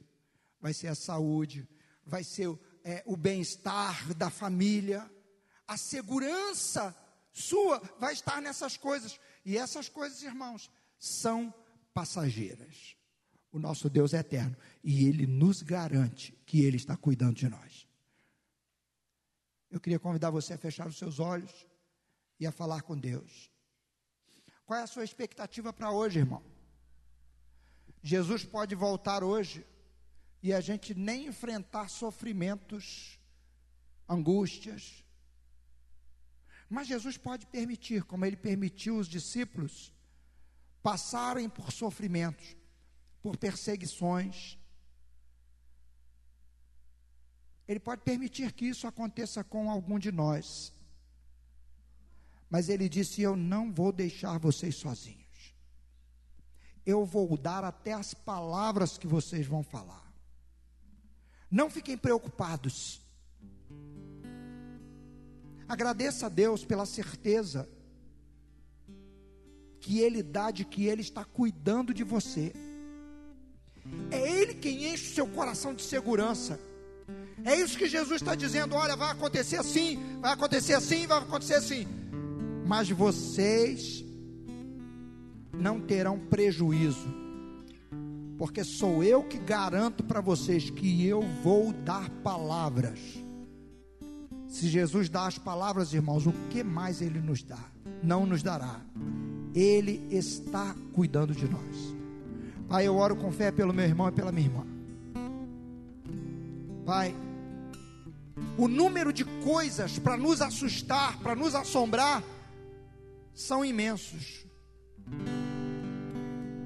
vai 0.61 0.71
ser 0.71 0.89
a 0.89 0.93
saúde, 0.93 1.67
vai 2.05 2.23
ser 2.23 2.47
é, 2.84 3.03
o 3.05 3.15
bem-estar 3.15 4.13
da 4.13 4.29
família, 4.29 5.09
a 5.67 5.77
segurança 5.77 6.95
sua 7.31 7.81
vai 7.99 8.13
estar 8.13 8.41
nessas 8.41 8.77
coisas. 8.77 9.19
E 9.45 9.57
essas 9.57 9.89
coisas, 9.89 10.21
irmãos, 10.21 10.69
são 10.99 11.53
passageiras. 11.93 12.95
O 13.51 13.59
nosso 13.59 13.89
Deus 13.89 14.13
é 14.13 14.19
eterno 14.19 14.57
e 14.84 15.05
Ele 15.07 15.27
nos 15.27 15.61
garante 15.61 16.31
que 16.45 16.61
Ele 16.61 16.77
está 16.77 16.97
cuidando 16.97 17.36
de 17.36 17.47
nós. 17.47 17.88
Eu 19.69 19.79
queria 19.79 19.99
convidar 19.99 20.29
você 20.29 20.53
a 20.53 20.57
fechar 20.57 20.88
os 20.88 20.97
seus 20.97 21.19
olhos 21.19 21.67
e 22.39 22.45
a 22.45 22.51
falar 22.51 22.81
com 22.81 22.97
Deus. 22.97 23.51
Qual 24.65 24.79
é 24.79 24.84
a 24.84 24.88
sua 24.88 25.03
expectativa 25.03 25.73
para 25.73 25.91
hoje, 25.91 26.19
irmão? 26.19 26.43
Jesus 28.01 28.43
pode 28.43 28.75
voltar 28.75 29.23
hoje 29.23 29.65
e 30.43 30.51
a 30.51 30.59
gente 30.59 30.93
nem 30.93 31.27
enfrentar 31.27 31.87
sofrimentos, 31.87 33.17
angústias. 34.09 35.01
Mas 36.69 36.85
Jesus 36.85 37.17
pode 37.17 37.45
permitir, 37.45 38.03
como 38.03 38.25
ele 38.25 38.35
permitiu 38.35 38.97
os 38.97 39.07
discípulos 39.07 39.93
passarem 40.81 41.47
por 41.47 41.71
sofrimentos, 41.71 42.57
por 43.21 43.37
perseguições. 43.37 44.59
Ele 47.65 47.79
pode 47.79 48.01
permitir 48.01 48.51
que 48.51 48.65
isso 48.65 48.85
aconteça 48.85 49.45
com 49.45 49.71
algum 49.71 49.97
de 49.97 50.11
nós. 50.11 50.73
Mas 52.49 52.67
ele 52.67 52.89
disse: 52.89 53.21
Eu 53.21 53.37
não 53.37 53.71
vou 53.71 53.93
deixar 53.93 54.37
vocês 54.37 54.75
sozinhos. 54.75 55.55
Eu 56.85 57.05
vou 57.05 57.37
dar 57.37 57.63
até 57.63 57.93
as 57.93 58.13
palavras 58.13 58.97
que 58.97 59.07
vocês 59.07 59.47
vão 59.47 59.63
falar. 59.63 60.02
Não 61.53 61.69
fiquem 61.69 61.95
preocupados. 61.95 62.99
Agradeça 65.69 66.25
a 66.25 66.29
Deus 66.29 66.65
pela 66.65 66.83
certeza 66.83 67.69
que 69.79 69.99
Ele 69.99 70.23
dá 70.23 70.49
de 70.49 70.65
que 70.65 70.87
Ele 70.87 71.01
está 71.01 71.23
cuidando 71.23 71.93
de 71.93 72.03
você. 72.03 72.51
É 74.09 74.31
Ele 74.31 74.55
quem 74.55 74.91
enche 74.91 75.11
o 75.11 75.13
seu 75.13 75.27
coração 75.27 75.75
de 75.75 75.83
segurança. 75.83 76.59
É 77.45 77.55
isso 77.55 77.77
que 77.77 77.87
Jesus 77.87 78.23
está 78.23 78.33
dizendo: 78.33 78.73
olha, 78.73 78.95
vai 78.95 79.11
acontecer 79.11 79.57
assim, 79.57 79.99
vai 80.21 80.33
acontecer 80.33 80.73
assim, 80.73 81.05
vai 81.05 81.19
acontecer 81.19 81.53
assim. 81.53 81.87
Mas 82.65 82.89
vocês 82.89 84.03
não 85.53 85.79
terão 85.79 86.17
prejuízo 86.17 87.22
porque 88.43 88.61
sou 88.61 89.01
eu 89.01 89.23
que 89.23 89.37
garanto 89.37 90.03
para 90.03 90.19
vocês 90.19 90.69
que 90.69 91.07
eu 91.07 91.21
vou 91.41 91.71
dar 91.71 92.09
palavras. 92.09 92.99
Se 94.49 94.67
Jesus 94.67 95.07
dá 95.07 95.27
as 95.27 95.37
palavras, 95.37 95.93
irmãos, 95.93 96.27
o 96.27 96.33
que 96.49 96.61
mais 96.61 97.01
ele 97.01 97.21
nos 97.21 97.41
dá? 97.41 97.71
Não 98.03 98.25
nos 98.25 98.43
dará. 98.43 98.81
Ele 99.55 100.05
está 100.11 100.75
cuidando 100.91 101.33
de 101.33 101.47
nós. 101.47 101.95
Pai, 102.67 102.85
eu 102.85 102.97
oro 102.97 103.15
com 103.15 103.31
fé 103.31 103.49
pelo 103.49 103.73
meu 103.73 103.85
irmão 103.85 104.09
e 104.09 104.11
pela 104.11 104.29
minha 104.29 104.45
irmã. 104.45 104.65
Pai, 106.85 107.15
o 108.57 108.67
número 108.67 109.13
de 109.13 109.23
coisas 109.23 109.97
para 109.97 110.17
nos 110.17 110.41
assustar, 110.41 111.17
para 111.19 111.33
nos 111.33 111.55
assombrar, 111.55 112.21
são 113.33 113.63
imensos 113.63 114.45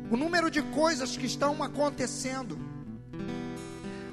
o 0.09 0.15
número 0.15 0.49
de 0.49 0.61
coisas 0.61 1.17
que 1.17 1.25
estão 1.25 1.61
acontecendo, 1.61 2.57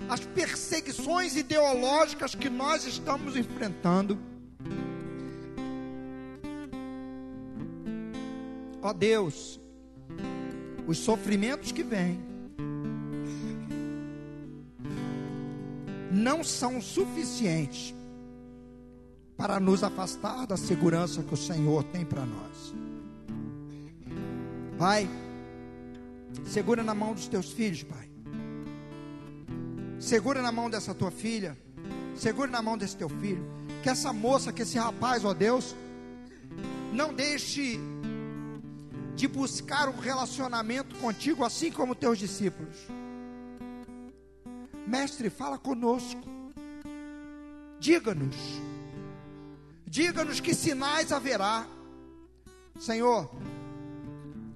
as 0.09 0.20
perseguições 0.20 1.36
ideológicas 1.36 2.34
que 2.34 2.51
nós 2.51 2.84
estamos 2.84 3.36
enfrentando. 3.36 4.18
Ó 8.82 8.92
Deus, 8.92 9.59
os 10.86 10.99
sofrimentos 10.99 11.72
que 11.72 11.82
vêm 11.82 12.20
não 16.11 16.45
são 16.45 16.80
suficientes 16.80 17.95
para 19.36 19.59
nos 19.59 19.82
afastar 19.82 20.47
da 20.47 20.57
segurança 20.57 21.22
que 21.22 21.34
o 21.34 21.36
Senhor 21.36 21.82
tem 21.84 22.05
para 22.05 22.24
nós. 22.24 22.74
Pai, 24.78 25.09
Segura 26.45 26.82
na 26.82 26.95
mão 26.95 27.14
dos 27.14 27.28
teus 27.28 27.53
filhos, 27.53 27.82
Pai. 27.82 28.11
Segura 29.99 30.43
na 30.43 30.53
mão 30.53 30.68
dessa 30.68 30.95
tua 30.95 31.11
filha. 31.11 31.57
Segura 32.14 32.51
na 32.51 32.61
mão 32.61 32.76
desse 32.76 32.97
teu 32.97 33.09
filho. 33.09 33.45
Que 33.82 33.89
essa 33.89 34.12
moça, 34.12 34.53
que 34.53 34.62
esse 34.62 34.78
rapaz, 34.78 35.24
ó 35.24 35.32
Deus, 35.32 35.74
não 36.93 37.12
deixe 37.12 37.78
de 39.14 39.28
buscar 39.28 39.89
um 39.89 39.99
relacionamento 39.99 40.97
contigo, 40.97 41.45
assim 41.45 41.70
como 41.70 41.95
teus 41.95 42.18
discípulos. 42.18 42.76
Mestre, 44.87 45.30
fala 45.30 45.57
conosco. 45.57 46.22
Diga-nos. 47.78 48.37
Diga-nos 49.87 50.41
que 50.41 50.55
sinais 50.55 51.12
haverá. 51.12 51.66
Senhor, 52.78 53.30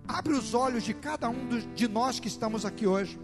abre 0.08 0.32
os 0.32 0.54
olhos 0.54 0.82
de 0.82 0.94
cada 0.94 1.28
um 1.28 1.46
de 1.74 1.86
nós 1.86 2.18
que 2.18 2.26
estamos 2.26 2.64
aqui 2.64 2.86
hoje. 2.86 3.20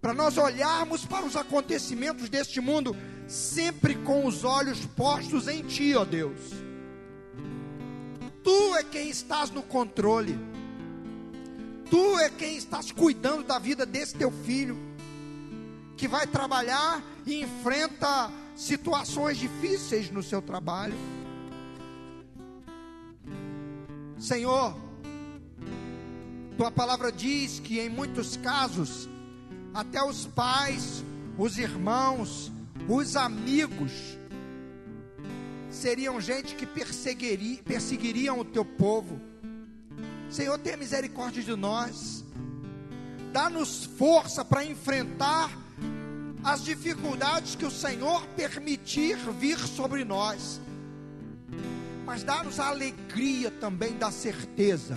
Para 0.00 0.14
nós 0.14 0.36
olharmos 0.38 1.04
para 1.04 1.24
os 1.24 1.36
acontecimentos 1.36 2.28
deste 2.28 2.60
mundo 2.60 2.96
sempre 3.28 3.94
com 3.94 4.26
os 4.26 4.42
olhos 4.42 4.84
postos 4.84 5.46
em 5.46 5.62
Ti, 5.62 5.94
ó 5.94 6.04
Deus. 6.04 6.40
Tu 8.42 8.74
é 8.74 8.82
quem 8.82 9.08
estás 9.08 9.50
no 9.50 9.62
controle. 9.62 10.36
Tu 11.88 12.18
é 12.18 12.30
quem 12.30 12.56
estás 12.56 12.90
cuidando 12.90 13.44
da 13.44 13.58
vida 13.58 13.84
desse 13.84 14.14
teu 14.14 14.30
filho, 14.30 14.76
que 15.96 16.08
vai 16.08 16.26
trabalhar 16.26 17.04
e 17.26 17.42
enfrenta 17.42 18.32
situações 18.56 19.36
difíceis 19.36 20.10
no 20.10 20.22
seu 20.22 20.40
trabalho. 20.40 20.94
Senhor, 24.18 24.74
tua 26.62 26.70
palavra 26.70 27.10
diz 27.10 27.58
que 27.58 27.80
em 27.80 27.88
muitos 27.88 28.36
casos, 28.36 29.08
até 29.74 30.00
os 30.00 30.26
pais, 30.26 31.02
os 31.36 31.58
irmãos, 31.58 32.52
os 32.88 33.16
amigos 33.16 33.90
seriam 35.68 36.20
gente 36.20 36.54
que 36.54 36.64
perseguiria, 36.64 37.60
perseguiriam 37.64 38.38
o 38.38 38.44
teu 38.44 38.64
povo. 38.64 39.20
Senhor, 40.30 40.56
tenha 40.56 40.76
misericórdia 40.76 41.42
de 41.42 41.56
nós. 41.56 42.24
Dá-nos 43.32 43.84
força 43.84 44.44
para 44.44 44.64
enfrentar 44.64 45.50
as 46.44 46.62
dificuldades 46.62 47.56
que 47.56 47.64
o 47.64 47.72
Senhor 47.72 48.24
permitir 48.36 49.16
vir 49.32 49.58
sobre 49.58 50.04
nós. 50.04 50.60
Mas 52.06 52.22
dá-nos 52.22 52.60
a 52.60 52.68
alegria 52.68 53.50
também 53.50 53.98
da 53.98 54.12
certeza 54.12 54.96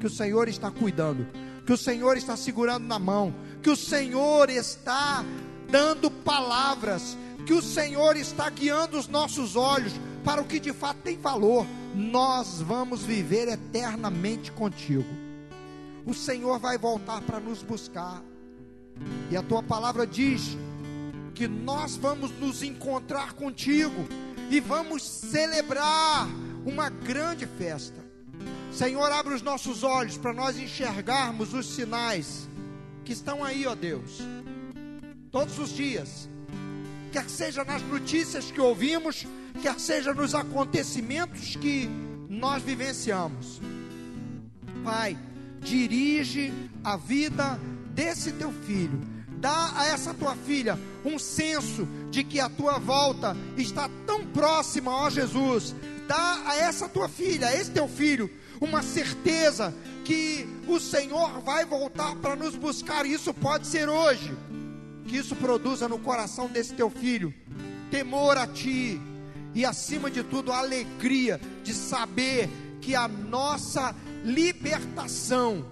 que 0.00 0.06
o 0.06 0.10
Senhor 0.10 0.48
está 0.48 0.70
cuidando, 0.70 1.26
que 1.64 1.72
o 1.72 1.76
Senhor 1.76 2.16
está 2.16 2.36
segurando 2.36 2.86
na 2.86 2.98
mão, 2.98 3.34
que 3.62 3.70
o 3.70 3.76
Senhor 3.76 4.50
está 4.50 5.24
dando 5.70 6.10
palavras, 6.10 7.16
que 7.46 7.52
o 7.52 7.62
Senhor 7.62 8.16
está 8.16 8.48
guiando 8.50 8.98
os 8.98 9.08
nossos 9.08 9.56
olhos 9.56 9.92
para 10.24 10.40
o 10.40 10.44
que 10.44 10.58
de 10.58 10.72
fato 10.72 10.98
tem 11.02 11.16
valor. 11.16 11.66
Nós 11.94 12.60
vamos 12.60 13.02
viver 13.02 13.48
eternamente 13.48 14.52
contigo. 14.52 15.06
O 16.04 16.14
Senhor 16.14 16.58
vai 16.58 16.78
voltar 16.78 17.20
para 17.22 17.40
nos 17.40 17.62
buscar. 17.62 18.22
E 19.30 19.36
a 19.36 19.42
tua 19.42 19.62
palavra 19.62 20.06
diz 20.06 20.56
que 21.34 21.46
nós 21.46 21.96
vamos 21.96 22.30
nos 22.38 22.62
encontrar 22.62 23.34
contigo 23.34 24.06
e 24.50 24.60
vamos 24.60 25.02
celebrar 25.02 26.28
uma 26.64 26.88
grande 26.88 27.46
festa. 27.46 28.05
Senhor, 28.76 29.10
abre 29.10 29.34
os 29.34 29.42
nossos 29.42 29.82
olhos 29.82 30.18
para 30.18 30.32
nós 30.32 30.58
enxergarmos 30.58 31.54
os 31.54 31.66
sinais 31.66 32.48
que 33.04 33.12
estão 33.12 33.42
aí, 33.42 33.66
ó 33.66 33.74
Deus 33.74 34.20
todos 35.36 35.58
os 35.58 35.68
dias, 35.68 36.30
quer 37.12 37.28
seja 37.28 37.62
nas 37.62 37.82
notícias 37.82 38.50
que 38.50 38.58
ouvimos, 38.58 39.26
quer 39.60 39.78
seja 39.78 40.14
nos 40.14 40.34
acontecimentos 40.34 41.56
que 41.56 41.90
nós 42.26 42.62
vivenciamos. 42.62 43.60
Pai, 44.82 45.14
dirige 45.60 46.50
a 46.82 46.96
vida 46.96 47.60
desse 47.90 48.32
teu 48.32 48.50
filho. 48.50 48.98
Dá 49.38 49.72
a 49.76 49.88
essa 49.88 50.14
tua 50.14 50.34
filha 50.34 50.78
um 51.04 51.18
senso 51.18 51.86
de 52.10 52.24
que 52.24 52.40
a 52.40 52.48
tua 52.48 52.78
volta 52.78 53.36
está 53.58 53.90
tão 54.06 54.24
próxima, 54.24 54.90
ó 54.90 55.10
Jesus. 55.10 55.74
Dá 56.08 56.44
a 56.46 56.56
essa 56.56 56.88
tua 56.88 57.10
filha, 57.10 57.48
a 57.48 57.54
esse 57.54 57.72
teu 57.72 57.86
filho, 57.86 58.30
uma 58.60 58.82
certeza 58.82 59.74
que 60.04 60.46
o 60.66 60.78
Senhor 60.78 61.40
vai 61.40 61.64
voltar 61.64 62.16
para 62.16 62.36
nos 62.36 62.54
buscar. 62.56 63.06
Isso 63.06 63.32
pode 63.34 63.66
ser 63.66 63.88
hoje 63.88 64.36
que 65.06 65.16
isso 65.16 65.36
produza 65.36 65.88
no 65.88 65.98
coração 65.98 66.48
desse 66.48 66.74
teu 66.74 66.90
filho 66.90 67.32
temor 67.90 68.36
a 68.36 68.46
ti 68.46 69.00
e, 69.54 69.64
acima 69.64 70.10
de 70.10 70.22
tudo, 70.22 70.52
a 70.52 70.58
alegria 70.58 71.40
de 71.62 71.72
saber 71.72 72.48
que 72.80 72.94
a 72.94 73.08
nossa 73.08 73.94
libertação 74.24 75.64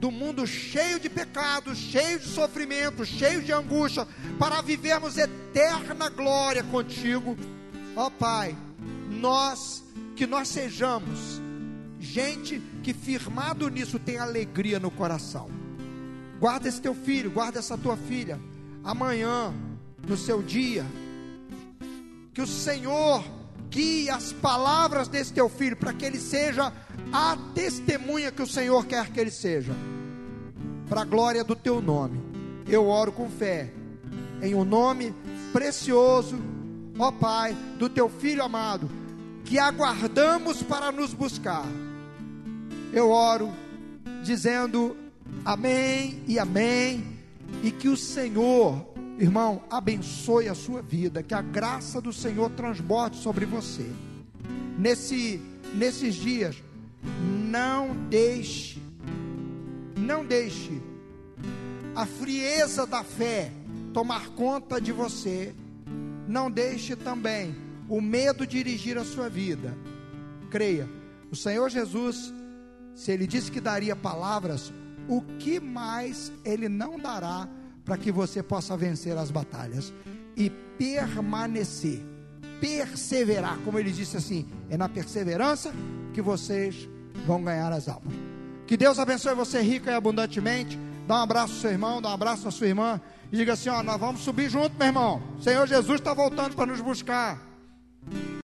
do 0.00 0.10
mundo 0.10 0.46
cheio 0.46 0.98
de 0.98 1.08
pecados, 1.08 1.78
cheio 1.78 2.18
de 2.18 2.26
sofrimento, 2.26 3.04
cheio 3.04 3.42
de 3.42 3.52
angústia, 3.52 4.06
para 4.38 4.62
vivermos 4.62 5.16
eterna 5.18 6.08
glória 6.08 6.62
contigo, 6.64 7.36
ó 7.96 8.10
Pai, 8.10 8.56
nós 9.08 9.83
que 10.14 10.26
nós 10.26 10.48
sejamos 10.48 11.40
gente 11.98 12.60
que 12.82 12.92
firmado 12.92 13.68
nisso 13.68 13.98
tem 13.98 14.18
alegria 14.18 14.78
no 14.78 14.90
coração. 14.90 15.48
Guarda 16.38 16.68
esse 16.68 16.80
teu 16.80 16.94
filho, 16.94 17.30
guarda 17.30 17.58
essa 17.58 17.78
tua 17.78 17.96
filha. 17.96 18.38
Amanhã, 18.82 19.52
no 20.06 20.16
seu 20.16 20.42
dia, 20.42 20.84
que 22.32 22.42
o 22.42 22.46
Senhor 22.46 23.24
guie 23.70 24.10
as 24.10 24.32
palavras 24.32 25.08
desse 25.08 25.32
teu 25.32 25.48
filho 25.48 25.76
para 25.76 25.92
que 25.92 26.04
ele 26.04 26.18
seja 26.18 26.72
a 27.12 27.36
testemunha 27.54 28.30
que 28.30 28.42
o 28.42 28.46
Senhor 28.46 28.84
quer 28.86 29.10
que 29.10 29.18
ele 29.18 29.30
seja. 29.30 29.72
Para 30.88 31.02
a 31.02 31.04
glória 31.04 31.42
do 31.42 31.56
teu 31.56 31.80
nome. 31.80 32.20
Eu 32.68 32.88
oro 32.88 33.12
com 33.12 33.28
fé 33.28 33.72
em 34.42 34.54
o 34.54 34.58
um 34.58 34.64
nome 34.64 35.14
precioso, 35.52 36.36
ó 36.98 37.10
Pai, 37.10 37.56
do 37.78 37.88
teu 37.88 38.08
filho 38.08 38.42
amado, 38.42 38.90
que 39.44 39.58
aguardamos 39.58 40.62
para 40.62 40.90
nos 40.90 41.12
buscar. 41.12 41.66
Eu 42.92 43.10
oro 43.10 43.52
dizendo 44.22 44.96
Amém 45.44 46.22
e 46.26 46.38
amém. 46.38 47.04
E 47.62 47.70
que 47.70 47.88
o 47.88 47.96
Senhor, 47.96 48.86
irmão, 49.18 49.62
abençoe 49.70 50.48
a 50.48 50.54
sua 50.54 50.82
vida, 50.82 51.22
que 51.22 51.34
a 51.34 51.40
graça 51.40 52.00
do 52.00 52.12
Senhor 52.12 52.50
transborde 52.50 53.16
sobre 53.16 53.46
você. 53.46 53.90
Nesse, 54.78 55.40
nesses 55.74 56.14
dias, 56.14 56.56
não 57.50 57.94
deixe, 58.08 58.82
não 59.96 60.24
deixe 60.24 60.82
a 61.94 62.04
frieza 62.06 62.86
da 62.86 63.04
fé 63.04 63.52
tomar 63.92 64.30
conta 64.30 64.80
de 64.80 64.92
você. 64.92 65.54
Não 66.26 66.50
deixe 66.50 66.96
também 66.96 67.54
o 67.94 68.00
medo 68.00 68.44
dirigir 68.44 68.98
a 68.98 69.04
sua 69.04 69.28
vida. 69.28 69.72
Creia, 70.50 70.88
o 71.30 71.36
Senhor 71.36 71.70
Jesus, 71.70 72.34
se 72.92 73.12
Ele 73.12 73.24
disse 73.24 73.52
que 73.52 73.60
daria 73.60 73.94
palavras, 73.94 74.72
o 75.08 75.20
que 75.38 75.60
mais 75.60 76.32
Ele 76.44 76.68
não 76.68 76.98
dará 76.98 77.48
para 77.84 77.96
que 77.96 78.10
você 78.10 78.42
possa 78.42 78.76
vencer 78.76 79.16
as 79.16 79.30
batalhas 79.30 79.92
e 80.36 80.50
permanecer, 80.76 82.02
perseverar, 82.60 83.58
como 83.64 83.78
ele 83.78 83.92
disse 83.92 84.16
assim, 84.16 84.44
é 84.68 84.76
na 84.76 84.88
perseverança 84.88 85.72
que 86.12 86.20
vocês 86.20 86.88
vão 87.24 87.44
ganhar 87.44 87.70
as 87.72 87.88
almas. 87.88 88.12
Que 88.66 88.76
Deus 88.76 88.98
abençoe 88.98 89.34
você 89.34 89.60
rica 89.60 89.92
e 89.92 89.94
abundantemente. 89.94 90.76
Dá 91.06 91.20
um 91.20 91.22
abraço 91.22 91.52
ao 91.52 91.60
seu 91.60 91.70
irmão, 91.70 92.02
dá 92.02 92.08
um 92.08 92.14
abraço 92.14 92.48
à 92.48 92.50
sua 92.50 92.66
irmã 92.66 93.00
e 93.30 93.36
diga 93.36 93.52
assim: 93.52 93.68
ó, 93.68 93.84
nós 93.84 94.00
vamos 94.00 94.22
subir 94.22 94.50
junto, 94.50 94.76
meu 94.76 94.88
irmão. 94.88 95.22
Senhor 95.40 95.64
Jesus 95.68 96.00
está 96.00 96.12
voltando 96.12 96.56
para 96.56 96.66
nos 96.66 96.80
buscar. 96.80 97.53